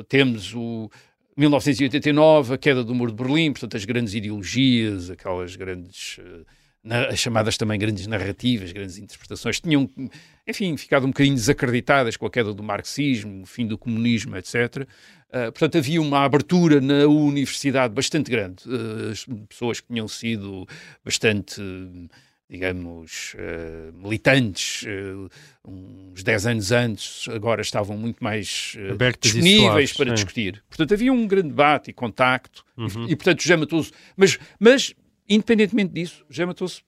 Temos 0.08 0.54
o, 0.54 0.90
1989, 1.36 2.54
a 2.54 2.58
queda 2.58 2.84
do 2.84 2.94
Muro 2.94 3.12
de 3.12 3.22
Berlim, 3.22 3.52
portanto, 3.52 3.76
as 3.76 3.84
grandes 3.84 4.14
ideologias, 4.14 5.10
aquelas 5.10 5.56
grandes. 5.56 6.18
Uh, 6.18 6.44
as 6.84 7.20
chamadas 7.20 7.56
também 7.56 7.78
grandes 7.78 8.08
narrativas, 8.08 8.72
grandes 8.72 8.98
interpretações, 8.98 9.60
tinham, 9.60 9.88
enfim, 10.48 10.76
ficado 10.76 11.04
um 11.04 11.10
bocadinho 11.10 11.36
desacreditadas 11.36 12.16
com 12.16 12.26
a 12.26 12.30
queda 12.30 12.52
do 12.52 12.60
marxismo, 12.60 13.42
o 13.42 13.46
fim 13.46 13.68
do 13.68 13.78
comunismo, 13.78 14.36
etc. 14.36 14.84
Ah, 15.32 15.50
portanto, 15.50 15.78
havia 15.78 16.00
uma 16.00 16.24
abertura 16.24 16.80
na 16.80 17.06
universidade 17.06 17.94
bastante 17.94 18.30
grande. 18.30 18.64
As 19.10 19.26
pessoas 19.48 19.80
que 19.80 19.86
tinham 19.86 20.06
sido 20.06 20.66
bastante 21.02 21.62
digamos, 22.52 23.34
uh, 23.34 23.92
militantes, 23.94 24.82
uh, 24.82 25.30
uns 25.66 26.22
10 26.22 26.46
anos 26.46 26.70
antes, 26.70 27.26
agora 27.30 27.62
estavam 27.62 27.96
muito 27.96 28.22
mais 28.22 28.76
uh, 28.76 29.18
disponíveis 29.18 29.94
para 29.94 30.10
sim. 30.10 30.14
discutir. 30.16 30.62
Portanto, 30.68 30.92
havia 30.92 31.10
um 31.10 31.26
grande 31.26 31.48
debate 31.48 31.90
e 31.90 31.94
contacto, 31.94 32.62
uhum. 32.76 33.06
e, 33.08 33.12
e, 33.12 33.16
portanto, 33.16 33.40
José 33.40 33.56
Matoso... 33.56 33.90
Mas, 34.14 34.38
mas, 34.60 34.94
independentemente 35.26 35.94
disso, 35.94 36.26
José 36.28 36.44
Matoso 36.44 36.82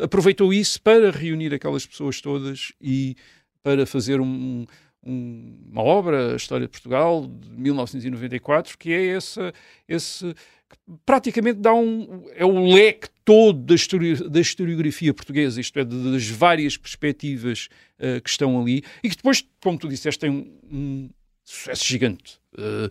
aproveitou 0.00 0.52
isso 0.54 0.80
para 0.80 1.10
reunir 1.10 1.52
aquelas 1.52 1.84
pessoas 1.84 2.20
todas 2.20 2.72
e 2.80 3.16
para 3.60 3.86
fazer 3.86 4.20
um, 4.20 4.66
um, 5.04 5.58
uma 5.72 5.82
obra, 5.82 6.34
a 6.34 6.36
História 6.36 6.66
de 6.66 6.70
Portugal, 6.70 7.26
de 7.26 7.50
1994, 7.50 8.78
que 8.78 8.92
é 8.92 9.06
essa, 9.08 9.52
esse 9.88 10.32
praticamente 11.04 11.60
dá 11.60 11.74
um 11.74 12.24
é 12.34 12.44
o 12.44 12.72
leque 12.72 13.08
todo 13.24 13.58
da, 13.58 13.74
histori 13.74 14.28
da 14.28 14.40
historiografia 14.40 15.14
portuguesa, 15.14 15.60
isto 15.60 15.78
é, 15.78 15.84
das 15.84 16.28
várias 16.28 16.76
perspectivas 16.76 17.68
uh, 17.98 18.20
que 18.20 18.28
estão 18.28 18.60
ali, 18.60 18.82
e 19.02 19.08
que 19.08 19.16
depois, 19.16 19.44
como 19.62 19.78
tu 19.78 19.88
disseste, 19.88 20.20
tem 20.20 20.30
um, 20.30 20.58
um 20.70 21.10
sucesso 21.42 21.84
gigante. 21.84 22.38
Uh, 22.54 22.88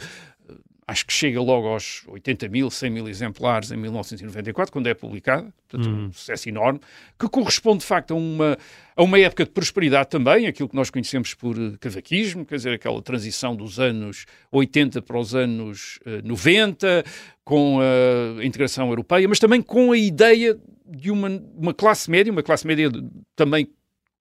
acho 0.87 1.05
que 1.05 1.13
chega 1.13 1.41
logo 1.41 1.67
aos 1.67 2.03
80 2.07 2.47
mil, 2.49 2.69
100 2.69 2.89
mil 2.89 3.07
exemplares 3.07 3.71
em 3.71 3.77
1994, 3.77 4.71
quando 4.71 4.87
é 4.87 4.93
publicada, 4.93 5.53
portanto, 5.67 5.89
um 5.89 6.03
uhum. 6.03 6.11
sucesso 6.11 6.49
enorme, 6.49 6.79
que 7.19 7.27
corresponde 7.29 7.79
de 7.79 7.85
facto 7.85 8.11
a 8.11 8.15
uma, 8.15 8.57
a 8.95 9.03
uma 9.03 9.19
época 9.19 9.45
de 9.45 9.51
prosperidade 9.51 10.09
também, 10.09 10.47
aquilo 10.47 10.67
que 10.67 10.75
nós 10.75 10.89
conhecemos 10.89 11.33
por 11.33 11.57
eh, 11.57 11.73
cavaquismo, 11.79 12.45
quer 12.45 12.55
dizer, 12.55 12.73
aquela 12.73 13.01
transição 13.01 13.55
dos 13.55 13.79
anos 13.79 14.25
80 14.51 15.01
para 15.01 15.17
os 15.17 15.33
anos 15.33 15.99
uh, 16.05 16.27
90, 16.27 17.03
com 17.43 17.79
a 17.81 18.45
integração 18.45 18.87
europeia, 18.89 19.27
mas 19.27 19.39
também 19.39 19.61
com 19.61 19.91
a 19.91 19.97
ideia 19.97 20.57
de 20.85 21.11
uma, 21.11 21.29
uma 21.57 21.73
classe 21.73 22.09
média, 22.09 22.31
uma 22.31 22.43
classe 22.43 22.65
média 22.65 22.89
também 23.35 23.67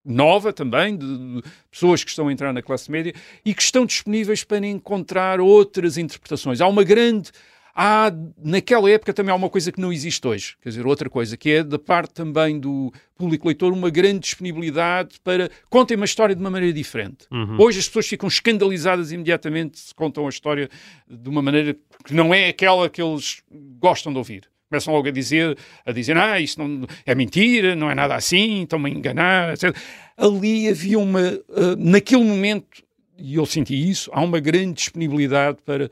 nova 0.04 0.52
também, 0.52 0.96
de, 0.96 1.42
pessoas 1.70 2.02
que 2.02 2.10
estão 2.10 2.28
a 2.28 2.32
entrar 2.32 2.52
na 2.52 2.62
classe 2.62 2.90
média 2.90 3.14
e 3.44 3.54
que 3.54 3.62
estão 3.62 3.86
disponíveis 3.86 4.44
para 4.44 4.66
encontrar 4.66 5.40
outras 5.40 5.96
interpretações. 5.96 6.60
Há 6.60 6.68
uma 6.68 6.84
grande. 6.84 7.30
Há, 7.74 8.12
naquela 8.36 8.90
época 8.90 9.14
também 9.14 9.32
há 9.32 9.34
uma 9.34 9.48
coisa 9.48 9.72
que 9.72 9.80
não 9.80 9.90
existe 9.90 10.26
hoje, 10.28 10.56
quer 10.60 10.68
dizer, 10.68 10.86
outra 10.86 11.08
coisa, 11.08 11.38
que 11.38 11.50
é 11.52 11.64
da 11.64 11.78
parte 11.78 12.12
também 12.12 12.60
do 12.60 12.92
público 13.16 13.46
leitor 13.46 13.72
uma 13.72 13.88
grande 13.88 14.18
disponibilidade 14.18 15.18
para 15.24 15.50
contem 15.70 15.96
uma 15.96 16.04
história 16.04 16.34
de 16.34 16.40
uma 16.42 16.50
maneira 16.50 16.74
diferente. 16.74 17.24
Uhum. 17.30 17.56
Hoje 17.58 17.78
as 17.78 17.86
pessoas 17.86 18.06
ficam 18.06 18.28
escandalizadas 18.28 19.10
imediatamente 19.10 19.78
se 19.78 19.94
contam 19.94 20.26
a 20.26 20.28
história 20.28 20.68
de 21.08 21.26
uma 21.30 21.40
maneira 21.40 21.74
que 22.04 22.12
não 22.12 22.34
é 22.34 22.48
aquela 22.48 22.90
que 22.90 23.00
eles 23.00 23.42
gostam 23.80 24.12
de 24.12 24.18
ouvir 24.18 24.51
começam 24.72 24.94
logo 24.94 25.06
a 25.06 25.10
dizer, 25.10 25.56
a 25.84 25.92
dizer, 25.92 26.16
ah, 26.16 26.40
isso 26.40 26.58
não, 26.58 26.86
é 27.04 27.14
mentira, 27.14 27.76
não 27.76 27.90
é 27.90 27.94
nada 27.94 28.14
assim, 28.14 28.62
estão-me 28.62 28.90
a 28.90 28.94
enganar, 28.94 29.52
etc. 29.52 29.76
Ali 30.16 30.66
havia 30.68 30.98
uma, 30.98 31.20
uh, 31.20 31.76
naquele 31.78 32.24
momento, 32.24 32.82
e 33.18 33.34
eu 33.34 33.44
senti 33.44 33.90
isso, 33.90 34.10
há 34.14 34.22
uma 34.22 34.40
grande 34.40 34.74
disponibilidade 34.74 35.58
para 35.64 35.90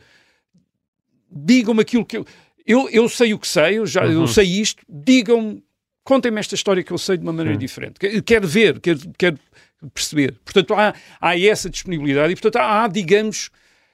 digam-me 1.31 1.83
aquilo 1.83 2.05
que 2.05 2.17
eu, 2.17 2.27
eu, 2.67 2.89
eu 2.91 3.09
sei 3.09 3.35
o 3.35 3.39
que 3.39 3.47
sei, 3.47 3.79
eu, 3.79 3.87
já, 3.87 4.05
uhum. 4.05 4.13
eu 4.13 4.27
sei 4.27 4.47
isto, 4.47 4.83
digam-me, 4.89 5.63
contem-me 6.03 6.41
esta 6.41 6.55
história 6.55 6.83
que 6.83 6.93
eu 6.93 6.99
sei 6.99 7.19
de 7.19 7.23
uma 7.23 7.33
maneira 7.33 7.59
diferente. 7.59 8.01
Quero 8.25 8.49
ver, 8.49 8.81
quero, 8.81 8.99
quero 9.17 9.39
perceber. 9.95 10.35
Portanto, 10.45 10.75
há, 10.75 10.95
há 11.21 11.39
essa 11.39 11.69
disponibilidade 11.69 12.33
e, 12.33 12.37
portanto, 12.37 12.57
há 12.57 12.89
digamos, 12.89 13.51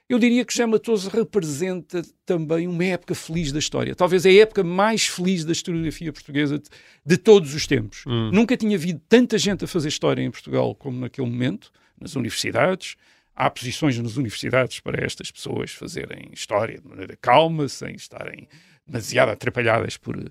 eu 0.09 0.19
diria 0.19 0.45
que 0.45 0.53
José 0.53 0.67
Matoso 0.67 1.11
representa 1.11 2.03
também 2.25 2.69
uma 2.69 2.85
época 2.85 3.15
feliz 3.15 3.51
da 3.51 3.59
história. 3.59 3.95
Talvez 3.95 4.25
é 4.25 4.31
a 4.31 4.43
época 4.43 4.63
mais 4.63 5.07
feliz 5.07 5.45
da 5.45 5.53
historiografia 5.53 6.13
portuguesa 6.13 6.59
de, 6.59 6.69
de 7.05 7.17
todos 7.17 7.55
os 7.55 7.67
tempos. 7.67 8.05
Hum. 8.07 8.31
Nunca 8.33 8.57
tinha 8.57 8.77
havido 8.77 9.01
tanta 9.09 9.37
gente 9.37 9.65
a 9.65 9.69
fazer 9.69 9.89
história 9.89 10.23
em 10.23 10.31
Portugal 10.31 10.75
como 10.77 11.01
naquele 11.01 11.29
momento, 11.29 11.73
nas 12.01 12.15
universidades. 12.15 12.95
Há 13.35 13.51
posições 13.51 13.99
nas 13.99 14.17
universidades 14.17 14.79
para 14.81 15.05
estas 15.05 15.31
pessoas 15.31 15.73
fazerem 15.73 16.31
história 16.33 16.79
de 16.81 16.89
maneira 16.89 17.17
calma, 17.21 17.69
sem 17.69 17.95
estarem 17.97 18.49
demasiado 18.87 19.31
atrapalhadas 19.31 19.97
por 19.97 20.17
uh, 20.17 20.31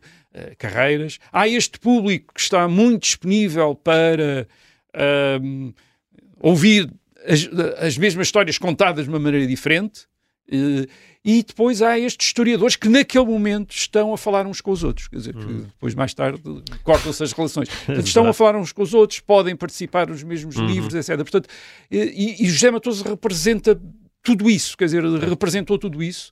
carreiras. 0.58 1.20
Há 1.32 1.48
este 1.48 1.78
público 1.78 2.34
que 2.34 2.40
está 2.40 2.68
muito 2.68 3.04
disponível 3.04 3.76
para 3.76 4.48
uh, 4.96 5.74
ouvir 6.40 6.90
as, 7.28 7.50
as 7.80 7.98
mesmas 7.98 8.28
histórias 8.28 8.58
contadas 8.58 9.06
de 9.06 9.10
uma 9.10 9.20
maneira 9.20 9.48
diferente. 9.48 10.08
Uh, 10.48 10.88
e 11.24 11.42
depois 11.42 11.82
há 11.82 11.98
estes 11.98 12.28
historiadores 12.28 12.76
que 12.76 12.88
naquele 12.88 13.26
momento 13.26 13.72
estão 13.72 14.14
a 14.14 14.18
falar 14.18 14.46
uns 14.46 14.62
com 14.62 14.70
os 14.70 14.84
outros, 14.84 15.08
quer 15.08 15.16
dizer, 15.16 15.34
que 15.34 15.44
hum. 15.44 15.62
depois 15.62 15.96
mais 15.96 16.14
tarde 16.14 16.40
cortam-se 16.84 17.24
as 17.24 17.32
relações. 17.32 17.68
Portanto, 17.84 18.06
estão 18.06 18.28
a 18.28 18.34
falar 18.34 18.56
uns 18.56 18.72
com 18.72 18.84
os 18.84 18.94
outros, 18.94 19.20
podem 19.20 19.56
participar 19.56 20.08
nos 20.08 20.22
mesmos 20.22 20.56
uhum. 20.56 20.68
livros, 20.68 20.94
etc. 20.94 21.18
Portanto, 21.18 21.50
e, 21.90 22.44
e 22.44 22.48
José 22.48 22.70
Matoso 22.70 23.04
representa 23.04 23.82
tudo 24.22 24.48
isso, 24.48 24.78
quer 24.78 24.86
dizer, 24.86 25.04
representou 25.04 25.80
tudo 25.80 26.04
isso. 26.04 26.32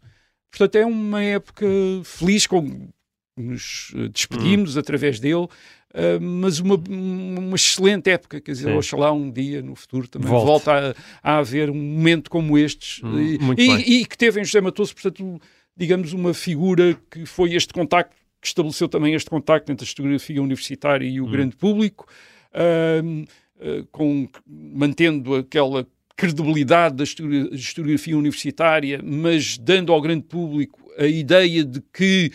Portanto, 0.51 0.75
é 0.75 0.85
uma 0.85 1.23
época 1.23 1.65
feliz, 2.03 2.45
com 2.45 2.87
nos 3.35 3.93
despedimos 4.11 4.75
uhum. 4.75 4.81
através 4.81 5.19
dele. 5.19 5.47
Uh, 5.93 6.19
mas 6.19 6.59
uma, 6.59 6.75
uma 6.75 7.55
excelente 7.55 8.09
época, 8.09 8.41
quer 8.41 8.51
dizer, 8.51 8.71
Sim. 8.71 8.77
oxalá 8.77 9.11
um 9.11 9.29
dia 9.29 9.61
no 9.61 9.75
futuro 9.75 10.07
também 10.07 10.27
Volte. 10.27 10.45
volta 10.45 10.95
a, 11.21 11.35
a, 11.35 11.37
haver 11.37 11.69
um 11.69 11.75
momento 11.75 12.31
como 12.31 12.57
estes 12.57 12.99
hum, 13.03 13.19
e, 13.19 13.61
e, 13.61 14.01
e, 14.01 14.05
que 14.05 14.17
teve 14.17 14.41
em 14.41 14.43
José 14.43 14.59
Matoso, 14.59 14.91
portanto, 14.95 15.39
digamos, 15.77 16.11
uma 16.11 16.33
figura 16.33 16.97
que 17.11 17.27
foi 17.27 17.53
este 17.53 17.71
contacto, 17.71 18.15
que 18.41 18.47
estabeleceu 18.47 18.89
também 18.89 19.13
este 19.13 19.29
contacto 19.29 19.71
entre 19.71 19.83
a 19.83 19.87
historiografia 19.87 20.41
universitária 20.41 21.07
e 21.07 21.21
o 21.21 21.25
hum. 21.25 21.31
grande 21.31 21.55
público, 21.55 22.07
uh, 22.55 23.21
uh, 23.21 23.85
com, 23.91 24.27
mantendo 24.47 25.35
aquela 25.35 25.85
credibilidade 26.15 26.95
da 26.95 27.03
historiografia 27.03 28.17
universitária, 28.17 28.99
mas 29.03 29.59
dando 29.59 29.93
ao 29.93 30.01
grande 30.01 30.23
público 30.23 30.79
a 30.97 31.05
ideia 31.05 31.63
de 31.63 31.81
que 31.93 32.31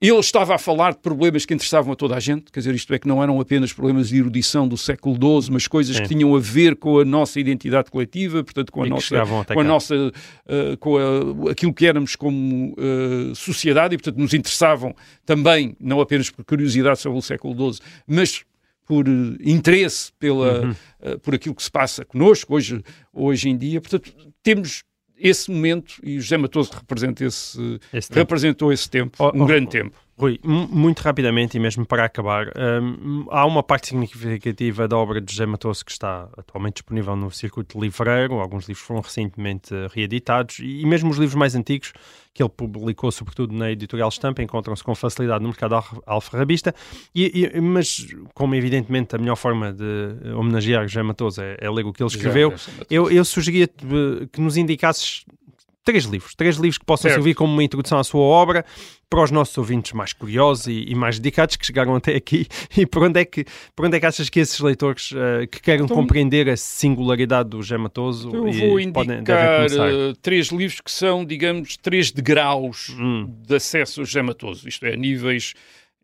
ele 0.00 0.18
estava 0.20 0.54
a 0.54 0.58
falar 0.58 0.92
de 0.92 0.98
problemas 0.98 1.44
que 1.44 1.52
interessavam 1.52 1.92
a 1.92 1.96
toda 1.96 2.14
a 2.14 2.20
gente, 2.20 2.52
quer 2.52 2.60
dizer, 2.60 2.74
isto 2.74 2.94
é 2.94 3.00
que 3.00 3.08
não 3.08 3.20
eram 3.20 3.40
apenas 3.40 3.72
problemas 3.72 4.08
de 4.08 4.18
erudição 4.18 4.68
do 4.68 4.76
século 4.76 5.16
XII, 5.42 5.52
mas 5.52 5.66
coisas 5.66 5.96
Sim. 5.96 6.02
que 6.02 6.08
tinham 6.08 6.36
a 6.36 6.38
ver 6.38 6.76
com 6.76 7.00
a 7.00 7.04
nossa 7.04 7.40
identidade 7.40 7.90
coletiva, 7.90 8.44
portanto, 8.44 8.70
com 8.70 8.84
a 8.84 8.86
nossa, 8.86 9.16
com 9.52 9.60
a 9.60 9.64
nossa, 9.64 9.96
uh, 9.96 10.76
com 10.78 10.96
a, 10.96 11.50
aquilo 11.50 11.74
que 11.74 11.84
éramos 11.84 12.14
como 12.14 12.74
uh, 12.74 13.34
sociedade 13.34 13.96
e, 13.96 13.98
portanto, 13.98 14.18
nos 14.18 14.32
interessavam 14.32 14.94
também, 15.26 15.76
não 15.80 16.00
apenas 16.00 16.30
por 16.30 16.44
curiosidade 16.44 17.00
sobre 17.00 17.18
o 17.18 17.22
século 17.22 17.72
XII, 17.72 17.84
mas 18.06 18.44
por 18.86 19.08
uh, 19.08 19.36
interesse 19.42 20.12
pela, 20.16 20.60
uhum. 20.60 20.74
por 21.24 21.34
aquilo 21.34 21.56
que 21.56 21.62
se 21.62 21.70
passa 21.70 22.04
connosco 22.04 22.54
hoje, 22.54 22.84
hoje 23.12 23.48
em 23.48 23.58
dia. 23.58 23.80
Portanto, 23.80 24.12
temos 24.44 24.84
esse 25.20 25.50
momento, 25.50 25.94
e 26.02 26.16
o 26.18 26.20
José 26.20 26.36
Matoso 26.36 26.72
representa 26.72 27.24
esse, 27.24 27.80
esse 27.92 28.12
representou 28.12 28.72
esse 28.72 28.88
tempo, 28.88 29.16
oh, 29.18 29.36
um 29.36 29.42
oh, 29.42 29.46
grande 29.46 29.66
oh, 29.66 29.70
tempo. 29.70 30.07
Rui, 30.18 30.40
muito 30.42 31.00
rapidamente 31.00 31.56
e 31.56 31.60
mesmo 31.60 31.86
para 31.86 32.04
acabar, 32.04 32.48
um, 32.48 33.26
há 33.30 33.46
uma 33.46 33.62
parte 33.62 33.88
significativa 33.88 34.88
da 34.88 34.96
obra 34.96 35.20
de 35.20 35.30
José 35.30 35.46
Matoso 35.46 35.84
que 35.84 35.92
está 35.92 36.28
atualmente 36.36 36.74
disponível 36.74 37.14
no 37.14 37.30
circuito 37.30 37.80
livreiro, 37.80 38.40
alguns 38.40 38.66
livros 38.66 38.84
foram 38.84 39.00
recentemente 39.00 39.72
reeditados 39.94 40.58
e, 40.58 40.84
mesmo 40.84 41.08
os 41.10 41.18
livros 41.18 41.36
mais 41.36 41.54
antigos 41.54 41.92
que 42.34 42.42
ele 42.42 42.50
publicou, 42.50 43.12
sobretudo 43.12 43.54
na 43.54 43.70
editorial 43.70 44.08
Estampa, 44.08 44.42
encontram-se 44.42 44.82
com 44.82 44.92
facilidade 44.92 45.40
no 45.40 45.50
mercado 45.50 45.80
alfarrabista, 46.04 46.74
e, 47.14 47.50
e, 47.54 47.60
mas 47.60 48.06
como 48.34 48.56
evidentemente 48.56 49.14
a 49.14 49.18
melhor 49.18 49.36
forma 49.36 49.72
de 49.72 50.34
homenagear 50.36 50.86
José 50.88 51.02
Matoso 51.02 51.42
é, 51.42 51.56
é 51.60 51.70
ler 51.70 51.86
o 51.86 51.92
que 51.92 52.02
ele 52.02 52.10
escreveu, 52.10 52.52
eu, 52.90 53.08
eu 53.08 53.24
sugeria 53.24 53.68
que 54.32 54.40
nos 54.40 54.56
indicasses 54.56 55.24
três 55.88 56.04
livros, 56.04 56.34
três 56.34 56.56
livros 56.56 56.76
que 56.76 56.84
possam 56.84 57.04
certo. 57.04 57.14
servir 57.14 57.34
como 57.34 57.50
uma 57.50 57.64
introdução 57.64 57.98
à 57.98 58.04
sua 58.04 58.20
obra 58.20 58.62
para 59.08 59.22
os 59.22 59.30
nossos 59.30 59.56
ouvintes 59.56 59.94
mais 59.94 60.12
curiosos 60.12 60.66
e, 60.66 60.84
e, 60.86 60.94
mais 60.94 61.18
dedicados 61.18 61.56
que 61.56 61.64
chegaram 61.64 61.94
até 61.94 62.14
aqui 62.14 62.46
e 62.76 62.84
por 62.84 63.04
onde 63.04 63.20
é 63.20 63.24
que, 63.24 63.46
por 63.74 63.86
onde 63.86 63.96
é 63.96 64.00
que 64.00 64.04
achas 64.04 64.28
que 64.28 64.38
esses 64.38 64.60
leitores 64.60 65.12
uh, 65.12 65.48
que 65.50 65.62
querem 65.62 65.86
então, 65.86 65.96
compreender 65.96 66.46
a 66.50 66.58
singularidade 66.58 67.48
do 67.48 67.62
Gematoso 67.62 68.30
eu 68.34 68.52
vou 68.52 68.78
indicar 68.78 69.64
uh, 69.64 70.14
três 70.20 70.48
livros 70.48 70.82
que 70.82 70.90
são, 70.90 71.24
digamos, 71.24 71.78
três 71.78 72.12
degraus 72.12 72.90
hum. 72.90 73.26
de 73.46 73.54
acesso 73.54 74.00
ao 74.00 74.06
Gematoso, 74.06 74.68
isto 74.68 74.84
é, 74.84 74.94
níveis, 74.94 75.54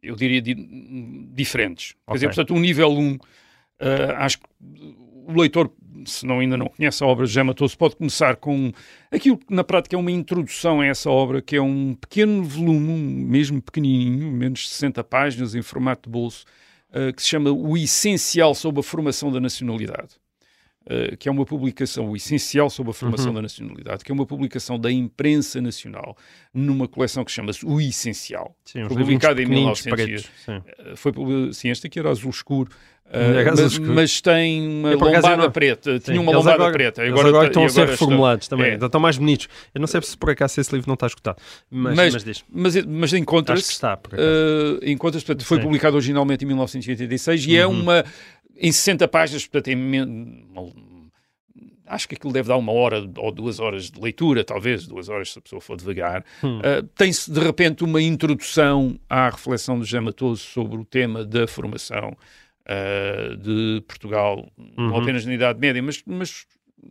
eu 0.03 0.17
diria, 0.17 0.41
di 0.41 0.55
diferentes. 1.35 1.91
Okay. 1.91 2.07
Quer 2.07 2.15
dizer, 2.15 2.27
portanto, 2.29 2.55
um 2.55 2.61
nível 2.61 2.91
1, 2.91 2.99
um, 2.99 3.13
uh, 3.13 3.19
acho 4.17 4.39
que 4.39 4.47
o 5.27 5.39
leitor 5.39 5.71
se 6.07 6.27
não 6.27 6.41
ainda 6.41 6.57
não 6.57 6.67
conhece 6.67 7.03
a 7.03 7.07
obra 7.07 7.25
de 7.25 7.33
José 7.33 7.43
Matoso, 7.43 7.77
pode 7.77 7.97
começar 7.97 8.37
com 8.37 8.73
aquilo 9.11 9.39
que 9.39 9.55
na 9.55 9.65
prática 9.65 9.97
é 9.97 9.99
uma 9.99 10.11
introdução 10.11 10.81
a 10.81 10.87
essa 10.87 11.11
obra, 11.11 11.41
que 11.43 11.57
é 11.57 11.63
um 11.63 11.95
pequeno 11.95 12.43
volume, 12.43 13.25
mesmo 13.25 13.61
pequenininho, 13.61 14.31
menos 14.31 14.61
de 14.61 14.69
60 14.69 15.03
páginas, 15.05 15.55
em 15.55 15.63
formato 15.63 16.09
de 16.09 16.13
bolso, 16.13 16.45
uh, 16.91 17.13
que 17.13 17.23
se 17.23 17.29
chama 17.29 17.51
O 17.51 17.77
Essencial 17.77 18.55
sobre 18.55 18.81
a 18.81 18.83
Formação 18.83 19.31
da 19.31 19.41
Nacionalidade. 19.41 20.17
Uh, 20.85 21.17
que 21.17 21.31
é 21.31 21.33
uma 21.33 21.47
publicação, 21.47 22.11
o 22.11 22.15
essencial 22.15 22.69
sobre 22.69 22.91
a 22.91 22.93
formação 22.93 23.29
uhum. 23.29 23.37
da 23.37 23.41
nacionalidade, 23.41 24.05
que 24.05 24.13
é 24.13 24.15
uma 24.15 24.27
publicação 24.27 24.79
da 24.79 24.93
imprensa 24.93 25.59
nacional, 25.59 26.15
numa 26.53 26.87
coleção 26.87 27.25
que 27.25 27.33
chama-se 27.33 27.65
O 27.65 27.81
Essencial. 27.81 28.55
Sim, 28.67 28.87
foi 28.87 28.99
publicada 28.99 29.41
em 29.41 29.47
1900. 29.47 30.05
Pretos, 30.05 30.31
sim. 30.45 30.63
Foi, 30.95 31.13
sim, 31.55 31.71
este 31.71 31.87
aqui 31.87 31.99
era 31.99 32.11
azul 32.11 32.29
escuro. 32.29 32.71
Uh, 33.07 33.57
mas, 33.57 33.79
mas, 33.79 34.21
tem 34.21 34.67
uma 34.67 34.91
eu, 34.93 34.99
lombada 34.99 35.51
preta. 35.51 35.93
Sim. 35.93 35.99
Tinha 36.01 36.21
uma 36.21 36.33
lombada 36.33 36.55
agora, 36.57 36.73
preta. 36.73 37.03
Agora, 37.03 37.29
agora 37.29 37.47
estão 37.47 37.65
a 37.65 37.69
ser 37.69 37.89
reformulados 37.89 38.47
estão, 38.47 38.59
também. 38.59 38.73
É. 38.73 38.77
Estão 38.77 39.01
mais 39.01 39.19
bonitos. 39.19 39.49
Eu 39.75 39.81
não 39.81 39.87
sei 39.87 40.03
se 40.03 40.17
por 40.17 40.31
acaso 40.31 40.61
esse 40.61 40.75
livro 40.75 40.89
não 40.89 40.95
está 40.95 41.07
escutado. 41.07 41.37
Mas, 41.71 41.97
mas, 41.97 42.25
mas, 42.25 42.45
mas, 42.51 42.87
mas 42.87 43.13
encontra-se. 43.13 43.71
está, 43.71 43.95
uh, 43.95 44.85
encontra 44.85 45.21
portanto, 45.21 45.45
foi 45.45 45.61
publicado 45.61 45.97
originalmente 45.97 46.45
em 46.45 46.49
1986 46.49 47.47
e 47.47 47.57
é 47.57 47.67
Uhum. 47.67 47.83
uma. 47.83 48.05
em 48.57 48.73
60 48.73 49.07
páginas, 49.07 49.47
portanto, 49.47 49.73
uma, 49.77 50.73
acho 51.87 52.09
que 52.09 52.15
aquilo 52.15 52.33
deve 52.33 52.49
dar 52.49 52.57
uma 52.57 52.73
hora 52.73 53.05
ou 53.19 53.31
duas 53.31 53.61
horas 53.61 53.91
de 53.91 54.01
leitura, 54.01 54.43
talvez 54.43 54.87
duas 54.87 55.09
horas 55.09 55.33
se 55.33 55.39
a 55.39 55.43
pessoa 55.43 55.61
for 55.61 55.77
devagar. 55.77 56.25
Hum. 56.43 56.59
Uh, 56.59 56.83
Tem-se 56.97 57.31
de 57.31 57.41
repente 57.41 57.85
uma 57.85 58.01
introdução 58.01 58.99
à 59.09 59.29
reflexão 59.29 59.79
de 59.79 59.85
José 59.85 60.01
Matoso 60.01 60.43
sobre 60.43 60.79
o 60.79 60.85
tema 60.85 61.25
da 61.25 61.47
formação 61.47 62.17
uh, 62.69 63.37
de 63.37 63.83
Portugal, 63.87 64.49
Uhum. 64.57 64.89
não 64.89 64.97
apenas 64.97 65.25
na 65.25 65.35
Idade 65.35 65.59
Média, 65.59 65.83
mas, 65.83 66.03
mas, 66.07 66.47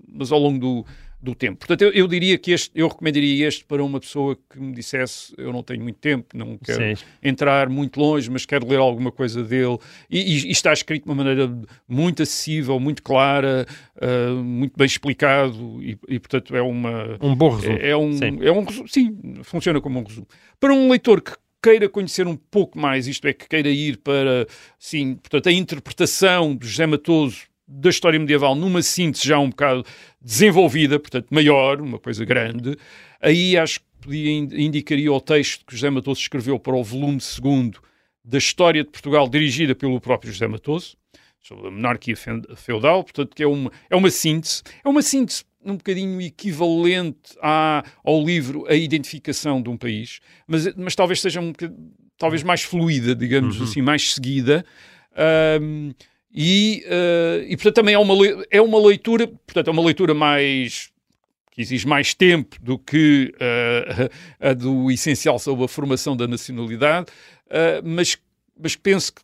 mas 0.07 0.31
ao 0.31 0.39
longo 0.39 0.59
do, 0.59 0.85
do 1.23 1.33
tempo. 1.33 1.59
Portanto, 1.59 1.81
eu, 1.83 1.91
eu, 1.91 2.07
diria 2.07 2.37
que 2.37 2.51
este, 2.51 2.71
eu 2.75 2.87
recomendaria 2.87 3.47
este 3.47 3.63
para 3.63 3.81
uma 3.81 3.99
pessoa 3.99 4.37
que 4.49 4.59
me 4.59 4.73
dissesse 4.73 5.33
eu 5.37 5.53
não 5.53 5.63
tenho 5.63 5.81
muito 5.81 5.97
tempo, 5.99 6.37
não 6.37 6.57
quero 6.57 6.97
Sim. 6.97 7.05
entrar 7.23 7.69
muito 7.69 7.97
longe, 7.97 8.29
mas 8.29 8.45
quero 8.45 8.67
ler 8.67 8.77
alguma 8.77 9.09
coisa 9.11 9.41
dele. 9.41 9.77
E, 10.09 10.19
e, 10.19 10.47
e 10.47 10.51
está 10.51 10.73
escrito 10.73 11.05
de 11.05 11.09
uma 11.09 11.15
maneira 11.15 11.49
muito 11.87 12.21
acessível, 12.21 12.77
muito 12.77 13.01
clara, 13.01 13.65
uh, 13.95 14.43
muito 14.43 14.75
bem 14.77 14.85
explicado 14.85 15.81
e, 15.81 15.97
e, 16.09 16.19
portanto, 16.19 16.55
é 16.55 16.61
uma... 16.61 17.17
Um 17.21 17.35
bom 17.35 17.49
resumo. 17.51 17.77
É, 17.77 17.89
é 17.89 17.97
um, 17.97 18.13
sim. 18.13 18.39
é 18.41 18.51
um 18.51 18.63
resumo, 18.63 18.87
sim, 18.89 19.17
funciona 19.43 19.79
como 19.79 19.99
um 19.99 20.03
resumo. 20.03 20.27
Para 20.59 20.73
um 20.73 20.89
leitor 20.89 21.21
que 21.21 21.31
queira 21.63 21.87
conhecer 21.87 22.27
um 22.27 22.35
pouco 22.35 22.77
mais, 22.77 23.07
isto 23.07 23.25
é, 23.25 23.31
que 23.31 23.47
queira 23.47 23.69
ir 23.69 23.97
para, 23.97 24.45
sim, 24.77 25.15
portanto, 25.15 25.47
a 25.47 25.51
interpretação 25.51 26.53
de 26.53 26.67
José 26.67 26.85
Matoso 26.85 27.43
da 27.65 27.89
história 27.89 28.19
medieval 28.19 28.53
numa 28.53 28.81
síntese 28.81 29.25
já 29.25 29.39
um 29.39 29.49
bocado 29.49 29.85
desenvolvida, 30.21 30.99
portanto, 30.99 31.27
maior, 31.31 31.79
uma 31.79 31.97
coisa 31.97 32.25
grande, 32.25 32.77
aí 33.21 33.57
acho 33.57 33.79
que 33.79 33.85
podia, 34.01 34.31
indicaria 34.31 35.11
o 35.11 35.21
texto 35.21 35.65
que 35.65 35.73
José 35.73 35.89
Matoso 35.89 36.19
escreveu 36.19 36.59
para 36.59 36.75
o 36.75 36.83
volume 36.83 37.21
segundo 37.21 37.79
da 38.25 38.37
História 38.37 38.83
de 38.83 38.89
Portugal, 38.89 39.29
dirigida 39.29 39.73
pelo 39.73 40.01
próprio 40.01 40.33
José 40.33 40.47
Matoso, 40.47 40.97
sobre 41.41 41.67
a 41.67 41.71
monarquia 41.71 42.15
feudal, 42.55 43.03
portanto, 43.03 43.35
que 43.35 43.43
é 43.43 43.47
uma, 43.47 43.71
é 43.89 43.95
uma 43.95 44.09
síntese, 44.09 44.63
é 44.83 44.87
uma 44.87 45.01
síntese 45.01 45.43
um 45.65 45.75
bocadinho 45.77 46.19
equivalente 46.21 47.35
à, 47.41 47.83
ao 48.03 48.23
livro 48.23 48.65
A 48.67 48.75
Identificação 48.75 49.61
de 49.61 49.69
um 49.69 49.77
País, 49.77 50.19
mas, 50.47 50.73
mas 50.75 50.95
talvez 50.95 51.21
seja 51.21 51.39
um 51.39 51.53
talvez 52.17 52.43
mais 52.43 52.61
fluida, 52.63 53.15
digamos 53.15 53.57
Uhum. 53.57 53.63
assim, 53.63 53.81
mais 53.81 54.13
seguida. 54.13 54.65
Um, 55.61 55.93
e, 56.33 56.83
uh, 56.87 57.43
e, 57.47 57.55
portanto, 57.55 57.75
também 57.75 57.93
é 57.93 57.99
uma, 57.99 58.15
é 58.49 58.61
uma 58.61 58.79
leitura, 58.79 59.27
portanto, 59.27 59.67
é 59.67 59.71
uma 59.71 59.83
leitura 59.83 60.13
mais 60.13 60.91
que 61.51 61.61
exige 61.61 61.85
mais 61.87 62.15
tempo 62.15 62.55
do 62.61 62.79
que 62.79 63.31
uh, 63.35 64.09
a 64.49 64.53
do 64.53 64.89
essencial 64.89 65.37
sobre 65.37 65.65
a 65.65 65.67
formação 65.67 66.17
da 66.17 66.27
nacionalidade, 66.27 67.07
uh, 67.47 67.81
mas, 67.83 68.17
mas 68.59 68.75
penso 68.75 69.13
que 69.13 69.21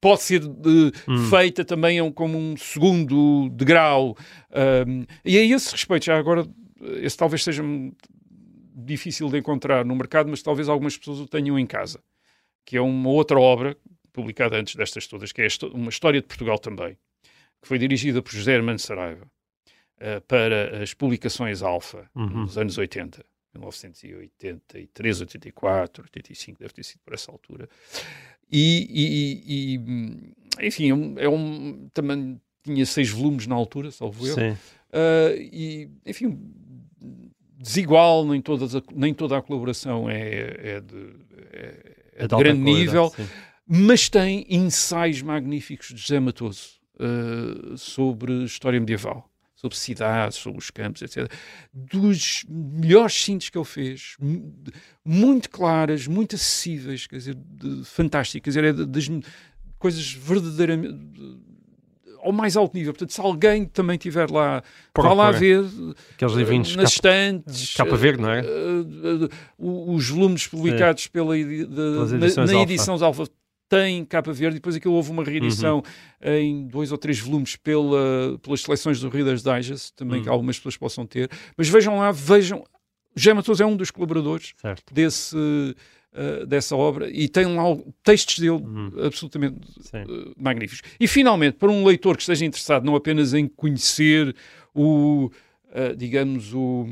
pode 0.00 0.22
ser 0.22 0.40
de, 0.40 0.92
Hum. 1.08 1.28
feita 1.30 1.64
também 1.64 2.00
um- 2.00 2.10
como 2.12 2.38
um 2.38 2.56
segundo 2.56 3.48
degrau. 3.50 4.16
Um, 4.86 5.04
e 5.24 5.36
a 5.38 5.42
esse 5.44 5.72
respeito, 5.72 6.06
já 6.06 6.16
agora, 6.18 6.46
esse 7.02 7.16
talvez 7.16 7.44
seja 7.44 7.62
difícil 8.74 9.28
de 9.28 9.38
encontrar 9.38 9.84
no 9.84 9.94
mercado, 9.94 10.28
mas 10.30 10.42
talvez 10.42 10.68
algumas 10.68 10.96
pessoas 10.96 11.20
o 11.20 11.26
tenham 11.26 11.58
em 11.58 11.66
casa, 11.66 12.00
que 12.64 12.76
é 12.76 12.80
uma 12.80 13.08
outra 13.10 13.38
obra 13.38 13.76
publicada 14.12 14.56
antes 14.56 14.74
destas 14.74 15.06
todas, 15.06 15.32
que 15.32 15.42
é 15.42 15.46
uma 15.72 15.90
história 15.90 16.20
de 16.20 16.26
Portugal 16.26 16.58
também, 16.58 16.96
que 17.60 17.68
foi 17.68 17.78
dirigida 17.78 18.22
por 18.22 18.32
José 18.32 18.54
Hermano 18.54 18.78
Saraiva 18.78 19.26
uh, 20.00 20.20
para 20.26 20.82
as 20.82 20.94
publicações 20.94 21.62
Alfa 21.62 22.10
Uhum. 22.14 22.26
nos 22.42 22.56
anos 22.58 22.78
80. 22.78 23.24
1983, 23.52 25.20
84, 25.20 26.04
85, 26.04 26.58
deve 26.60 26.72
ter 26.72 26.84
sido 26.84 27.00
por 27.04 27.14
essa 27.14 27.30
altura. 27.32 27.68
E, 28.52 28.86
e- 28.90 29.42
e- 29.46 29.74
e, 30.60 30.66
enfim, 30.66 30.90
é 30.90 30.94
um, 30.94 31.14
é 31.18 31.28
um- 31.28 31.88
também 31.94 32.40
tinha 32.64 32.84
seis 32.84 33.08
volumes 33.10 33.46
na 33.46 33.54
altura, 33.54 33.90
salvo 33.90 34.26
eu. 34.26 34.34
Sim. 34.34 34.50
Uh, 34.92 35.36
e, 35.40 35.88
enfim, 36.04 36.36
desigual, 37.58 38.26
nem, 38.26 38.40
todas 38.40 38.74
a- 38.74 38.82
nem 38.94 39.14
toda 39.14 39.38
a 39.38 39.42
colaboração 39.42 40.08
é, 40.10 40.76
é 40.76 40.80
de, 40.80 40.96
é- 41.52 41.96
é 42.16 42.24
É 42.24 42.26
de 42.26 42.36
grande 42.36 42.60
nível, 42.60 43.10
sim. 43.14 43.26
mas 43.66 44.08
tem 44.08 44.44
ensaios 44.48 45.22
magníficos 45.22 45.88
de 45.88 45.96
José 45.96 46.18
Matoso 46.18 46.80
uh, 46.98 47.76
sobre 47.78 48.44
história 48.44 48.80
medieval. 48.80 49.29
Sobre 49.60 49.76
cidades, 49.76 50.38
sobre 50.38 50.58
os 50.58 50.70
campos, 50.70 51.02
etc. 51.02 51.30
Dos 51.74 52.44
melhores 52.48 53.12
síntese 53.22 53.50
que 53.52 53.58
ele 53.58 53.64
fez, 53.66 54.14
mu- 54.18 54.54
muito 55.04 55.50
claras, 55.50 56.06
muito 56.06 56.34
acessíveis, 56.34 57.06
quer 57.06 57.16
dizer, 57.16 57.36
fantásticas, 57.84 58.54
quer 58.54 58.60
dizer, 58.62 58.82
é 58.82 58.86
das 58.86 59.10
coisas 59.78 60.12
verdadeiramente 60.12 60.98
ao 62.22 62.32
mais 62.32 62.56
alto 62.56 62.74
nível. 62.76 62.92
Portanto, 62.92 63.12
se 63.12 63.20
alguém 63.20 63.64
também 63.66 63.96
estiver 63.96 64.30
lá, 64.30 64.62
vá 64.96 65.12
lá 65.14 65.30
ver 65.30 65.64
Aqueles 66.14 66.34
eh, 66.34 66.36
livrinhos 66.36 66.76
nas 66.76 66.94
capa- 66.96 67.08
estantes, 67.08 67.74
capa 67.74 67.96
verde, 67.96 68.22
não 68.22 68.30
é? 68.30 68.40
eh, 68.40 68.44
eh, 68.44 69.28
o- 69.58 69.94
os 69.94 70.08
volumes 70.08 70.46
publicados 70.46 71.06
pela, 71.06 71.34
na, 71.36 72.44
na 72.46 72.52
edição 72.62 72.94
Alfa 73.04 73.24
têm 73.70 74.04
capa 74.04 74.32
verde 74.32 74.56
depois 74.56 74.76
aquilo 74.76 74.92
houve 74.94 75.10
uma 75.10 75.24
reedição 75.24 75.76
Uhum. 76.22 76.32
em 76.34 76.66
dois 76.66 76.92
ou 76.92 76.98
três 76.98 77.18
volumes 77.18 77.56
pela, 77.56 78.38
pelas 78.42 78.60
seleções 78.60 79.00
do 79.00 79.08
Reader's 79.08 79.42
Digest, 79.42 79.94
também 79.94 80.18
Uhum. 80.18 80.22
que 80.24 80.28
algumas 80.28 80.56
pessoas 80.58 80.76
possam 80.76 81.06
ter. 81.06 81.30
Mas 81.56 81.68
vejam 81.68 81.96
lá, 81.96 82.10
vejam. 82.12 82.62
José 83.16 83.32
Matoso 83.32 83.62
é 83.62 83.66
um 83.66 83.76
dos 83.76 83.90
colaboradores 83.90 84.52
Certo. 84.60 84.92
desse, 84.94 85.36
eh, 86.12 86.44
dessa 86.46 86.76
obra 86.76 87.08
e 87.10 87.28
tem 87.28 87.44
lá 87.46 87.62
textos 88.04 88.38
dele 88.38 88.50
Uhum. 88.52 88.92
absolutamente 89.04 89.56
eh, 89.94 90.04
magníficos. 90.36 90.82
E 90.98 91.06
finalmente, 91.08 91.54
para 91.56 91.70
um 91.70 91.84
leitor 91.84 92.16
que 92.16 92.22
esteja 92.22 92.44
interessado 92.44 92.84
não 92.84 92.94
apenas 92.96 93.32
em 93.34 93.46
conhecer 93.48 94.34
o, 94.74 95.30
eh, 95.72 95.94
digamos, 95.94 96.52
o, 96.54 96.86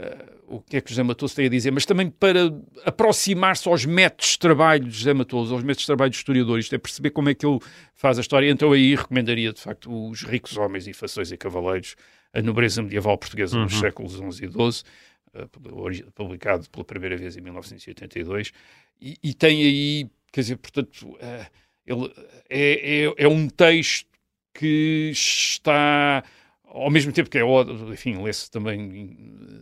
eh, 0.00 0.26
o 0.46 0.60
que 0.60 0.76
é 0.76 0.80
que 0.80 0.90
José 0.90 1.02
Matoso 1.02 1.34
tem 1.34 1.46
a 1.46 1.48
dizer, 1.48 1.70
mas 1.72 1.84
também 1.84 2.08
para 2.08 2.50
aproximar-se 2.84 3.68
aos 3.68 3.84
métodos 3.84 4.30
de 4.32 4.38
trabalho 4.38 4.84
de 4.84 4.90
José 4.96 5.12
Matoso, 5.12 5.52
aos 5.54 5.62
métodos 5.62 5.80
de 5.82 5.86
trabalho 5.86 6.10
do 6.10 6.14
historiador, 6.14 6.58
isto 6.58 6.74
é 6.74 6.78
perceber 6.78 7.10
como 7.10 7.28
é 7.28 7.34
que 7.34 7.44
ele 7.44 7.58
faz 7.94 8.16
a 8.18 8.20
história. 8.20 8.48
Então 8.50 8.72
aí 8.72 8.94
recomendaria, 8.94 9.52
de 9.52 9.60
facto, 9.60 9.90
os 10.10 10.22
ricos 10.22 10.56
homens 10.56 10.86
e 10.86 10.92
fações 10.92 11.32
e 11.32 11.36
cavaleiros, 11.36 11.96
a 12.32 12.40
nobreza 12.40 12.82
medieval 12.82 13.18
portuguesa 13.18 13.58
nos 13.58 13.74
Uhum. 13.74 13.80
séculos 13.80 14.12
XI 14.14 14.44
e 14.46 14.48
XII, 14.50 14.82
eh, 15.34 15.46
ori- 15.72 16.04
publicado 16.14 16.68
pela 16.70 16.84
primeira 16.84 17.16
vez 17.16 17.36
em 17.36 17.40
1982, 17.40 18.52
e, 19.00 19.16
e 19.22 19.34
tem 19.34 19.62
aí, 19.62 20.06
quer 20.32 20.40
dizer, 20.42 20.56
portanto, 20.56 21.16
eh, 21.20 21.46
ele 21.86 22.12
é, 22.50 23.04
é, 23.06 23.14
é 23.24 23.28
um 23.28 23.48
texto 23.48 24.06
que 24.54 25.10
está 25.12 26.22
ao 26.70 26.90
mesmo 26.90 27.12
tempo 27.12 27.30
que 27.30 27.38
é, 27.38 27.42
enfim, 27.92 28.22
lê-se 28.22 28.50
também 28.50 29.16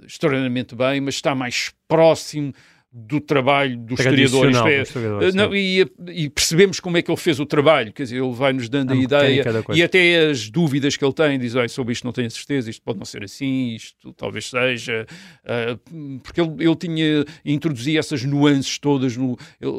extraordinariamente 0.06 0.74
bem, 0.74 1.00
mas 1.00 1.14
está 1.14 1.34
mais 1.34 1.72
próximo 1.88 2.52
do 2.98 3.20
trabalho 3.20 3.76
do 3.76 3.92
historiador. 3.92 4.24
Isto 4.24 4.40
Tradicional 4.40 4.68
é, 4.68 4.76
do 4.78 4.82
historiador, 4.82 5.22
eh, 5.22 5.30
sim. 5.30 5.36
não, 5.36 5.54
e, 5.54 5.86
e 6.24 6.30
percebemos 6.30 6.80
como 6.80 6.96
é 6.96 7.02
que 7.02 7.10
ele 7.10 7.18
fez 7.18 7.38
o 7.38 7.44
trabalho, 7.44 7.92
quer 7.92 8.04
dizer, 8.04 8.22
ele 8.22 8.32
vai-nos 8.32 8.70
dando 8.70 8.90
A 8.92 8.94
a, 8.94 8.96
ideia 8.96 9.44
e 9.74 9.82
até 9.82 10.30
as 10.30 10.48
dúvidas 10.48 10.96
que 10.96 11.04
ele 11.04 11.12
tem, 11.12 11.38
diz, 11.38 11.54
"Olha, 11.54 11.68
sobre 11.68 11.92
isto 11.92 12.04
não 12.04 12.12
tenho 12.12 12.30
certeza, 12.30 12.70
isto 12.70 12.80
pode 12.82 12.98
não 12.98 13.04
ser 13.04 13.22
assim, 13.22 13.74
isto 13.74 14.14
talvez 14.14 14.48
seja, 14.48 15.06
ah, 15.44 15.78
porque 16.22 16.40
ele, 16.40 16.52
ele 16.64 16.76
tinha, 16.76 17.24
introduzia 17.44 17.98
essas 17.98 18.24
nuances 18.24 18.78
todas, 18.78 19.14
no, 19.14 19.36
ele- 19.60 19.70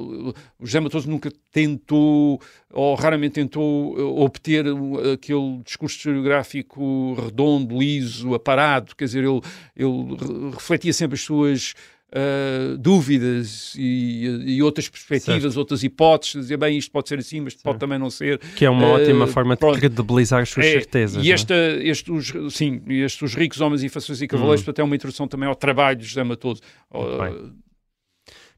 o 0.60 0.66
José 0.66 0.80
Matoso 0.80 1.10
nunca 1.10 1.32
tentou, 1.52 2.40
ou 2.72 2.94
raramente 2.96 3.34
tentou, 3.34 3.98
eh, 3.98 4.02
obter 4.04 4.64
aquele 5.12 5.62
discurso 5.66 5.98
historiográfico 5.98 7.16
redondo, 7.16 7.80
liso, 7.80 8.36
aparado, 8.36 8.96
quer 8.96 9.06
dizer, 9.06 9.24
ele, 9.24 9.42
ele 9.76 10.16
re- 10.20 10.52
refletia 10.54 10.94
sempre 10.94 11.16
as 11.16 11.22
suas 11.22 11.74
uh, 12.10 12.78
dúvidas 12.78 13.74
e, 13.78 14.26
e, 14.46 14.64
outras 14.64 14.88
perspectivas, 14.88 15.42
certo. 15.42 15.58
outras 15.58 15.84
hipóteses, 15.84 16.42
dizer 16.42 16.58
bem, 16.58 16.78
isto 16.78 16.92
pode 16.92 17.10
ser 17.10 17.20
assim, 17.20 17.42
mas 17.42 17.54
certo. 17.54 17.64
pode 17.64 17.80
também 17.80 17.98
não 17.98 18.10
ser. 18.10 18.40
Que 18.56 18.66
é 18.66 18.70
uma 18.70 18.88
uh, 18.88 18.92
ótima 18.92 19.28
forma 19.28 19.56
de 19.56 19.60
pronto. 19.60 19.80
credibilizar 19.80 20.42
as 20.42 20.50
suas 20.50 20.66
é, 20.66 20.72
certezas. 20.72 21.26
E 21.26 21.32
é? 21.32 21.34
esta, 21.34 21.56
este, 21.56 22.12
os, 22.12 22.34
sim, 22.52 22.82
estes 22.88 23.22
os 23.22 23.36
ricos 23.36 23.62
homens 23.62 23.84
e 23.84 23.90
fações 23.90 24.22
e 24.22 24.28
cavaleiros, 24.28 24.62
hum. 24.62 24.66
portanto, 24.66 24.80
é 24.80 24.84
uma 24.84 24.96
introdução 24.96 25.28
também 25.28 25.48
ao 25.48 25.56
trabalho 25.56 25.98
de 25.98 26.06
José 26.06 26.24
Matoso. 26.24 26.62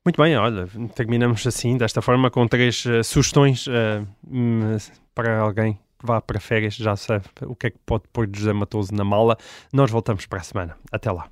Muito, 0.05 0.21
bem, 0.21 0.35
olha, 0.37 0.67
terminamos 0.95 1.45
assim, 1.45 1.77
desta 1.77 2.01
forma, 2.01 2.31
com 2.31 2.47
três 2.47 2.85
uh, 2.85 3.03
sugestões 3.03 3.67
uh, 3.67 4.07
para 5.13 5.39
alguém 5.39 5.73
que 5.99 6.05
vá 6.05 6.21
para 6.21 6.39
férias, 6.39 6.75
já 6.75 6.95
sabe 6.95 7.25
o 7.43 7.53
que 7.53 7.67
é 7.67 7.69
que 7.69 7.77
pode 7.85 8.03
pôr 8.13 8.27
José 8.33 8.53
Matoso 8.53 8.93
na 8.93 9.03
mala. 9.03 9.37
Nós 9.73 9.91
voltamos 9.91 10.25
para 10.25 10.39
a 10.39 10.43
semana. 10.43 10.77
Até 10.89 11.11
lá. 11.11 11.29